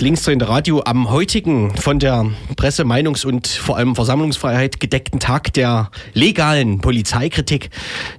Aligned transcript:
Das 0.00 0.06
linksdrehende 0.06 0.48
Radio 0.48 0.82
am 0.86 1.10
heutigen 1.10 1.76
von 1.76 1.98
der 1.98 2.24
Presse-, 2.56 2.86
Meinungs- 2.86 3.26
und 3.26 3.46
vor 3.46 3.76
allem 3.76 3.94
Versammlungsfreiheit 3.94 4.80
gedeckten 4.80 5.20
Tag 5.20 5.52
der 5.52 5.90
legalen 6.14 6.80
Polizeikritik, 6.80 7.68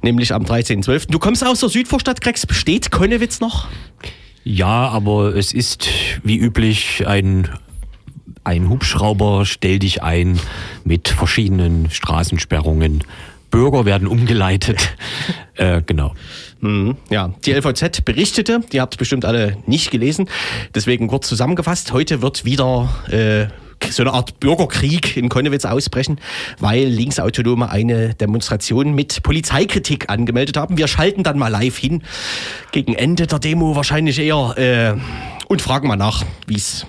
nämlich 0.04 0.32
am 0.32 0.44
13.12. 0.44 1.10
Du 1.10 1.18
kommst 1.18 1.44
aus 1.44 1.60
der 1.62 1.70
Südvorstadt, 1.70 2.22
Grex. 2.22 2.46
Besteht 2.46 2.92
Konnewitz 2.92 3.40
noch? 3.40 3.68
Ja, 4.44 4.90
aber 4.90 5.36
es 5.36 5.54
ist 5.54 5.90
wie 6.22 6.38
üblich 6.38 7.08
ein, 7.08 7.50
ein 8.44 8.70
Hubschrauber, 8.70 9.48
stell 9.48 9.80
dich 9.80 10.04
ein 10.04 10.40
mit 10.84 11.08
verschiedenen 11.08 11.90
Straßensperrungen. 11.90 13.04
Bürger 13.50 13.86
werden 13.86 14.08
umgeleitet. 14.08 14.96
äh, 15.62 15.84
genau. 15.86 16.14
Mhm, 16.60 16.98
ja, 17.12 17.34
die 17.46 17.54
LVZ 17.54 18.04
berichtete, 18.04 18.62
die 18.72 18.82
habt 18.82 18.98
bestimmt 18.98 19.26
alle 19.26 19.58
nicht 19.68 19.92
gelesen, 19.92 20.28
deswegen 20.74 21.08
kurz 21.08 21.28
zusammengefasst, 21.28 21.94
heute 21.94 22.24
wird 22.24 22.46
wieder 22.46 22.90
äh, 23.12 23.46
so 23.92 24.02
eine 24.02 24.14
Art 24.14 24.40
Bürgerkrieg 24.40 25.18
in 25.18 25.30
Konnewitz 25.30 25.66
ausbrechen, 25.66 26.20
weil 26.60 26.86
Linksautonome 26.88 27.70
eine 27.70 28.16
Demonstration 28.16 28.94
mit 28.96 29.22
Polizeikritik 29.22 30.10
angemeldet 30.10 30.58
haben. 30.58 30.78
Wir 30.78 30.88
schalten 30.88 31.22
dann 31.22 31.38
mal 31.38 31.50
live 31.50 31.78
hin, 31.78 32.02
gegen 32.72 32.96
Ende 32.96 33.28
der 33.28 33.38
Demo 33.38 33.76
wahrscheinlich 33.76 34.18
eher, 34.18 34.58
äh, 34.58 35.00
und 35.48 35.62
fragen 35.62 35.88
mal 35.88 35.96
nach, 35.96 36.26
wie 36.48 36.56
es 36.56 36.88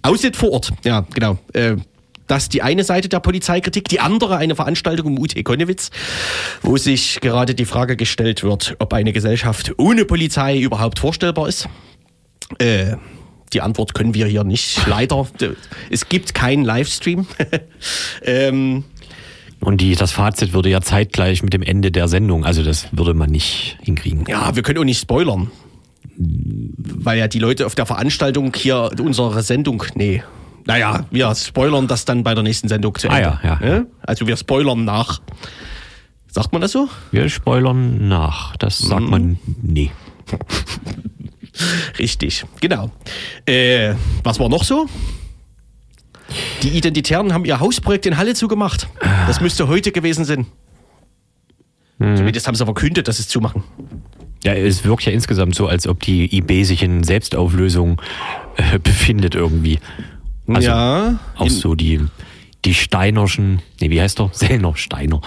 aussieht 0.00 0.36
vor 0.36 0.52
Ort. 0.52 0.72
Ja, 0.84 1.06
genau. 1.12 1.38
Äh, 1.52 1.76
das 2.26 2.48
die 2.48 2.62
eine 2.62 2.84
Seite 2.84 3.08
der 3.08 3.20
Polizeikritik, 3.20 3.88
die 3.88 4.00
andere 4.00 4.36
eine 4.36 4.56
Veranstaltung 4.56 5.16
im 5.16 5.18
UT 5.22 5.44
Konnewitz, 5.44 5.90
wo 6.62 6.76
sich 6.76 7.20
gerade 7.20 7.54
die 7.54 7.64
Frage 7.64 7.96
gestellt 7.96 8.42
wird, 8.42 8.76
ob 8.78 8.92
eine 8.92 9.12
Gesellschaft 9.12 9.72
ohne 9.78 10.04
Polizei 10.04 10.58
überhaupt 10.58 10.98
vorstellbar 10.98 11.48
ist. 11.48 11.68
Äh, 12.58 12.96
die 13.52 13.60
Antwort 13.60 13.94
können 13.94 14.14
wir 14.14 14.26
hier 14.26 14.44
nicht, 14.44 14.86
leider. 14.86 15.26
Es 15.90 16.08
gibt 16.08 16.34
keinen 16.34 16.64
Livestream. 16.64 17.26
ähm, 18.22 18.84
und 19.60 19.80
die, 19.80 19.94
das 19.94 20.12
Fazit 20.12 20.52
würde 20.52 20.68
ja 20.68 20.80
zeitgleich 20.80 21.42
mit 21.42 21.52
dem 21.52 21.62
Ende 21.62 21.90
der 21.90 22.08
Sendung, 22.08 22.44
also 22.44 22.62
das 22.62 22.88
würde 22.92 23.14
man 23.14 23.30
nicht 23.30 23.78
hinkriegen. 23.82 24.24
Ja, 24.28 24.54
wir 24.54 24.62
können 24.62 24.78
auch 24.78 24.84
nicht 24.84 25.00
spoilern. 25.00 25.50
Weil 26.18 27.18
ja 27.18 27.28
die 27.28 27.38
Leute 27.38 27.66
auf 27.66 27.74
der 27.74 27.86
Veranstaltung 27.86 28.52
hier 28.54 28.90
unsere 28.98 29.42
Sendung, 29.42 29.82
nee, 29.94 30.22
naja, 30.66 31.06
wir 31.10 31.34
spoilern 31.34 31.86
das 31.86 32.04
dann 32.04 32.24
bei 32.24 32.34
der 32.34 32.42
nächsten 32.42 32.68
Sendung 32.68 32.94
zu 32.96 33.08
Ende. 33.08 33.38
Ah, 33.40 33.40
ja, 33.42 33.58
ja, 33.60 33.76
ja. 33.76 33.84
Also 34.02 34.26
wir 34.26 34.36
spoilern 34.36 34.84
nach. 34.84 35.20
Sagt 36.26 36.52
man 36.52 36.60
das 36.60 36.72
so? 36.72 36.88
Wir 37.12 37.28
spoilern 37.28 38.08
nach. 38.08 38.56
Das 38.56 38.78
sagt 38.78 39.02
mhm. 39.02 39.10
man 39.10 39.38
nee. 39.62 39.90
Richtig, 41.98 42.44
genau. 42.60 42.90
Äh, 43.46 43.94
was 44.22 44.38
war 44.38 44.48
noch 44.48 44.64
so? 44.64 44.86
Die 46.62 46.70
Identitären 46.70 47.32
haben 47.32 47.44
ihr 47.44 47.60
Hausprojekt 47.60 48.04
in 48.06 48.16
Halle 48.16 48.34
zugemacht. 48.34 48.88
Das 49.26 49.40
müsste 49.40 49.68
heute 49.68 49.92
gewesen 49.92 50.24
sein. 50.24 50.46
Mhm. 51.98 52.16
Zumindest 52.16 52.46
haben 52.46 52.54
sie 52.54 52.64
verkündet, 52.64 53.08
dass 53.08 53.16
sie 53.16 53.22
es 53.22 53.28
zumachen. 53.28 53.62
Ja, 54.44 54.52
es 54.54 54.84
wirkt 54.84 55.04
ja 55.04 55.12
insgesamt 55.12 55.54
so, 55.54 55.66
als 55.66 55.86
ob 55.86 56.00
die 56.02 56.36
IB 56.36 56.64
sich 56.64 56.82
in 56.82 57.04
Selbstauflösung 57.04 58.00
äh, 58.56 58.78
befindet 58.82 59.34
irgendwie. 59.34 59.78
Also 60.48 60.68
ja. 60.68 61.18
Auch 61.36 61.50
so 61.50 61.74
die, 61.74 62.00
die 62.64 62.74
Steinerschen, 62.74 63.62
nee, 63.80 63.90
wie 63.90 64.00
heißt 64.00 64.18
der? 64.18 64.30
Sellner, 64.32 64.76
Steiner. 64.76 65.20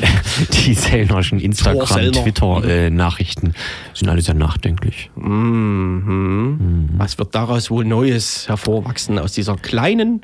die 0.64 0.74
Sellnerschen 0.74 1.40
Instagram, 1.40 2.12
Twitter-Nachrichten 2.12 3.48
äh, 3.48 3.52
sind 3.94 4.08
alle 4.08 4.22
sehr 4.22 4.34
nachdenklich. 4.34 5.10
Mhm. 5.16 6.02
Mhm. 6.06 6.88
Was 6.96 7.18
wird 7.18 7.34
daraus 7.34 7.70
wohl 7.70 7.84
Neues 7.84 8.48
hervorwachsen 8.48 9.18
aus 9.18 9.32
dieser 9.32 9.56
kleinen 9.56 10.22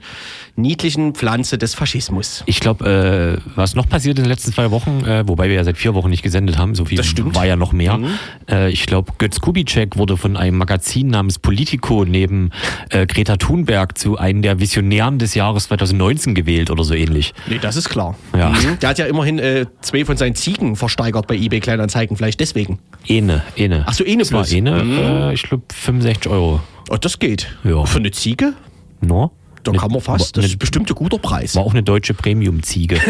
niedlichen 0.56 1.14
Pflanze 1.14 1.58
des 1.58 1.74
Faschismus. 1.74 2.42
Ich 2.46 2.60
glaube, 2.60 3.40
äh, 3.46 3.50
was 3.54 3.74
noch 3.74 3.88
passiert 3.88 4.18
in 4.18 4.24
den 4.24 4.30
letzten 4.30 4.52
zwei 4.52 4.70
Wochen, 4.70 5.04
äh, 5.04 5.28
wobei 5.28 5.48
wir 5.48 5.56
ja 5.56 5.64
seit 5.64 5.76
vier 5.76 5.94
Wochen 5.94 6.08
nicht 6.08 6.22
gesendet 6.22 6.56
haben, 6.56 6.74
so 6.74 6.86
viel 6.86 6.98
war 7.34 7.46
ja 7.46 7.56
noch 7.56 7.72
mehr. 7.72 7.98
Mhm. 7.98 8.06
Äh, 8.50 8.70
ich 8.70 8.86
glaube, 8.86 9.12
Götz 9.18 9.40
Kubitschek 9.40 9.98
wurde 9.98 10.16
von 10.16 10.36
einem 10.36 10.56
Magazin 10.56 11.08
namens 11.08 11.38
Politico 11.38 12.04
neben 12.06 12.50
äh, 12.88 13.06
Greta 13.06 13.36
Thunberg 13.36 13.98
zu 13.98 14.16
einem 14.16 14.40
der 14.40 14.58
Visionären 14.58 15.18
des 15.18 15.34
Jahres 15.34 15.64
2019 15.64 16.34
gewählt 16.34 16.70
oder 16.70 16.84
so 16.84 16.94
ähnlich. 16.94 17.34
Nee, 17.48 17.58
das 17.66 17.76
ist 17.76 17.88
klar. 17.88 18.16
Ja. 18.36 18.50
Mhm. 18.50 18.78
Der 18.80 18.88
hat 18.90 18.98
ja 18.98 19.06
immerhin 19.06 19.38
äh, 19.38 19.66
zwei 19.80 20.04
von 20.04 20.16
seinen 20.16 20.34
Ziegen 20.34 20.76
versteigert 20.76 21.26
bei 21.26 21.36
eBay 21.36 21.60
Kleinanzeigen, 21.60 22.16
vielleicht 22.16 22.40
deswegen. 22.40 22.78
Ene, 23.06 23.42
Ene. 23.56 23.84
Ach 23.86 23.94
so, 23.94 24.04
Ene 24.04 24.24
plus. 24.24 24.52
Ene, 24.52 24.82
mhm. 24.82 24.98
Äh, 24.98 25.34
ich 25.34 25.42
glaube 25.42 25.64
65 25.72 26.30
Euro. 26.30 26.60
Oh, 26.90 26.96
das 26.96 27.18
geht. 27.18 27.56
Ja. 27.64 27.84
Für 27.84 27.98
eine 27.98 28.10
Ziege? 28.10 28.54
No. 29.00 29.32
Da 29.62 29.72
kann 29.72 29.90
man 29.90 30.00
fast. 30.00 30.36
Das 30.36 30.44
ist 30.44 30.58
bestimmt 30.58 30.90
ein 30.90 30.94
guter 30.94 31.18
Preis. 31.18 31.56
War 31.56 31.64
auch 31.64 31.72
eine 31.72 31.82
deutsche 31.82 32.14
Premium-Ziege. 32.14 33.00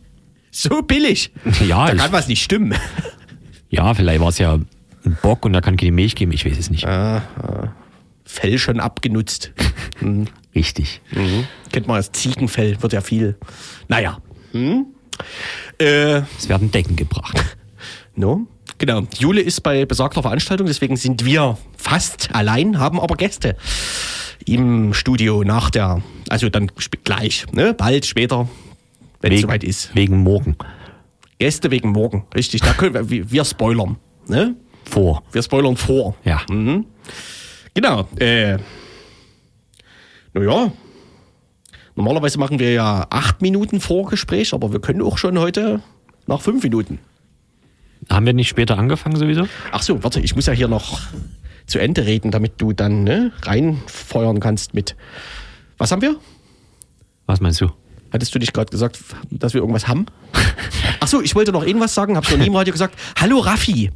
so 0.50 0.82
billig. 0.82 1.30
Ja, 1.66 1.86
da 1.86 1.94
kann 1.94 2.12
was 2.12 2.28
nicht 2.28 2.42
stimmen. 2.42 2.74
Ja, 3.68 3.92
vielleicht 3.94 4.20
war 4.20 4.28
es 4.28 4.38
ja 4.38 4.54
ein 4.54 5.18
Bock 5.22 5.44
und 5.44 5.52
da 5.52 5.60
kann 5.60 5.76
keine 5.76 5.90
Milch 5.90 6.14
geben. 6.14 6.30
Ich 6.30 6.46
weiß 6.46 6.56
es 6.56 6.70
nicht. 6.70 6.86
Ah, 6.86 7.16
ah. 7.36 7.72
Fell 8.24 8.58
schon 8.58 8.78
abgenutzt. 8.78 9.52
Richtig. 10.56 11.02
Mhm. 11.12 11.46
Kennt 11.70 11.86
man 11.86 11.96
als 11.96 12.10
Ziegenfell, 12.12 12.82
wird 12.82 12.92
ja 12.94 13.02
viel. 13.02 13.36
Naja. 13.88 14.18
Hm? 14.52 14.86
Äh, 15.78 16.22
es 16.38 16.48
werden 16.48 16.72
Decken 16.72 16.96
gebracht. 16.96 17.38
No? 18.18 18.46
Genau. 18.78 19.02
Jule 19.18 19.42
ist 19.42 19.62
bei 19.62 19.84
besagter 19.84 20.22
Veranstaltung, 20.22 20.66
deswegen 20.66 20.96
sind 20.96 21.26
wir 21.26 21.58
fast 21.76 22.34
allein, 22.34 22.78
haben 22.78 22.98
aber 22.98 23.14
Gäste 23.14 23.58
im 24.46 24.94
Studio 24.94 25.44
nach 25.44 25.68
der, 25.68 26.02
also 26.30 26.48
dann 26.48 26.70
gleich, 27.04 27.44
ne? 27.52 27.74
bald 27.74 28.06
später, 28.06 28.48
wenn 29.20 29.32
es 29.32 29.42
soweit 29.42 29.64
ist. 29.64 29.94
Wegen 29.94 30.16
morgen. 30.22 30.56
Gäste 31.38 31.70
wegen 31.70 31.90
morgen, 31.90 32.24
richtig. 32.34 32.62
Da 32.62 32.72
können 32.72 33.10
wir, 33.10 33.30
wir 33.30 33.44
spoilern. 33.44 33.96
Ne? 34.28 34.56
Vor. 34.88 35.22
Wir 35.32 35.42
spoilern 35.42 35.76
vor. 35.76 36.14
Ja. 36.24 36.40
Mhm. 36.48 36.86
Genau. 37.74 38.08
Äh, 38.18 38.56
naja, 40.36 40.70
normalerweise 41.94 42.38
machen 42.38 42.58
wir 42.58 42.72
ja 42.72 43.06
acht 43.08 43.40
Minuten 43.40 43.80
Vorgespräch, 43.80 44.52
aber 44.52 44.70
wir 44.70 44.80
können 44.80 45.00
auch 45.00 45.16
schon 45.16 45.38
heute 45.38 45.80
nach 46.26 46.42
fünf 46.42 46.62
Minuten. 46.62 46.98
Haben 48.10 48.26
wir 48.26 48.34
nicht 48.34 48.48
später 48.48 48.78
angefangen 48.78 49.16
sowieso? 49.16 49.48
Ach 49.72 49.82
so, 49.82 50.02
warte, 50.04 50.20
ich 50.20 50.36
muss 50.36 50.46
ja 50.46 50.52
hier 50.52 50.68
noch 50.68 51.00
zu 51.66 51.78
Ende 51.78 52.04
reden, 52.04 52.30
damit 52.30 52.60
du 52.60 52.74
dann 52.74 53.02
ne, 53.02 53.32
reinfeuern 53.42 54.38
kannst 54.38 54.74
mit. 54.74 54.94
Was 55.78 55.90
haben 55.90 56.02
wir? 56.02 56.16
Was 57.24 57.40
meinst 57.40 57.60
du? 57.62 57.70
Hattest 58.12 58.34
du 58.34 58.38
nicht 58.38 58.52
gerade 58.52 58.70
gesagt, 58.70 59.00
dass 59.30 59.54
wir 59.54 59.62
irgendwas 59.62 59.88
haben? 59.88 60.06
Ach 61.00 61.08
so, 61.08 61.22
ich 61.22 61.34
wollte 61.34 61.50
noch 61.50 61.64
irgendwas 61.64 61.94
sagen, 61.94 62.16
hab's 62.16 62.30
noch 62.30 62.38
nie 62.38 62.46
im 62.46 62.54
Radio 62.54 62.72
gesagt. 62.72 62.94
Hallo 63.18 63.38
Raffi. 63.38 63.90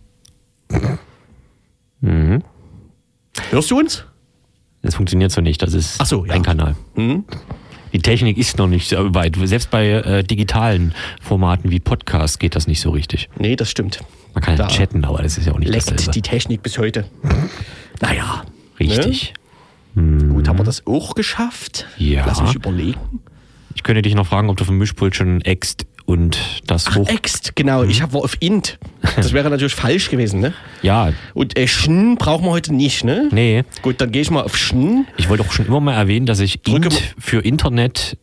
Mhm. 2.00 2.42
Hörst 3.50 3.70
du 3.70 3.78
uns? 3.78 4.04
Das 4.82 4.94
funktioniert 4.94 5.30
so 5.30 5.40
nicht, 5.40 5.62
das 5.62 5.74
ist 5.74 6.04
so, 6.06 6.24
ja. 6.24 6.34
ein 6.34 6.42
Kanal. 6.42 6.74
Mhm. 6.94 7.24
Die 7.92 7.98
Technik 7.98 8.38
ist 8.38 8.56
noch 8.56 8.68
nicht 8.68 8.88
so 8.88 9.14
weit. 9.14 9.36
Selbst 9.42 9.70
bei 9.70 9.88
äh, 9.88 10.22
digitalen 10.22 10.94
Formaten 11.20 11.70
wie 11.70 11.80
Podcast 11.80 12.38
geht 12.38 12.54
das 12.54 12.66
nicht 12.66 12.80
so 12.80 12.90
richtig. 12.90 13.28
Nee, 13.38 13.56
das 13.56 13.70
stimmt. 13.70 14.00
Man 14.32 14.44
kann 14.44 14.56
ja 14.56 14.68
chatten, 14.68 15.04
aber 15.04 15.22
das 15.22 15.38
ist 15.38 15.46
ja 15.46 15.52
auch 15.52 15.58
nicht 15.58 15.70
leckt 15.70 15.90
dasselbe. 15.90 16.12
die 16.12 16.22
Technik 16.22 16.62
bis 16.62 16.78
heute. 16.78 17.04
naja. 18.00 18.44
Richtig. 18.78 19.34
Ne? 19.94 20.02
Hm. 20.02 20.34
Gut, 20.34 20.48
haben 20.48 20.58
wir 20.58 20.64
das 20.64 20.86
auch 20.86 21.14
geschafft? 21.14 21.86
Ja. 21.98 22.24
Lass 22.26 22.40
mich 22.40 22.54
überlegen. 22.54 23.00
Ich 23.74 23.82
könnte 23.82 24.02
dich 24.02 24.14
noch 24.14 24.26
fragen, 24.26 24.50
ob 24.50 24.56
du 24.56 24.64
vom 24.64 24.78
Mischpult 24.78 25.16
schon 25.16 25.40
ext 25.42 25.86
und 26.06 26.62
das 26.66 26.86
Ach, 26.88 26.96
hoch... 26.96 27.08
ext, 27.08 27.56
genau. 27.56 27.84
Mhm. 27.84 27.90
Ich 27.90 28.02
war 28.02 28.22
auf 28.22 28.36
int. 28.40 28.78
Das 29.16 29.32
wäre 29.32 29.50
natürlich 29.50 29.74
falsch 29.74 30.10
gewesen, 30.10 30.40
ne? 30.40 30.52
Ja. 30.82 31.12
Und 31.34 31.58
äh, 31.58 31.66
schn 31.66 32.16
brauchen 32.16 32.44
wir 32.44 32.50
heute 32.50 32.74
nicht, 32.74 33.04
ne? 33.04 33.28
Nee. 33.32 33.64
Gut, 33.82 34.00
dann 34.00 34.12
gehe 34.12 34.22
ich 34.22 34.30
mal 34.30 34.42
auf 34.42 34.56
schn. 34.56 35.06
Ich 35.16 35.28
wollte 35.28 35.44
auch 35.44 35.52
schon 35.52 35.66
immer 35.66 35.80
mal 35.80 35.94
erwähnen, 35.94 36.26
dass 36.26 36.40
ich 36.40 36.62
Drücke 36.62 36.88
int 36.88 37.14
für 37.18 37.40
Internet 37.40 38.16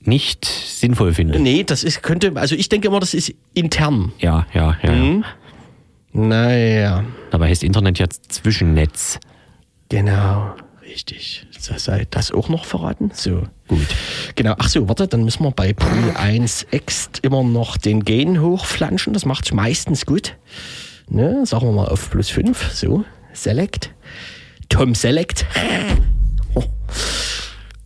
nicht 0.00 0.44
sinnvoll 0.44 1.14
finde. 1.14 1.38
Nee, 1.40 1.64
das 1.64 1.84
ist, 1.84 2.02
könnte, 2.02 2.32
also 2.34 2.54
ich 2.54 2.68
denke 2.68 2.88
immer, 2.88 3.00
das 3.00 3.14
ist 3.14 3.32
intern. 3.54 4.12
Ja, 4.18 4.46
ja, 4.52 4.76
ja. 4.82 4.92
Mhm. 4.92 5.24
Naja. 6.12 7.04
Dabei 7.30 7.48
heißt 7.48 7.64
Internet 7.64 7.98
jetzt 7.98 8.32
Zwischennetz. 8.32 9.18
Genau, 9.88 10.54
richtig. 10.86 11.46
Sei 11.58 12.06
das 12.10 12.30
auch 12.30 12.48
noch 12.48 12.64
verraten? 12.64 13.10
So. 13.14 13.48
Gut. 13.68 13.86
Genau. 14.34 14.54
Ach 14.58 14.68
so, 14.68 14.88
warte, 14.88 15.08
dann 15.08 15.24
müssen 15.24 15.42
wir 15.42 15.50
bei 15.50 15.72
Pool 15.72 16.14
1 16.16 16.68
Ext 16.70 17.20
immer 17.22 17.42
noch 17.42 17.76
den 17.76 18.04
Gain 18.04 18.40
hochflanschen. 18.40 19.12
Das 19.12 19.24
macht 19.24 19.52
meistens 19.52 20.06
gut. 20.06 20.36
Ne? 21.08 21.44
Sagen 21.46 21.66
wir 21.66 21.72
mal 21.72 21.88
auf 21.88 22.10
plus 22.10 22.30
5. 22.30 22.72
So. 22.72 23.04
Select. 23.32 23.90
Tom 24.68 24.94
Select. 24.94 25.46
Oh. 26.54 26.64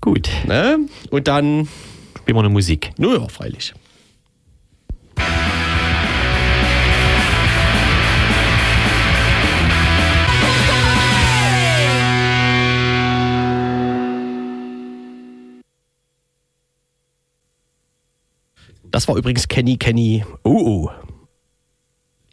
Gut. 0.01 0.29
Ne? 0.47 0.79
Und 1.11 1.29
dann. 1.29 1.69
Spielen 2.21 2.37
wir 2.37 2.41
eine 2.41 2.51
Musik. 2.51 2.93
Naja, 2.99 3.27
freilich. 3.29 3.73
Das 18.85 19.09
war 19.09 19.17
übrigens 19.17 19.49
Kenny 19.49 19.77
Kenny 19.77 20.25
Oh 20.43 20.87
oh. 20.87 20.91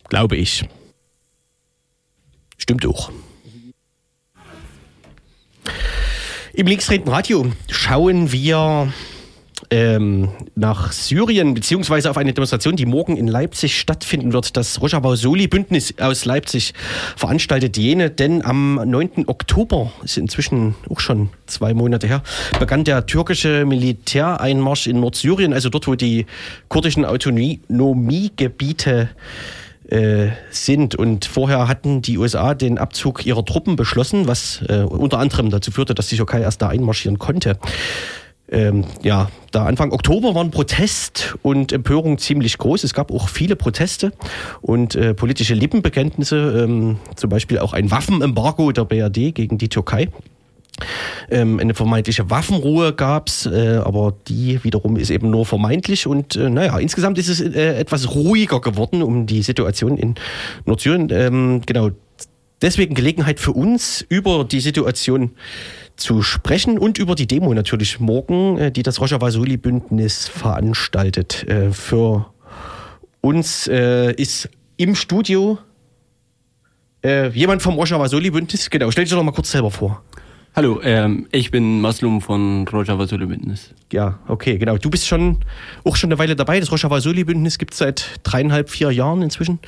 Glaube 0.10 0.36
ich. 0.38 0.66
Stimmt 2.58 2.86
auch. 2.86 3.12
Im 6.54 6.68
linksdrehenden 6.68 7.12
Radio 7.12 7.52
schauen 7.70 8.32
wir 8.32 8.94
ähm, 9.72 10.30
nach 10.56 10.92
Syrien, 10.92 11.54
beziehungsweise 11.54 12.10
auf 12.10 12.18
eine 12.18 12.34
Demonstration, 12.34 12.76
die 12.76 12.86
morgen 12.86 13.16
in 13.18 13.28
Leipzig 13.28 13.80
stattfinden 13.80 14.34
wird. 14.34 14.58
Das 14.58 14.82
Rojava 14.82 15.16
Soli-Bündnis 15.16 15.94
aus 16.00 16.26
Leipzig 16.26 16.74
veranstaltet 17.16 17.78
jene, 17.78 18.10
denn 18.10 18.44
am 18.44 18.76
9. 18.76 19.28
Oktober, 19.28 19.92
ist 20.04 20.18
inzwischen 20.18 20.76
auch 20.90 21.00
schon 21.00 21.30
zwei 21.46 21.74
Monate 21.74 22.08
her, 22.08 22.22
begann 22.60 22.84
der 22.84 23.06
türkische 23.06 23.66
Militäreinmarsch 23.66 24.88
in 24.88 25.00
Nordsyrien, 25.00 25.54
also 25.54 25.70
dort, 25.70 25.88
wo 25.88 25.96
die 25.96 26.26
kurdischen 26.68 27.06
Autonomiegebiete 27.06 29.10
äh, 29.90 30.30
sind. 30.50 30.96
Und 30.96 31.26
vorher 31.26 31.68
hatten 31.68 32.02
die 32.02 32.18
USA 32.18 32.54
den 32.54 32.78
Abzug 32.78 33.26
ihrer 33.26 33.46
Truppen 33.46 33.76
beschlossen, 33.76 34.28
was 34.28 34.62
äh, 34.68 34.84
unter 34.84 35.20
anderem 35.20 35.50
dazu 35.50 35.72
führte, 35.72 35.94
dass 35.94 36.08
die 36.08 36.18
Türkei 36.18 36.42
erst 36.42 36.62
da 36.62 36.70
einmarschieren 36.70 37.20
konnte. 37.20 37.58
Ähm, 38.52 38.84
ja, 39.02 39.30
da 39.52 39.66
Anfang 39.66 39.92
Oktober 39.92 40.36
waren 40.36 40.52
Protest 40.52 41.36
und 41.42 41.72
Empörung 41.72 42.20
ziemlich 42.20 42.58
groß. 42.58 42.84
Es 42.84 42.94
gab 42.94 43.12
auch 43.12 43.28
viele 43.28 43.56
Proteste 43.56 44.12
und 44.62 44.96
äh, 44.96 45.14
politische 45.16 45.56
Lippenbekenntnisse, 45.56 46.64
ähm, 46.64 46.98
zum 47.16 47.30
Beispiel 47.30 47.58
auch 47.58 47.74
ein 47.74 47.90
Waffenembargo 47.90 48.72
der 48.72 48.86
BRD 48.86 49.34
gegen 49.34 49.58
die 49.58 49.70
Türkei. 49.70 50.10
Ähm, 51.30 51.60
eine 51.60 51.74
vermeintliche 51.74 52.30
Waffenruhe 52.30 52.94
gab 52.94 53.30
es, 53.30 53.46
äh, 53.46 53.80
aber 53.84 54.14
die 54.28 54.64
wiederum 54.64 54.98
ist 54.98 55.10
eben 55.10 55.30
nur 55.30 55.46
vermeintlich. 55.46 56.06
Und 56.06 56.36
äh, 56.36 56.50
naja, 56.50 56.78
insgesamt 56.78 57.18
ist 57.18 57.30
es 57.30 57.42
äh, 57.42 57.76
etwas 57.78 58.14
ruhiger 58.14 58.62
geworden 58.62 59.02
um 59.02 59.26
die 59.26 59.42
Situation 59.42 59.98
in 59.98 60.16
Nordsyrien. 60.66 61.10
Ähm, 61.12 61.62
genau, 61.66 61.92
deswegen 62.62 62.94
Gelegenheit 62.94 63.40
für 63.40 63.54
uns, 63.54 64.06
über 64.10 64.44
die 64.44 64.60
Situation 64.60 65.32
zu 65.96 66.22
sprechen 66.22 66.78
und 66.78 66.98
über 66.98 67.16
die 67.16 67.28
Demo 67.28 67.54
natürlich 67.54 68.00
morgen, 68.00 68.58
äh, 68.58 68.72
die 68.72 68.84
das 68.84 69.00
Rojava-Soli-Bündnis 69.00 70.28
veranstaltet. 70.28 71.48
Äh, 71.48 71.72
für 71.72 72.28
uns 73.22 73.68
äh, 73.68 74.14
ist 74.14 74.50
im 74.78 74.96
Studio 74.96 75.60
jemand 77.34 77.62
vom 77.62 77.76
Rojava-Soli-Bündnis. 77.76 78.72
Genau, 78.72 78.90
stell 78.90 79.04
dich 79.04 79.12
doch 79.12 79.18
noch 79.18 79.26
mal 79.26 79.32
kurz 79.32 79.52
selber 79.52 79.70
vor. 79.70 80.02
Hallo, 80.56 80.80
ähm, 80.84 81.28
ich 81.34 81.52
bin 81.52 81.82
Maslum 81.82 82.22
von 82.22 82.66
Rojava 82.66 83.08
Soli 83.08 83.26
Bündnis. 83.26 83.74
Ja, 83.92 84.20
okay, 84.30 84.58
genau. 84.58 84.78
Du 84.78 84.90
bist 84.90 85.06
schon 85.06 85.40
auch 85.84 85.98
schon 85.98 86.08
eine 86.08 86.18
Weile 86.18 86.38
dabei. 86.38 86.62
Das 86.62 86.72
Rojava 86.72 87.02
Soli 87.02 87.26
Bündnis 87.26 87.58
gibt 87.58 87.74
es 87.74 87.80
seit 87.80 88.22
dreieinhalb, 88.24 88.70
vier 88.70 88.90
Jahren 88.92 89.22
inzwischen. 89.22 89.60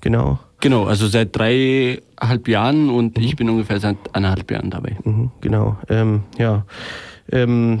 Genau. 0.00 0.38
Genau, 0.60 0.86
also 0.86 1.06
seit 1.06 1.36
dreieinhalb 1.36 2.48
Jahren 2.48 2.90
und 2.90 3.16
mhm. 3.16 3.24
ich 3.24 3.36
bin 3.36 3.48
ungefähr 3.48 3.78
seit 3.78 3.96
eineinhalb 4.12 4.50
Jahren 4.50 4.70
dabei. 4.70 4.96
Mhm, 5.04 5.30
genau, 5.40 5.78
ähm, 5.88 6.22
ja. 6.36 6.64
Ähm, 7.30 7.80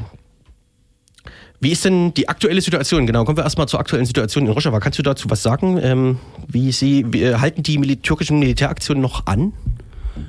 wie 1.60 1.72
ist 1.72 1.84
denn 1.84 2.14
die 2.14 2.28
aktuelle 2.28 2.60
Situation? 2.60 3.04
Genau, 3.06 3.24
kommen 3.24 3.36
wir 3.36 3.42
erstmal 3.42 3.66
zur 3.66 3.80
aktuellen 3.80 4.06
Situation 4.06 4.46
in 4.46 4.52
Rojava. 4.52 4.78
Kannst 4.78 4.98
du 4.98 5.02
dazu 5.02 5.28
was 5.28 5.42
sagen? 5.42 5.78
Ähm, 5.82 6.18
wie 6.46 6.70
sie, 6.70 7.04
wie, 7.12 7.22
äh, 7.22 7.34
halten 7.34 7.64
die 7.64 7.78
Mil 7.78 7.96
türkischen 7.96 8.38
Militäraktionen 8.38 9.02
noch 9.02 9.26
an? 9.26 9.52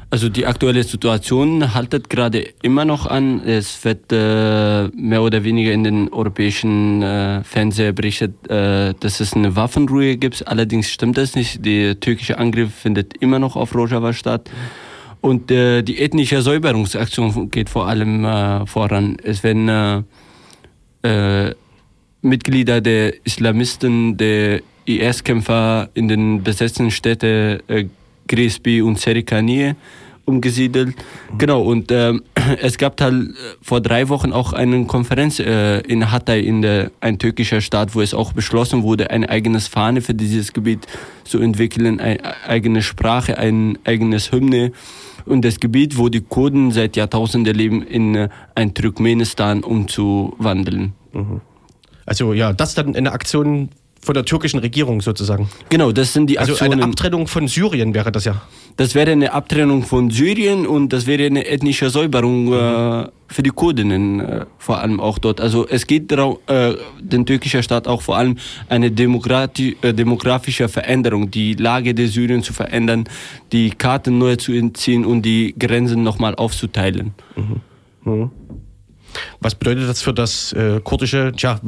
Also 0.09 0.30
die 0.30 0.45
aktuelle 0.45 0.83
Situation 0.83 1.74
haltet 1.74 2.09
gerade 2.09 2.47
immer 2.62 2.86
noch 2.86 3.06
an. 3.06 3.41
Es 3.45 3.83
wird 3.86 4.12
äh, 4.12 4.88
mehr 4.88 5.21
oder 5.21 5.44
weniger 5.44 5.71
in 5.71 5.83
den 5.83 6.12
europäischen 6.12 7.01
äh, 7.01 7.44
Fernseher 7.44 7.91
berichtet, 7.91 8.50
äh, 8.50 8.94
dass 9.00 9.19
es 9.19 9.33
eine 9.33 9.56
Waffenruhe 9.56 10.18
gibt. 10.18 10.47
Allerdings 10.47 10.89
stimmt 10.89 11.18
das 11.18 11.36
nicht. 11.36 11.65
Der 11.65 12.00
türkische 12.00 12.38
Angriff 12.38 12.74
findet 12.74 13.18
immer 13.18 13.39
noch 13.39 13.56
auf 13.56 13.75
Rojava 13.75 14.13
statt. 14.13 14.50
Und 15.21 15.51
äh, 15.51 15.83
die 15.83 16.00
ethnische 16.00 16.42
Säuberungsaktion 16.42 17.51
geht 17.51 17.69
vor 17.69 17.88
allem 17.88 18.25
äh, 18.25 18.65
voran. 18.65 19.18
Es 19.24 19.44
werden 19.44 19.69
äh, 19.69 21.47
äh 21.47 21.56
Mitglieder 22.21 22.81
der 22.81 23.13
Islamisten, 23.25 24.18
der 24.18 24.59
IS-Kämpfer 24.85 25.89
in 25.94 26.09
den 26.09 26.44
besetzten 26.44 26.92
Städten 26.92 27.59
äh, 28.30 28.36
Gresby 28.36 28.81
und 28.81 29.00
Serikanie 29.00 29.76
umgesiedelt. 30.30 30.96
Genau, 31.38 31.62
und 31.64 31.92
ähm, 31.92 32.22
es 32.62 32.78
gab 32.78 33.02
halt 33.02 33.31
äh, 33.31 33.34
vor 33.62 33.81
drei 33.81 34.08
Wochen 34.08 34.31
auch 34.31 34.54
eine 34.54 34.86
Konferenz 34.86 35.40
äh, 35.40 35.80
in 35.81 36.12
Hatay, 36.12 36.42
in 36.42 36.62
der, 36.62 36.92
ein 37.02 37.18
türkischer 37.18 37.60
Staat, 37.60 37.96
wo 37.96 38.02
es 38.02 38.14
auch 38.14 38.31
beschlossen 38.31 38.84
wurde, 38.84 39.10
ein 39.10 39.26
eigenes 39.26 39.68
Fahne 39.68 40.02
für 40.02 40.14
dieses 40.14 40.54
Gebiet 40.54 40.86
zu 41.26 41.40
entwickeln, 41.40 42.00
eine 42.00 42.20
eigene 42.48 42.81
Sprache, 42.81 43.38
ein 43.38 43.78
eigenes 43.84 44.31
Hymne. 44.31 44.72
Und 45.26 45.44
das 45.44 45.60
Gebiet, 45.60 45.98
wo 45.98 46.10
die 46.10 46.22
Kurden 46.22 46.72
seit 46.72 46.96
Jahrtausenden 46.96 47.56
leben, 47.56 47.84
in 47.84 48.16
äh, 48.16 48.30
ein 48.56 48.74
Turkmenistan 48.74 49.64
umzuwandeln. 49.64 50.94
Mhm. 51.12 51.42
Also 52.06 52.34
ja, 52.34 52.54
das 52.54 52.74
dann 52.74 52.96
eine 52.96 53.12
Aktion 53.12 53.70
von 54.01 54.13
der 54.13 54.25
türkischen 54.25 54.60
Regierung 54.60 55.01
sozusagen. 55.01 55.50
Genau, 55.69 55.92
das 55.92 56.13
sind 56.13 56.28
die 56.30 56.40
Aktionen. 56.40 56.74
Also 56.74 56.74
eine 56.74 56.84
Abtrennung 56.84 57.28
von 57.28 57.48
Syrien 57.48 57.94
wäre 57.94 58.12
das 58.12 58.25
ja. 58.25 58.42
Das 58.78 58.96
wäre 58.96 59.12
eine 59.12 59.34
Abtrennung 59.34 59.84
von 59.84 60.10
Syrien 60.10 60.66
und 60.66 60.94
das 60.94 61.06
wäre 61.06 61.25
eine 61.25 61.46
ethnische 61.46 61.90
Säuberung 61.90 62.46
mhm. 62.46 62.54
äh, 62.54 63.07
für 63.28 63.44
die 63.44 63.50
Kurdinnen 63.50 64.21
äh, 64.21 64.45
vor 64.57 64.80
allem 64.80 65.00
auch 65.00 65.19
dort. 65.19 65.42
Also 65.42 65.68
es 65.68 65.85
geht 65.85 66.12
darum, 66.12 66.38
äh, 66.47 66.76
den 67.00 67.26
türkischen 67.26 67.62
Staat 67.62 67.88
auch 67.88 68.02
vor 68.02 68.18
allem 68.18 68.38
eine 68.69 68.88
äh, 68.88 68.92
demografische 68.92 70.69
Veränderung, 70.69 71.30
die 71.30 71.56
Lage 71.56 71.94
der 71.94 72.07
Syrien 72.07 72.42
zu 72.42 72.54
verändern, 72.54 73.04
die 73.52 73.71
Karten 73.71 74.18
neu 74.18 74.38
zu 74.38 74.54
entziehen 74.54 75.06
und 75.06 75.23
die 75.23 75.56
Grenzen 75.59 76.04
nochmal 76.04 76.35
aufzuteilen. 76.35 77.14
Mhm. 77.35 77.62
Mhm. 78.06 78.31
Was 79.39 79.56
bedeutet 79.56 79.87
das 79.87 80.01
für 80.01 80.13
das 80.13 80.54
äh, 80.54 80.80
kurdische, 80.83 81.31
tja, 81.35 81.59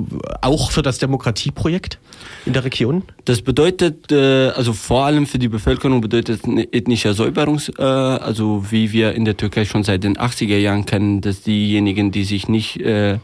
auch 0.42 0.72
für 0.72 0.82
das 0.82 0.98
Demokratieprojekt 0.98 2.00
in 2.46 2.54
der 2.54 2.64
Region? 2.64 3.04
Das 3.26 3.42
bedeutet, 3.42 4.12
äh, 4.12 4.50
also 4.50 4.74
vor 4.74 5.06
allem 5.06 5.26
für 5.26 5.40
die 5.40 5.48
Bevölkerung 5.48 6.02
bedeutet 6.02 6.46
eine 6.46 6.72
ethnische 6.74 7.14
Säuberung, 7.14 7.62
äh, 7.78 7.84
also 7.84 8.66
wie 8.72 8.92
wir 8.92 9.14
in 9.14 9.26
der 9.26 9.38
Türkei 9.38 9.66
schon 9.66 9.84
seit 9.84 10.04
den 10.04 10.18
80er 10.18 10.58
Jahren 10.58 10.86
kennen, 10.86 11.22
dass 11.22 11.42
diejenigen, 11.42 12.12
die 12.12 12.24
sich 12.24 12.48
nicht 12.48 12.80
äh, 12.82 13.20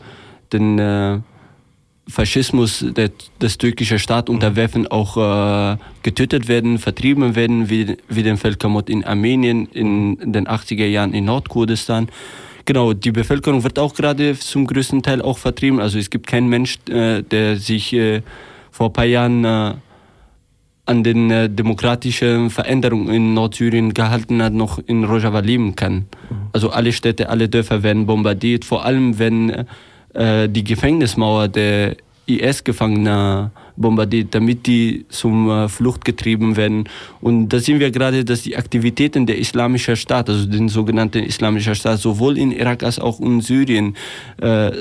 den 0.52 0.80
äh, 0.80 1.20
Faschismus 2.10 2.86
der, 2.88 3.12
des 3.42 3.58
türkischen 3.58 4.00
Staat 4.00 4.30
unterwerfen, 4.30 4.88
auch 4.88 5.18
äh, 5.18 5.78
getötet 6.04 6.48
werden, 6.48 6.80
vertrieben 6.80 7.36
werden, 7.36 7.70
wie, 7.70 7.98
wie 8.08 8.24
den 8.24 8.38
Völkermord 8.38 8.90
in 8.90 9.04
Armenien 9.04 9.68
in, 9.68 10.32
den 10.32 10.48
80er 10.48 10.86
Jahren 10.86 11.14
in 11.14 11.26
Nordkurdistan. 11.26 12.08
Genau, 12.68 12.92
die 12.92 13.14
Bevölkerung 13.14 13.64
wird 13.64 13.80
auch 13.80 13.94
gerade 13.94 14.38
zum 14.38 14.68
größten 14.68 15.02
Teil 15.02 15.22
auch 15.22 15.38
vertrieben. 15.38 15.80
Also 15.80 15.98
es 16.00 16.10
gibt 16.10 16.28
keinen 16.28 16.50
Mensch, 16.50 16.78
äh, 16.90 17.24
der 17.24 17.56
sich 17.56 17.94
äh, 17.94 18.22
vor 18.72 18.88
ein 18.88 18.94
paar 18.94 19.06
Jahren 19.06 19.46
äh, 19.46 19.74
an 20.86 21.02
den 21.02 21.32
äh, 21.32 21.50
demokratischen 21.50 22.50
Veränderungen 22.50 23.14
in 23.14 23.34
Nordsyrien 23.34 23.94
gehalten 23.94 24.44
hat, 24.44 24.52
noch 24.52 24.80
in 24.86 25.06
Rojava 25.06 25.40
leben 25.40 25.78
kann. 25.78 25.94
Mhm. 25.94 26.08
Also 26.52 26.70
alle 26.72 26.92
Städte, 26.92 27.30
alle 27.30 27.48
Dörfer 27.48 27.84
werden 27.84 28.06
bombardiert, 28.06 28.66
vor 28.66 28.84
allem 28.84 29.18
wenn 29.18 29.66
äh, 30.14 30.50
die 30.50 30.66
Gefängnismauer 30.66 31.48
der 31.48 31.96
IS-Gefangener 32.26 33.52
bombardiert, 33.78 34.36
damit 34.36 34.68
die 34.68 35.06
zum 35.10 35.50
äh, 35.50 35.70
Flucht 35.70 36.04
getrieben 36.04 36.58
werden. 36.58 36.90
Und 37.22 37.50
da 37.50 37.60
sehen 37.60 37.80
wir 37.80 37.92
gerade, 37.92 38.26
dass 38.26 38.42
die 38.42 38.58
Aktivitäten 38.58 39.26
der 39.26 39.38
Islamischen 39.38 39.96
Staat, 39.96 40.30
also 40.30 40.46
den 40.46 40.68
sogenannten 40.68 41.24
Islamischen 41.24 41.76
Staat, 41.76 42.00
sowohl 42.00 42.38
in 42.38 42.52
Irak 42.52 42.84
als 42.84 43.00
auch 43.00 43.20
in 43.20 43.42
Syrien 43.42 43.96
äh, 44.42 44.72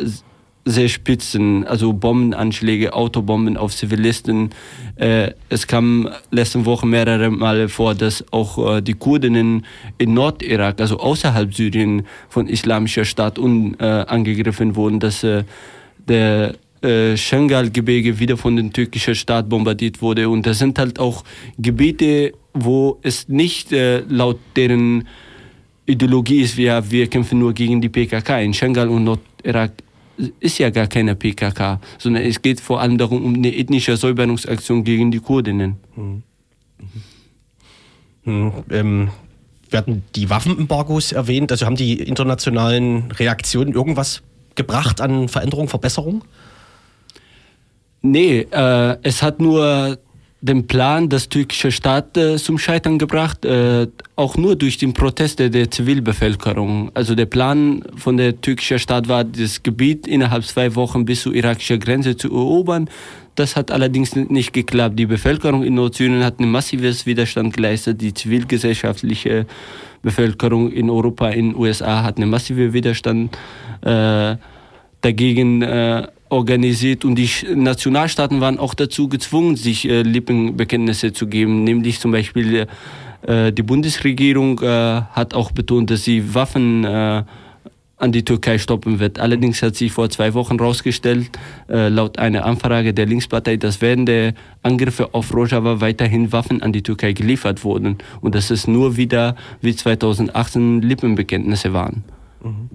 sehr 0.69 0.89
spitzen, 0.89 1.65
also 1.65 1.93
Bombenanschläge, 1.93 2.93
Autobomben 2.93 3.57
auf 3.57 3.75
Zivilisten. 3.75 4.51
Äh, 4.97 5.31
es 5.49 5.69
kam 5.69 6.09
letzten 6.33 6.67
Woche 6.67 6.87
mehrere 6.87 7.31
Male 7.31 7.69
vor, 7.69 7.95
dass 7.95 8.25
auch 8.33 8.77
äh, 8.77 8.83
die 8.83 8.95
Kurdinnen 8.95 9.65
in 9.99 10.13
Nordirak, 10.13 10.81
also 10.81 10.99
außerhalb 10.99 11.55
Syrien 11.55 12.05
von 12.29 12.49
islamischer 12.49 13.05
Staat 13.05 13.39
un, 13.39 13.77
äh, 13.79 13.85
angegriffen 13.85 14.75
wurden, 14.75 14.99
dass 14.99 15.23
äh, 15.23 15.45
der 16.09 16.57
äh, 16.83 17.17
Schengal-Gebirge 17.17 18.19
wieder 18.19 18.37
von 18.37 18.57
den 18.57 18.73
türkischen 18.73 19.15
Staat 19.15 19.49
bombardiert 19.49 20.03
wurde. 20.03 20.29
Und 20.29 20.47
das 20.47 20.59
sind 20.59 20.79
halt 20.79 20.99
auch 20.99 21.25
Gebiete, 21.59 22.33
wo 22.53 22.99
es 23.03 23.29
nicht 23.29 23.73
äh, 23.73 24.01
laut 24.09 24.39
deren 24.57 25.07
Ideologie 25.87 26.41
ist, 26.41 26.57
wir, 26.57 26.91
wir 26.91 27.07
kämpfen 27.07 27.39
nur 27.39 27.53
gegen 27.53 27.81
die 27.81 27.89
PKK. 27.89 28.41
In 28.41 28.53
Schengal 28.53 28.89
und 28.89 29.05
Nordirak 29.05 29.73
ist 30.41 30.59
ja 30.59 30.71
gar 30.71 30.87
keine 30.87 31.15
PKK, 31.15 31.81
sondern 31.99 32.25
es 32.25 32.43
geht 32.43 32.61
vor 32.61 32.81
allem 32.81 32.99
darum, 32.99 33.25
um 33.25 33.35
eine 33.35 33.55
ethnische 33.55 33.97
Säuberungsaktion 33.97 34.83
gegen 34.83 35.11
die 35.11 35.21
Kurdinnen. 35.21 35.77
Mhm. 35.95 36.23
Mhm. 38.25 38.53
Ähm, 38.71 39.11
werden 39.71 40.03
die 40.15 40.29
Waffenembargos 40.31 41.13
erwähnt? 41.13 41.53
Also 41.53 41.67
haben 41.67 41.77
die 41.77 42.01
internationalen 42.01 43.11
Reaktionen 43.13 43.73
irgendwas 43.73 44.23
gebracht 44.55 45.01
an 45.01 45.29
Veränderung, 45.29 45.69
Verbesserung? 45.69 46.25
Nee, 48.09 48.47
äh, 48.53 48.97
es 49.03 49.21
hat 49.21 49.41
nur 49.41 49.99
den 50.41 50.69
Plan 50.69 51.09
des 51.09 51.29
türkischen 51.29 51.73
Staat 51.73 52.17
äh, 52.17 52.37
zum 52.37 52.57
Scheitern 52.57 52.99
gebracht, 52.99 53.45
äh, 53.45 53.89
auch 54.15 54.37
nur 54.37 54.55
durch 54.55 54.79
den 54.79 54.93
Protest 54.93 55.41
der 55.41 55.71
Zivilbevölkerung. 55.73 56.93
Also 56.95 57.17
der 57.17 57.27
Plan 57.27 57.83
von 57.97 58.17
der 58.17 58.41
türkischen 58.41 58.79
Staat 58.79 59.09
war, 59.09 59.25
das 59.25 59.61
Gebiet 59.65 60.07
innerhalb 60.07 60.45
zwei 60.45 60.77
Wochen 60.77 61.05
bis 61.05 61.23
zur 61.23 61.35
irakischen 61.35 61.81
Grenze 61.81 62.17
zu 62.17 62.29
erobern. 62.29 62.89
Das 63.35 63.57
hat 63.57 63.73
allerdings 63.73 64.15
nicht 64.15 64.53
geklappt. 64.53 64.97
Die 64.97 65.07
Bevölkerung 65.07 65.65
in 65.65 65.75
Nordsyrien 65.75 66.23
hat 66.23 66.39
ein 66.39 66.49
massives 66.49 67.07
Widerstand 67.07 67.57
geleistet. 67.57 68.01
Die 68.01 68.15
zivilgesellschaftliche 68.15 69.47
Bevölkerung 70.03 70.71
in 70.71 70.91
Europa, 70.91 71.31
in 71.31 71.51
den 71.51 71.57
USA 71.57 72.05
hat 72.05 72.19
einen 72.19 72.31
massiven 72.31 72.73
Widerstand 72.73 73.37
äh, 73.83 74.37
dagegen 75.01 75.63
äh, 75.63 76.09
organisiert 76.29 77.05
und 77.05 77.17
die 77.17 77.31
Nationalstaaten 77.55 78.41
waren 78.41 78.59
auch 78.59 78.75
dazu 78.75 79.09
gezwungen, 79.09 79.57
sich 79.57 79.89
äh, 79.89 80.03
Lippenbekenntnisse 80.03 81.13
zu 81.13 81.27
geben, 81.27 81.65
nämlich 81.65 82.01
zum 82.01 82.13
Beispiel 82.13 82.67
äh, 83.23 83.53
die 83.53 83.63
Bundesregierung 83.63 84.61
äh, 84.61 84.67
hat 84.67 85.35
auch 85.35 85.53
betont, 85.53 85.91
dass 85.91 86.05
sie 86.05 86.35
Waffen 86.35 86.85
äh, 86.85 87.23
an 87.99 88.13
die 88.13 88.25
Türkei 88.25 88.59
stoppen 88.59 88.99
wird. 88.99 89.19
Allerdings 89.19 89.63
hat 89.63 89.75
sich 89.75 89.93
vor 89.93 90.11
zwei 90.11 90.35
Wochen 90.35 90.59
herausgestellt, 90.59 91.31
äh, 91.69 91.89
laut 91.89 92.19
einer 92.19 92.45
Anfrage 92.45 92.93
der 92.93 93.07
Linkspartei, 93.07 93.57
dass 93.57 93.81
während 93.81 94.09
der 94.09 94.35
Angriffe 94.63 95.15
auf 95.15 95.35
Rojava 95.35 95.81
weiterhin 95.81 96.31
Waffen 96.33 96.63
an 96.63 96.73
die 96.73 96.83
Türkei 96.83 97.13
geliefert 97.13 97.65
wurden 97.65 97.99
und 98.21 98.35
dass 98.35 98.51
es 98.51 98.67
nur 98.67 98.97
wieder 98.97 99.35
wie 99.63 99.75
2018 99.75 100.83
Lippenbekenntnisse 100.83 101.73
waren. 101.73 102.05
Mhm. 102.43 102.69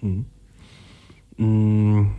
Mhm. 0.00 0.24
Mhm. 1.36 2.12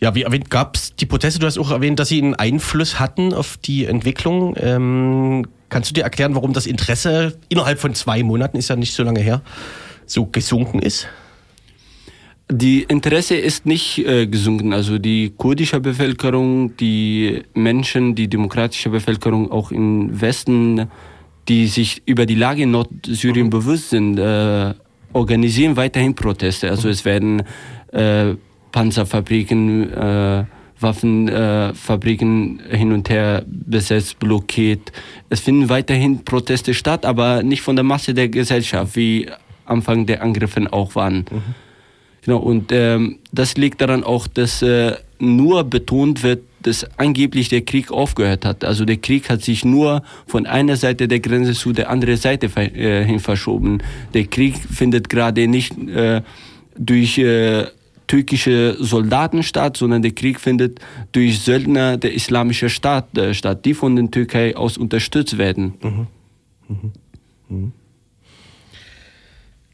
Ja, 0.00 0.14
wie 0.14 0.22
erwähnt, 0.22 0.48
gab 0.48 0.76
es 0.76 0.96
die 0.96 1.04
Proteste, 1.04 1.40
du 1.40 1.46
hast 1.46 1.58
auch 1.58 1.70
erwähnt, 1.70 1.98
dass 1.98 2.08
sie 2.08 2.22
einen 2.22 2.34
Einfluss 2.34 2.98
hatten 2.98 3.34
auf 3.34 3.58
die 3.58 3.84
Entwicklung. 3.84 4.54
Ähm, 4.58 5.46
kannst 5.68 5.90
du 5.90 5.94
dir 5.94 6.04
erklären, 6.04 6.34
warum 6.34 6.54
das 6.54 6.66
Interesse 6.66 7.38
innerhalb 7.50 7.78
von 7.78 7.94
zwei 7.94 8.22
Monaten, 8.22 8.56
ist 8.56 8.70
ja 8.70 8.76
nicht 8.76 8.94
so 8.94 9.02
lange 9.02 9.20
her, 9.20 9.42
so 10.06 10.24
gesunken 10.24 10.78
ist? 10.78 11.06
Die 12.50 12.82
Interesse 12.82 13.36
ist 13.36 13.66
nicht 13.66 13.98
äh, 13.98 14.26
gesunken. 14.26 14.72
Also 14.72 14.98
die 14.98 15.32
kurdische 15.36 15.80
Bevölkerung, 15.80 16.76
die 16.78 17.42
Menschen, 17.54 18.14
die 18.14 18.26
demokratische 18.26 18.88
Bevölkerung 18.88 19.52
auch 19.52 19.70
im 19.70 20.20
Westen, 20.20 20.90
die 21.48 21.68
sich 21.68 22.02
über 22.06 22.26
die 22.26 22.34
Lage 22.34 22.62
in 22.62 22.72
Nordsyrien 22.72 23.46
mhm. 23.46 23.50
bewusst 23.50 23.90
sind, 23.90 24.18
äh, 24.18 24.74
organisieren 25.12 25.76
weiterhin 25.76 26.14
Proteste. 26.14 26.70
Also 26.70 26.88
es 26.88 27.04
werden 27.04 27.42
äh, 27.92 28.34
Panzerfabriken, 28.72 29.92
äh, 29.92 30.44
Waffenfabriken 30.78 32.60
äh, 32.70 32.76
hin 32.76 32.92
und 32.92 33.10
her 33.10 33.44
besetzt, 33.46 34.18
blockiert. 34.18 34.92
Es 35.28 35.40
finden 35.40 35.68
weiterhin 35.68 36.24
Proteste 36.24 36.74
statt, 36.74 37.04
aber 37.04 37.42
nicht 37.42 37.62
von 37.62 37.76
der 37.76 37.84
Masse 37.84 38.14
der 38.14 38.28
Gesellschaft, 38.28 38.96
wie 38.96 39.28
Anfang 39.64 40.06
der 40.06 40.22
Angriffe 40.22 40.72
auch 40.72 40.94
waren. 40.94 41.26
Mhm. 41.30 41.54
Genau, 42.22 42.38
und 42.38 42.70
ähm, 42.70 43.18
das 43.32 43.56
liegt 43.56 43.80
daran 43.80 44.04
auch, 44.04 44.26
dass 44.26 44.60
äh, 44.62 44.94
nur 45.18 45.64
betont 45.64 46.22
wird, 46.22 46.42
dass 46.62 46.86
angeblich 46.98 47.48
der 47.48 47.62
Krieg 47.62 47.90
aufgehört 47.90 48.44
hat. 48.44 48.64
Also 48.64 48.84
der 48.84 48.98
Krieg 48.98 49.30
hat 49.30 49.42
sich 49.42 49.64
nur 49.64 50.02
von 50.26 50.46
einer 50.46 50.76
Seite 50.76 51.08
der 51.08 51.20
Grenze 51.20 51.54
zu 51.54 51.72
der 51.72 51.88
anderen 51.88 52.16
Seite 52.16 52.46
äh, 52.56 53.04
hin 53.04 53.20
verschoben. 53.20 53.82
Der 54.12 54.24
Krieg 54.24 54.56
findet 54.56 55.08
gerade 55.08 55.48
nicht 55.48 55.76
äh, 55.88 56.20
durch 56.76 57.16
äh, 57.16 57.66
türkische 58.10 58.76
Soldaten 58.80 59.44
statt, 59.44 59.76
sondern 59.76 60.02
der 60.02 60.10
Krieg 60.10 60.40
findet 60.40 60.80
durch 61.12 61.38
Söldner 61.38 61.96
der 61.96 62.12
islamische 62.12 62.68
Staat 62.68 63.16
äh, 63.16 63.34
statt, 63.34 63.64
die 63.64 63.72
von 63.72 63.94
der 63.94 64.10
Türkei 64.10 64.56
aus 64.56 64.76
unterstützt 64.76 65.38
werden. 65.38 65.74
Mhm. 65.80 66.06
Mhm. 66.68 66.92
Mhm. 67.48 67.72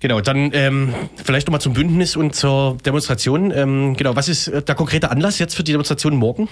Genau, 0.00 0.20
dann 0.20 0.50
ähm, 0.52 0.92
vielleicht 1.16 1.46
nochmal 1.46 1.62
zum 1.62 1.72
Bündnis 1.72 2.14
und 2.14 2.34
zur 2.34 2.76
Demonstration. 2.84 3.50
Ähm, 3.52 3.96
genau, 3.96 4.14
was 4.14 4.28
ist 4.28 4.52
der 4.52 4.74
konkrete 4.74 5.10
Anlass 5.10 5.38
jetzt 5.38 5.54
für 5.54 5.64
die 5.64 5.72
Demonstration 5.72 6.14
morgen? 6.14 6.50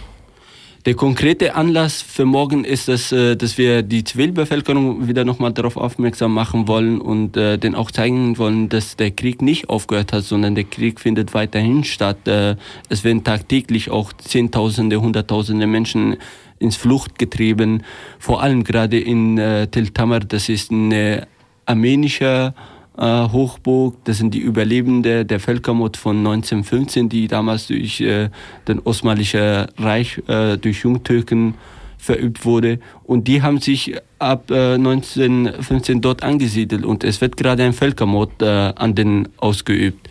Der 0.87 0.95
konkrete 0.95 1.55
Anlass 1.55 2.03
für 2.03 2.27
morgen 2.27 2.63
ist, 2.63 2.89
dass, 2.89 3.11
äh, 3.11 3.37
dass 3.37 3.57
wir 3.57 3.81
die 3.81 4.05
Zivilbevölkerung 4.05 5.09
wieder 5.09 5.25
nochmal 5.25 5.51
darauf 5.51 5.79
aufmerksam 5.79 6.35
machen 6.35 6.69
wollen 6.69 7.01
und 7.01 7.39
äh, 7.39 7.57
den 7.57 7.75
auch 7.75 7.91
zeigen 7.91 8.37
wollen, 8.37 8.69
dass 8.69 8.95
der 8.97 9.11
Krieg 9.11 9.41
nicht 9.41 9.71
aufgehört 9.71 10.13
hat, 10.13 10.25
sondern 10.25 10.55
der 10.55 10.65
Krieg 10.65 11.01
findet 11.01 11.33
weiterhin 11.33 11.85
statt. 11.85 12.29
Äh, 12.29 12.57
es 12.91 13.03
werden 13.03 13.25
tagtäglich 13.25 13.91
auch 13.91 14.13
Zehntausende, 14.13 15.01
Hunderttausende 15.01 15.67
Menschen 15.67 16.19
ins 16.59 16.77
Flucht 16.77 17.19
getrieben, 17.19 17.83
vor 18.19 18.43
allem 18.43 18.63
gerade 18.63 19.01
in 19.01 19.39
äh, 19.39 19.67
Tel 19.69 19.89
Tamar, 19.89 20.21
das 20.21 20.51
ist 20.51 20.71
eine 20.71 21.27
armenische 21.65 22.53
äh, 22.99 23.29
Hochburg. 23.29 23.97
Das 24.05 24.19
sind 24.19 24.35
die 24.35 24.41
Überlebenden 24.41 25.27
der 25.27 25.41
Völkermord 25.41 25.97
von 25.97 26.19
1915, 26.19 27.09
die 27.09 27.29
damals 27.29 27.67
durch 27.67 28.01
äh, 28.01 28.31
den 28.69 28.81
Osmanischen 28.81 29.67
Reich, 29.79 30.23
äh, 30.29 30.57
durch 30.57 30.83
Jungtürken 30.83 31.55
verübt 31.99 32.45
wurde. 32.45 32.79
Und 33.03 33.27
die 33.29 33.43
haben 33.43 33.61
sich 33.61 33.97
ab 34.19 34.51
äh, 34.51 34.75
1915 34.75 36.01
dort 36.01 36.23
angesiedelt 36.23 36.85
und 36.85 37.03
es 37.03 37.21
wird 37.21 37.37
gerade 37.37 37.65
ein 37.65 37.73
Völkermord 37.73 38.43
äh, 38.43 38.47
an 38.47 38.95
den 38.95 39.29
ausgeübt. 39.39 40.09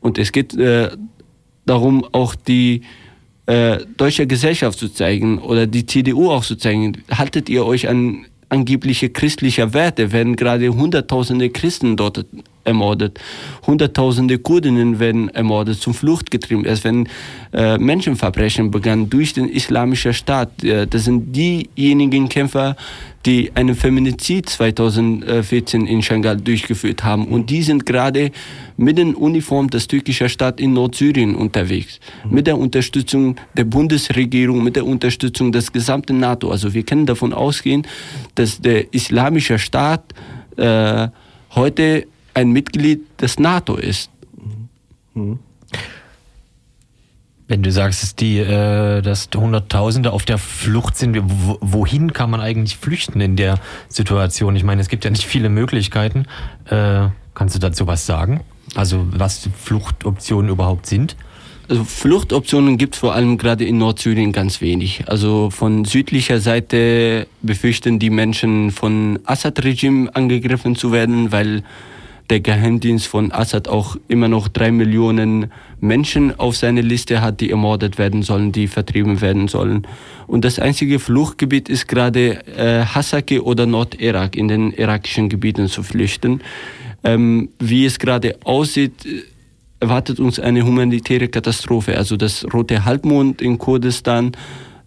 Und 0.00 0.18
es 0.18 0.32
geht 0.32 0.54
äh, 0.54 0.90
darum, 1.66 2.06
auch 2.12 2.34
die 2.34 2.82
äh, 3.46 3.78
deutsche 3.96 4.26
Gesellschaft 4.26 4.78
zu 4.78 4.88
zeigen 4.88 5.38
oder 5.38 5.66
die 5.66 5.86
CDU 5.86 6.30
auch 6.30 6.44
zu 6.44 6.56
zeigen. 6.56 7.02
Haltet 7.10 7.48
ihr 7.48 7.64
euch 7.64 7.88
an 7.88 8.26
angebliche 8.50 9.08
christliche 9.08 9.72
Werte 9.72 10.12
werden 10.12 10.36
gerade 10.36 10.68
Hunderttausende 10.68 11.50
Christen 11.50 11.96
dort 11.96 12.26
ermordet. 12.64 13.20
Hunderttausende 13.66 14.38
Kurdinnen 14.38 14.98
werden 14.98 15.28
ermordet, 15.28 15.80
zum 15.80 15.94
Flucht 15.94 16.30
getrieben. 16.30 16.64
Es 16.64 16.84
werden 16.84 17.08
äh, 17.52 17.78
Menschenverbrechen 17.78 18.70
begangen 18.70 19.10
durch 19.10 19.32
den 19.32 19.48
islamischen 19.48 20.14
Staat. 20.14 20.50
Das 20.62 21.04
sind 21.04 21.34
diejenigen 21.34 22.28
Kämpfer, 22.28 22.76
die 23.26 23.50
einen 23.54 23.74
Feminizid 23.74 24.48
2014 24.48 25.86
in 25.86 26.02
Shanghai 26.02 26.36
durchgeführt 26.36 27.04
haben. 27.04 27.26
Und 27.26 27.50
die 27.50 27.62
sind 27.62 27.84
gerade 27.84 28.30
mit 28.76 28.96
den 28.96 29.14
Uniform 29.14 29.68
des 29.68 29.88
türkischen 29.88 30.28
Staat 30.28 30.58
in 30.58 30.72
Nordsyrien 30.72 31.34
unterwegs. 31.34 32.00
Mit 32.28 32.46
der 32.46 32.58
Unterstützung 32.58 33.36
der 33.56 33.64
Bundesregierung, 33.64 34.62
mit 34.64 34.76
der 34.76 34.86
Unterstützung 34.86 35.52
des 35.52 35.70
gesamten 35.70 36.18
NATO. 36.18 36.50
Also 36.50 36.72
wir 36.72 36.82
können 36.82 37.04
davon 37.04 37.34
ausgehen, 37.34 37.86
dass 38.36 38.60
der 38.60 38.92
islamische 38.94 39.58
Staat 39.58 40.14
äh, 40.56 41.08
heute 41.54 42.06
ein 42.34 42.50
Mitglied 42.50 43.00
des 43.20 43.38
NATO 43.38 43.76
ist. 43.76 44.10
Mhm. 45.14 45.38
Wenn 47.48 47.64
du 47.64 47.72
sagst, 47.72 48.04
dass, 48.04 48.14
die, 48.14 48.38
äh, 48.38 49.02
dass 49.02 49.28
Hunderttausende 49.34 50.12
auf 50.12 50.24
der 50.24 50.38
Flucht 50.38 50.96
sind, 50.96 51.18
wohin 51.20 52.12
kann 52.12 52.30
man 52.30 52.40
eigentlich 52.40 52.76
flüchten 52.76 53.20
in 53.20 53.34
der 53.34 53.58
Situation? 53.88 54.54
Ich 54.54 54.62
meine, 54.62 54.80
es 54.80 54.88
gibt 54.88 55.04
ja 55.04 55.10
nicht 55.10 55.24
viele 55.24 55.48
Möglichkeiten. 55.48 56.26
Äh, 56.66 57.08
kannst 57.34 57.56
du 57.56 57.58
dazu 57.58 57.88
was 57.88 58.06
sagen? 58.06 58.42
Also 58.76 59.04
was 59.10 59.48
Fluchtoptionen 59.60 60.48
überhaupt 60.48 60.86
sind? 60.86 61.16
Also 61.68 61.84
Fluchtoptionen 61.84 62.78
gibt 62.78 62.94
es 62.94 63.00
vor 63.00 63.14
allem 63.14 63.36
gerade 63.36 63.64
in 63.64 63.78
Nordsyrien 63.78 64.30
ganz 64.32 64.60
wenig. 64.60 65.04
Also 65.08 65.50
von 65.50 65.84
südlicher 65.84 66.40
Seite 66.40 67.26
befürchten 67.42 67.98
die 67.98 68.10
Menschen 68.10 68.70
von 68.70 69.18
Assad-Regime 69.24 70.14
angegriffen 70.14 70.76
zu 70.76 70.92
werden, 70.92 71.32
weil 71.32 71.62
der 72.30 72.40
Geheimdienst 72.40 73.06
von 73.06 73.32
Assad 73.32 73.68
auch 73.68 73.96
immer 74.08 74.28
noch 74.28 74.48
drei 74.48 74.70
Millionen 74.70 75.50
Menschen 75.80 76.38
auf 76.38 76.56
seiner 76.56 76.82
Liste 76.82 77.20
hat, 77.20 77.40
die 77.40 77.50
ermordet 77.50 77.98
werden 77.98 78.22
sollen, 78.22 78.52
die 78.52 78.68
vertrieben 78.68 79.20
werden 79.20 79.48
sollen. 79.48 79.86
Und 80.26 80.44
das 80.44 80.58
einzige 80.58 80.98
Fluchtgebiet 81.00 81.68
ist 81.68 81.88
gerade 81.88 82.46
äh, 82.56 82.84
Hasake 82.84 83.42
oder 83.42 83.66
Nordirak, 83.66 84.36
in 84.36 84.48
den 84.48 84.72
irakischen 84.72 85.28
Gebieten 85.28 85.68
zu 85.68 85.82
flüchten. 85.82 86.40
Ähm, 87.02 87.50
wie 87.58 87.84
es 87.84 87.98
gerade 87.98 88.36
aussieht, 88.44 89.06
erwartet 89.80 90.20
uns 90.20 90.38
eine 90.38 90.64
humanitäre 90.64 91.28
Katastrophe. 91.28 91.96
Also 91.96 92.16
das 92.16 92.46
Rote 92.52 92.84
Halbmond 92.84 93.42
in 93.42 93.58
Kurdistan 93.58 94.32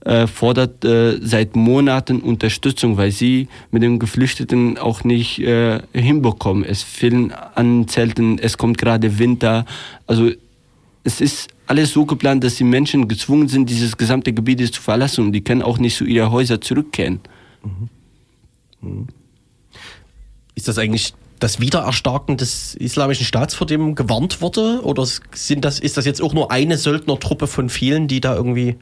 äh, 0.05 0.27
fordert 0.27 0.83
äh, 0.83 1.17
seit 1.21 1.55
Monaten 1.55 2.19
Unterstützung, 2.19 2.97
weil 2.97 3.11
sie 3.11 3.47
mit 3.71 3.83
den 3.83 3.99
Geflüchteten 3.99 4.77
auch 4.77 5.03
nicht 5.03 5.39
äh, 5.39 5.81
hinbekommen. 5.93 6.63
Es 6.63 6.83
fehlen 6.83 7.31
an 7.31 7.87
Zelten, 7.87 8.37
es 8.39 8.57
kommt 8.57 8.77
gerade 8.77 9.17
Winter. 9.17 9.65
Also 10.05 10.29
es 11.03 11.21
ist 11.21 11.49
alles 11.67 11.91
so 11.91 12.05
geplant, 12.05 12.43
dass 12.43 12.55
die 12.55 12.63
Menschen 12.63 13.07
gezwungen 13.07 13.47
sind, 13.47 13.69
dieses 13.69 13.97
gesamte 13.97 14.33
Gebiet 14.33 14.73
zu 14.73 14.81
verlassen 14.81 15.25
und 15.25 15.31
die 15.31 15.41
können 15.41 15.61
auch 15.61 15.77
nicht 15.77 15.95
zu 15.95 16.05
ihren 16.05 16.31
Häusern 16.31 16.61
zurückkehren. 16.61 17.19
Mhm. 18.81 19.07
Ist 20.55 20.67
das 20.67 20.77
eigentlich 20.77 21.13
das 21.39 21.59
Wiedererstarken 21.59 22.37
des 22.37 22.75
islamischen 22.75 23.25
Staats, 23.25 23.55
vor 23.55 23.67
dem 23.67 23.95
gewarnt 23.95 24.41
wurde? 24.41 24.81
Oder 24.83 25.05
sind 25.33 25.65
das, 25.65 25.79
ist 25.79 25.97
das 25.97 26.05
jetzt 26.05 26.21
auch 26.21 26.33
nur 26.33 26.51
eine 26.51 26.77
Söldnertruppe 26.77 27.47
von 27.47 27.69
vielen, 27.69 28.07
die 28.07 28.21
da 28.21 28.35
irgendwie 28.35 28.75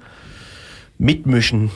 mitmischen? 1.01 1.71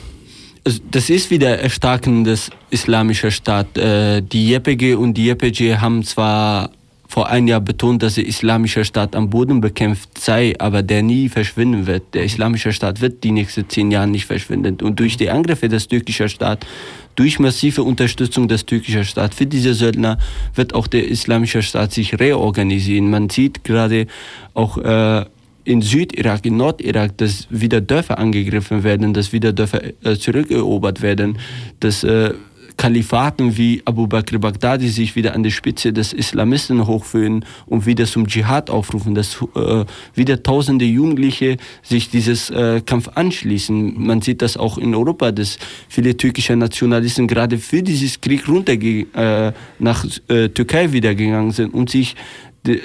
Also, 0.64 0.80
das 0.90 1.10
ist 1.10 1.30
wieder 1.30 1.58
Erstarken 1.58 2.24
des 2.24 2.50
islamischen 2.70 3.30
Staat. 3.30 3.76
Äh, 3.76 4.22
die 4.22 4.54
YPG 4.54 4.94
und 4.94 5.14
die 5.14 5.28
YPG 5.28 5.76
haben 5.76 6.02
zwar 6.02 6.70
vor 7.08 7.28
einem 7.28 7.46
Jahr 7.46 7.60
betont, 7.60 8.02
dass 8.02 8.16
der 8.16 8.26
islamische 8.26 8.84
Staat 8.84 9.14
am 9.14 9.30
Boden 9.30 9.60
bekämpft 9.60 10.18
sei, 10.18 10.54
aber 10.58 10.82
der 10.82 11.02
nie 11.02 11.28
verschwinden 11.28 11.86
wird. 11.86 12.14
Der 12.14 12.24
islamische 12.24 12.72
Staat 12.72 13.00
wird 13.00 13.22
die 13.22 13.30
nächsten 13.30 13.68
zehn 13.68 13.90
Jahre 13.90 14.08
nicht 14.08 14.26
verschwinden. 14.26 14.78
Und 14.82 14.98
durch 14.98 15.16
die 15.16 15.30
Angriffe 15.30 15.68
des 15.68 15.86
türkischen 15.86 16.28
Staates, 16.28 16.68
durch 17.14 17.38
massive 17.38 17.84
Unterstützung 17.84 18.48
des 18.48 18.66
türkischen 18.66 19.04
Staates 19.04 19.38
für 19.38 19.46
diese 19.46 19.74
Söldner, 19.74 20.18
wird 20.54 20.74
auch 20.74 20.88
der 20.88 21.08
islamische 21.08 21.62
Staat 21.62 21.92
sich 21.92 22.18
reorganisieren. 22.18 23.08
Man 23.08 23.30
sieht 23.30 23.62
gerade 23.62 24.08
auch 24.52 24.76
äh, 24.78 25.24
in 25.66 25.82
Südirak, 25.82 26.46
in 26.46 26.56
Nordirak, 26.56 27.18
dass 27.18 27.48
wieder 27.50 27.80
Dörfer 27.80 28.18
angegriffen 28.18 28.84
werden, 28.84 29.12
dass 29.12 29.32
wieder 29.32 29.52
Dörfer 29.52 29.82
äh, 30.04 30.16
zurückerobert 30.16 31.02
werden, 31.02 31.38
dass 31.80 32.04
äh, 32.04 32.32
Kalifaten 32.76 33.56
wie 33.56 33.82
Abu 33.84 34.06
Bakr 34.06 34.38
Baghdadi 34.38 34.88
sich 34.88 35.16
wieder 35.16 35.34
an 35.34 35.42
die 35.42 35.50
Spitze 35.50 35.92
des 35.92 36.12
Islamisten 36.12 36.86
hochführen 36.86 37.44
und 37.66 37.86
wieder 37.86 38.04
zum 38.04 38.26
Dschihad 38.26 38.70
aufrufen, 38.70 39.14
dass 39.14 39.42
äh, 39.54 39.84
wieder 40.14 40.42
tausende 40.42 40.84
Jugendliche 40.84 41.56
sich 41.82 42.10
dieses 42.10 42.50
äh, 42.50 42.82
Kampf 42.84 43.08
anschließen. 43.14 43.94
Man 43.98 44.20
sieht 44.20 44.42
das 44.42 44.56
auch 44.56 44.76
in 44.76 44.94
Europa, 44.94 45.32
dass 45.32 45.58
viele 45.88 46.16
türkische 46.16 46.54
Nationalisten 46.54 47.26
gerade 47.26 47.58
für 47.58 47.82
dieses 47.82 48.20
Krieg 48.20 48.46
runter 48.46 48.74
äh, 48.74 49.52
nach 49.78 50.04
äh, 50.28 50.48
Türkei 50.50 50.92
wieder 50.92 51.14
gegangen 51.14 51.52
sind 51.52 51.72
und 51.72 51.88
sich 51.88 52.14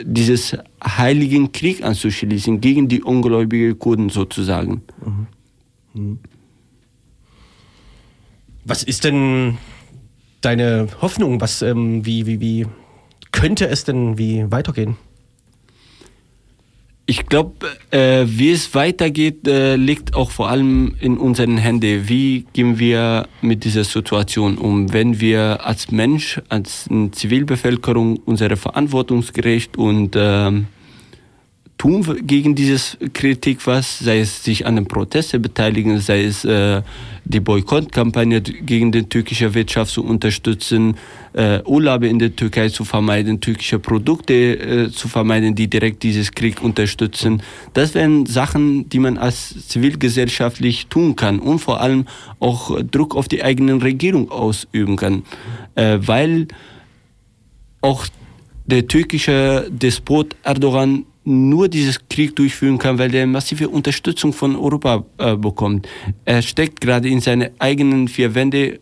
dieses 0.04 0.58
heiligen 0.84 1.52
Krieg 1.52 1.84
anzuschließen 1.84 2.62
gegen 2.62 2.88
die 2.88 3.02
ungläubigen 3.04 3.78
Kurden 3.78 4.10
sozusagen. 4.10 4.82
Mhm. 5.04 5.28
Mhm. 5.94 6.20
Was 8.64 8.84
ist 8.84 9.04
denn 9.04 9.58
deine 10.42 10.88
Hoffnung? 11.02 11.42
Was, 11.42 11.62
ähm, 11.62 12.06
wie, 12.06 12.26
wie, 12.26 12.40
wie 12.40 12.68
könnte 13.32 13.68
es 13.68 13.84
denn 13.84 14.18
wie 14.18 14.52
weitergehen? 14.52 14.98
Ich 17.12 17.26
glaube, 17.26 17.68
äh, 17.90 18.24
wie 18.26 18.52
es 18.52 18.74
weitergeht, 18.74 19.46
äh, 19.46 19.76
liegt 19.76 20.16
auch 20.16 20.32
vor 20.32 20.48
allem 20.48 20.96
in 21.02 21.18
unseren 21.18 21.58
Händen. 21.58 22.08
Wie 22.08 22.46
gehen 22.54 22.80
wir 22.80 23.28
mit 23.42 23.66
dieser 23.66 23.84
Situation 23.84 24.58
um? 24.58 24.94
Wenn 24.94 25.20
wir 25.20 25.66
als 25.66 25.92
Mensch, 25.92 26.40
als 26.48 26.88
Zivilbevölkerung 27.12 28.16
unsere 28.24 28.56
verantwortungsgerecht 28.56 29.78
und 29.78 30.16
äh, 30.16 30.52
tun 31.82 32.06
gegen 32.28 32.54
diese 32.54 32.96
Kritik 33.12 33.66
was, 33.66 33.98
sei 33.98 34.20
es 34.20 34.44
sich 34.44 34.68
an 34.68 34.76
den 34.76 34.86
Protesten 34.86 35.42
beteiligen, 35.42 36.00
sei 36.00 36.26
es 36.26 36.46
äh, 36.46 36.84
die 37.26 37.40
Boykottkampagne 37.40 38.40
gegen 38.40 38.92
die 38.92 39.02
türkische 39.02 39.56
Wirtschaft 39.56 39.92
zu 39.92 40.04
unterstützen, 40.06 40.96
äh, 41.34 41.60
Urlaube 41.66 42.08
in 42.08 42.20
der 42.20 42.36
Türkei 42.36 42.70
zu 42.70 42.86
vermeiden, 42.86 43.42
türkische 43.42 43.80
Produkte 43.80 44.34
äh, 44.34 44.92
zu 44.92 45.08
vermeiden, 45.08 45.56
die 45.56 45.68
direkt 45.68 46.04
dieses 46.04 46.32
Krieg 46.32 46.62
unterstützen. 46.62 47.42
Das 47.74 47.96
wären 47.96 48.28
Sachen, 48.28 48.88
die 48.90 49.00
man 49.00 49.18
als 49.18 49.68
zivilgesellschaftlich 49.68 50.86
tun 50.86 51.16
kann 51.16 51.40
und 51.40 51.58
vor 51.58 51.82
allem 51.82 52.06
auch 52.40 52.80
Druck 52.92 53.16
auf 53.16 53.28
die 53.28 53.44
eigene 53.44 53.82
Regierung 53.82 54.30
ausüben 54.30 54.98
kann, 54.98 55.24
äh, 55.74 55.98
weil 56.00 56.48
auch 57.82 58.06
der 58.68 58.88
türkische 58.88 59.68
Despot 59.72 60.36
Erdogan 60.44 61.06
nur 61.24 61.68
dieses 61.68 62.00
Krieg 62.10 62.36
durchführen 62.36 62.78
kann, 62.78 62.98
weil 62.98 63.14
er 63.14 63.28
massive 63.28 63.70
Unterstützung 63.70 64.34
von 64.34 64.56
Europa 64.56 65.06
äh, 65.18 65.36
bekommt. 65.36 65.88
Er 66.26 66.42
steckt 66.42 66.82
gerade 66.82 67.10
in 67.10 67.22
seine 67.22 67.52
eigenen 67.60 68.08
vier 68.08 68.34
Wände 68.34 68.80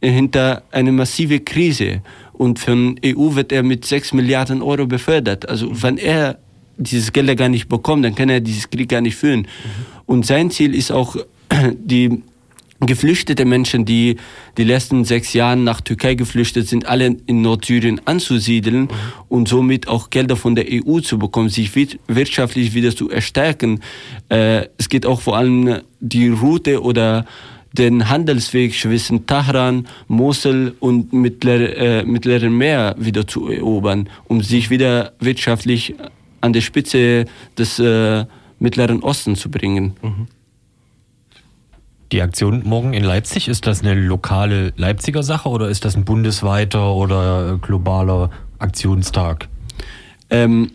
hinter 0.00 0.62
eine 0.70 0.92
massive 0.92 1.40
Krise 1.40 2.02
und 2.32 2.58
von 2.58 2.98
EU 3.04 3.34
wird 3.34 3.52
er 3.52 3.62
mit 3.62 3.84
6 3.84 4.14
Milliarden 4.14 4.62
Euro 4.62 4.86
befördert. 4.86 5.48
Also 5.48 5.82
wenn 5.82 5.98
er 5.98 6.38
dieses 6.78 7.12
Geld 7.12 7.36
gar 7.36 7.48
nicht 7.48 7.68
bekommt, 7.68 8.04
dann 8.04 8.14
kann 8.14 8.30
er 8.30 8.40
dieses 8.40 8.70
Krieg 8.70 8.88
gar 8.88 9.02
nicht 9.02 9.16
führen. 9.16 9.40
Mhm. 9.40 9.46
Und 10.06 10.26
sein 10.26 10.50
Ziel 10.50 10.74
ist 10.74 10.90
auch 10.90 11.16
die 11.74 12.22
geflüchtete 12.80 13.44
Menschen, 13.44 13.84
die 13.84 14.16
die 14.56 14.64
letzten 14.64 15.04
sechs 15.04 15.32
Jahre 15.32 15.56
nach 15.56 15.80
Türkei 15.80 16.14
geflüchtet 16.14 16.68
sind, 16.68 16.86
alle 16.86 17.16
in 17.26 17.42
Nordsyrien 17.42 18.00
anzusiedeln 18.06 18.82
mhm. 18.82 18.88
und 19.28 19.48
somit 19.48 19.88
auch 19.88 20.10
Gelder 20.10 20.36
von 20.36 20.54
der 20.54 20.66
EU 20.68 21.00
zu 21.00 21.18
bekommen, 21.18 21.48
sich 21.48 21.74
wirtschaftlich 21.74 22.74
wieder 22.74 22.94
zu 22.94 23.10
erstärken. 23.10 23.80
Äh, 24.28 24.66
es 24.78 24.88
geht 24.88 25.06
auch 25.06 25.20
vor 25.20 25.36
allem 25.36 25.80
die 26.00 26.28
Route 26.28 26.82
oder 26.82 27.26
den 27.72 28.08
Handelsweg 28.08 28.74
zwischen 28.74 29.26
Tahran, 29.26 29.86
Mosul 30.08 30.74
und 30.80 31.12
Mittler, 31.12 31.76
äh, 31.76 32.04
Mittleren 32.04 32.56
Meer 32.56 32.96
wieder 32.98 33.26
zu 33.26 33.48
erobern, 33.48 34.08
um 34.26 34.42
sich 34.42 34.70
wieder 34.70 35.12
wirtschaftlich 35.20 35.94
an 36.40 36.52
der 36.52 36.62
Spitze 36.62 37.26
des 37.56 37.78
äh, 37.78 38.24
Mittleren 38.58 39.02
Osten 39.02 39.36
zu 39.36 39.50
bringen. 39.50 39.94
Mhm. 40.02 40.26
Die 42.12 42.22
Aktion 42.22 42.62
morgen 42.64 42.92
in 42.92 43.04
Leipzig, 43.04 43.46
ist 43.46 43.68
das 43.68 43.82
eine 43.82 43.94
lokale 43.94 44.72
Leipziger 44.76 45.22
Sache 45.22 45.48
oder 45.48 45.68
ist 45.68 45.84
das 45.84 45.96
ein 45.96 46.04
bundesweiter 46.04 46.92
oder 46.92 47.56
globaler 47.62 48.30
Aktionstag? 48.58 49.48
Ähm, 50.28 50.72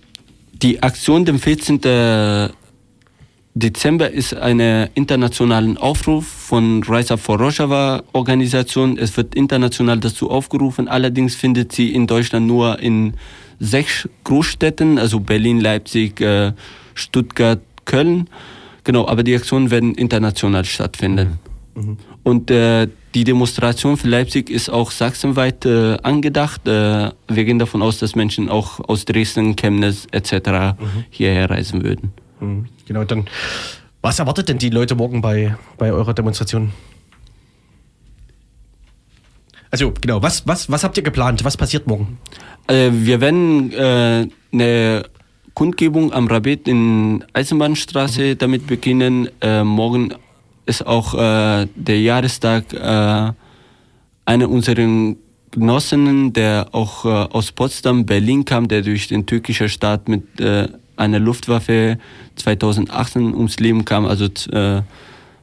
die 0.53 0.81
Aktion 0.81 1.25
dem 1.25 1.39
14. 1.39 1.81
Dezember 3.53 4.11
ist 4.11 4.33
ein 4.33 4.61
internationalen 4.95 5.77
Aufruf 5.77 6.25
von 6.25 6.83
Rise 6.83 7.13
Up 7.15 7.19
for 7.19 7.37
Rojava 7.37 8.03
Organisation. 8.13 8.97
Es 8.97 9.17
wird 9.17 9.35
international 9.35 9.99
dazu 9.99 10.29
aufgerufen. 10.29 10.87
Allerdings 10.87 11.35
findet 11.35 11.73
sie 11.73 11.93
in 11.93 12.07
Deutschland 12.07 12.47
nur 12.47 12.79
in 12.79 13.15
sechs 13.59 14.07
Großstädten, 14.23 14.97
also 14.97 15.19
Berlin, 15.19 15.59
Leipzig, 15.59 16.21
äh, 16.21 16.53
Stuttgart, 16.93 17.59
Köln. 17.83 18.29
Genau, 18.85 19.07
aber 19.07 19.23
die 19.23 19.35
Aktionen 19.35 19.71
werden 19.71 19.95
international 19.95 20.63
stattfinden. 20.63 21.39
Mhm. 21.75 21.97
Und 22.23 22.49
äh, 22.49 22.87
die 23.13 23.23
Demonstration 23.25 23.97
für 23.97 24.07
Leipzig 24.07 24.49
ist 24.49 24.69
auch 24.69 24.91
sachsenweit 24.91 25.65
äh, 25.65 25.97
angedacht. 26.03 26.65
Äh, 26.67 27.11
wir 27.27 27.45
gehen 27.45 27.59
davon 27.59 27.81
aus, 27.81 27.99
dass 27.99 28.15
Menschen 28.15 28.49
auch 28.49 28.79
aus 28.79 29.03
Dresden, 29.03 29.55
Chemnitz 29.57 30.07
etc. 30.11 30.33
Mhm. 30.79 31.05
hierher 31.09 31.49
reisen 31.49 31.83
würden. 31.83 32.13
Mhm. 32.39 32.65
Genau, 32.87 33.03
dann 33.03 33.25
was 34.05 34.19
erwartet 34.19 34.49
denn 34.49 34.59
die 34.59 34.69
Leute 34.69 34.93
morgen 34.93 35.19
bei, 35.19 35.57
bei 35.79 35.91
eurer 35.91 36.13
Demonstration? 36.13 36.71
Also 39.71 39.91
genau, 39.99 40.21
was, 40.21 40.45
was, 40.45 40.69
was 40.69 40.83
habt 40.83 40.95
ihr 40.97 41.01
geplant? 41.01 41.43
Was 41.43 41.57
passiert 41.57 41.87
morgen? 41.87 42.19
Äh, 42.67 42.91
wir 42.91 43.19
werden 43.19 43.73
äh, 43.73 44.27
eine 44.53 45.05
Kundgebung 45.55 46.11
am 46.11 46.27
Rabet 46.27 46.67
in 46.67 47.23
Eisenbahnstraße 47.33 48.33
mhm. 48.33 48.37
damit 48.37 48.67
beginnen. 48.67 49.29
Äh, 49.41 49.63
morgen 49.63 50.13
ist 50.65 50.85
auch 50.85 51.13
äh, 51.13 51.67
der 51.75 52.01
Jahrestag 52.01 52.73
äh, 52.73 53.31
einer 54.25 54.49
unserer 54.49 55.15
Genossinnen, 55.51 56.33
der 56.33 56.67
auch 56.73 57.05
äh, 57.05 57.07
aus 57.07 57.53
Potsdam, 57.53 58.05
Berlin 58.05 58.43
kam, 58.43 58.67
der 58.67 58.81
durch 58.81 59.07
den 59.07 59.25
türkischen 59.25 59.69
Staat 59.69 60.09
mit 60.09 60.39
äh, 60.41 60.67
einer 60.97 61.19
Luftwaffe 61.19 61.99
2018 62.35 63.33
ums 63.33 63.59
Leben 63.59 63.85
kam, 63.85 64.05
also 64.05 64.25
äh, 64.51 64.81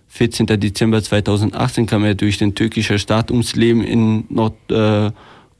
14. 0.08 0.46
Dezember 0.46 1.02
2018 1.02 1.86
kam 1.86 2.04
er 2.04 2.14
durch 2.14 2.36
den 2.36 2.54
türkischen 2.54 2.98
Staat 2.98 3.30
ums 3.30 3.56
Leben 3.56 3.82
in 3.82 4.24
Nordkurdistan. 4.28 5.14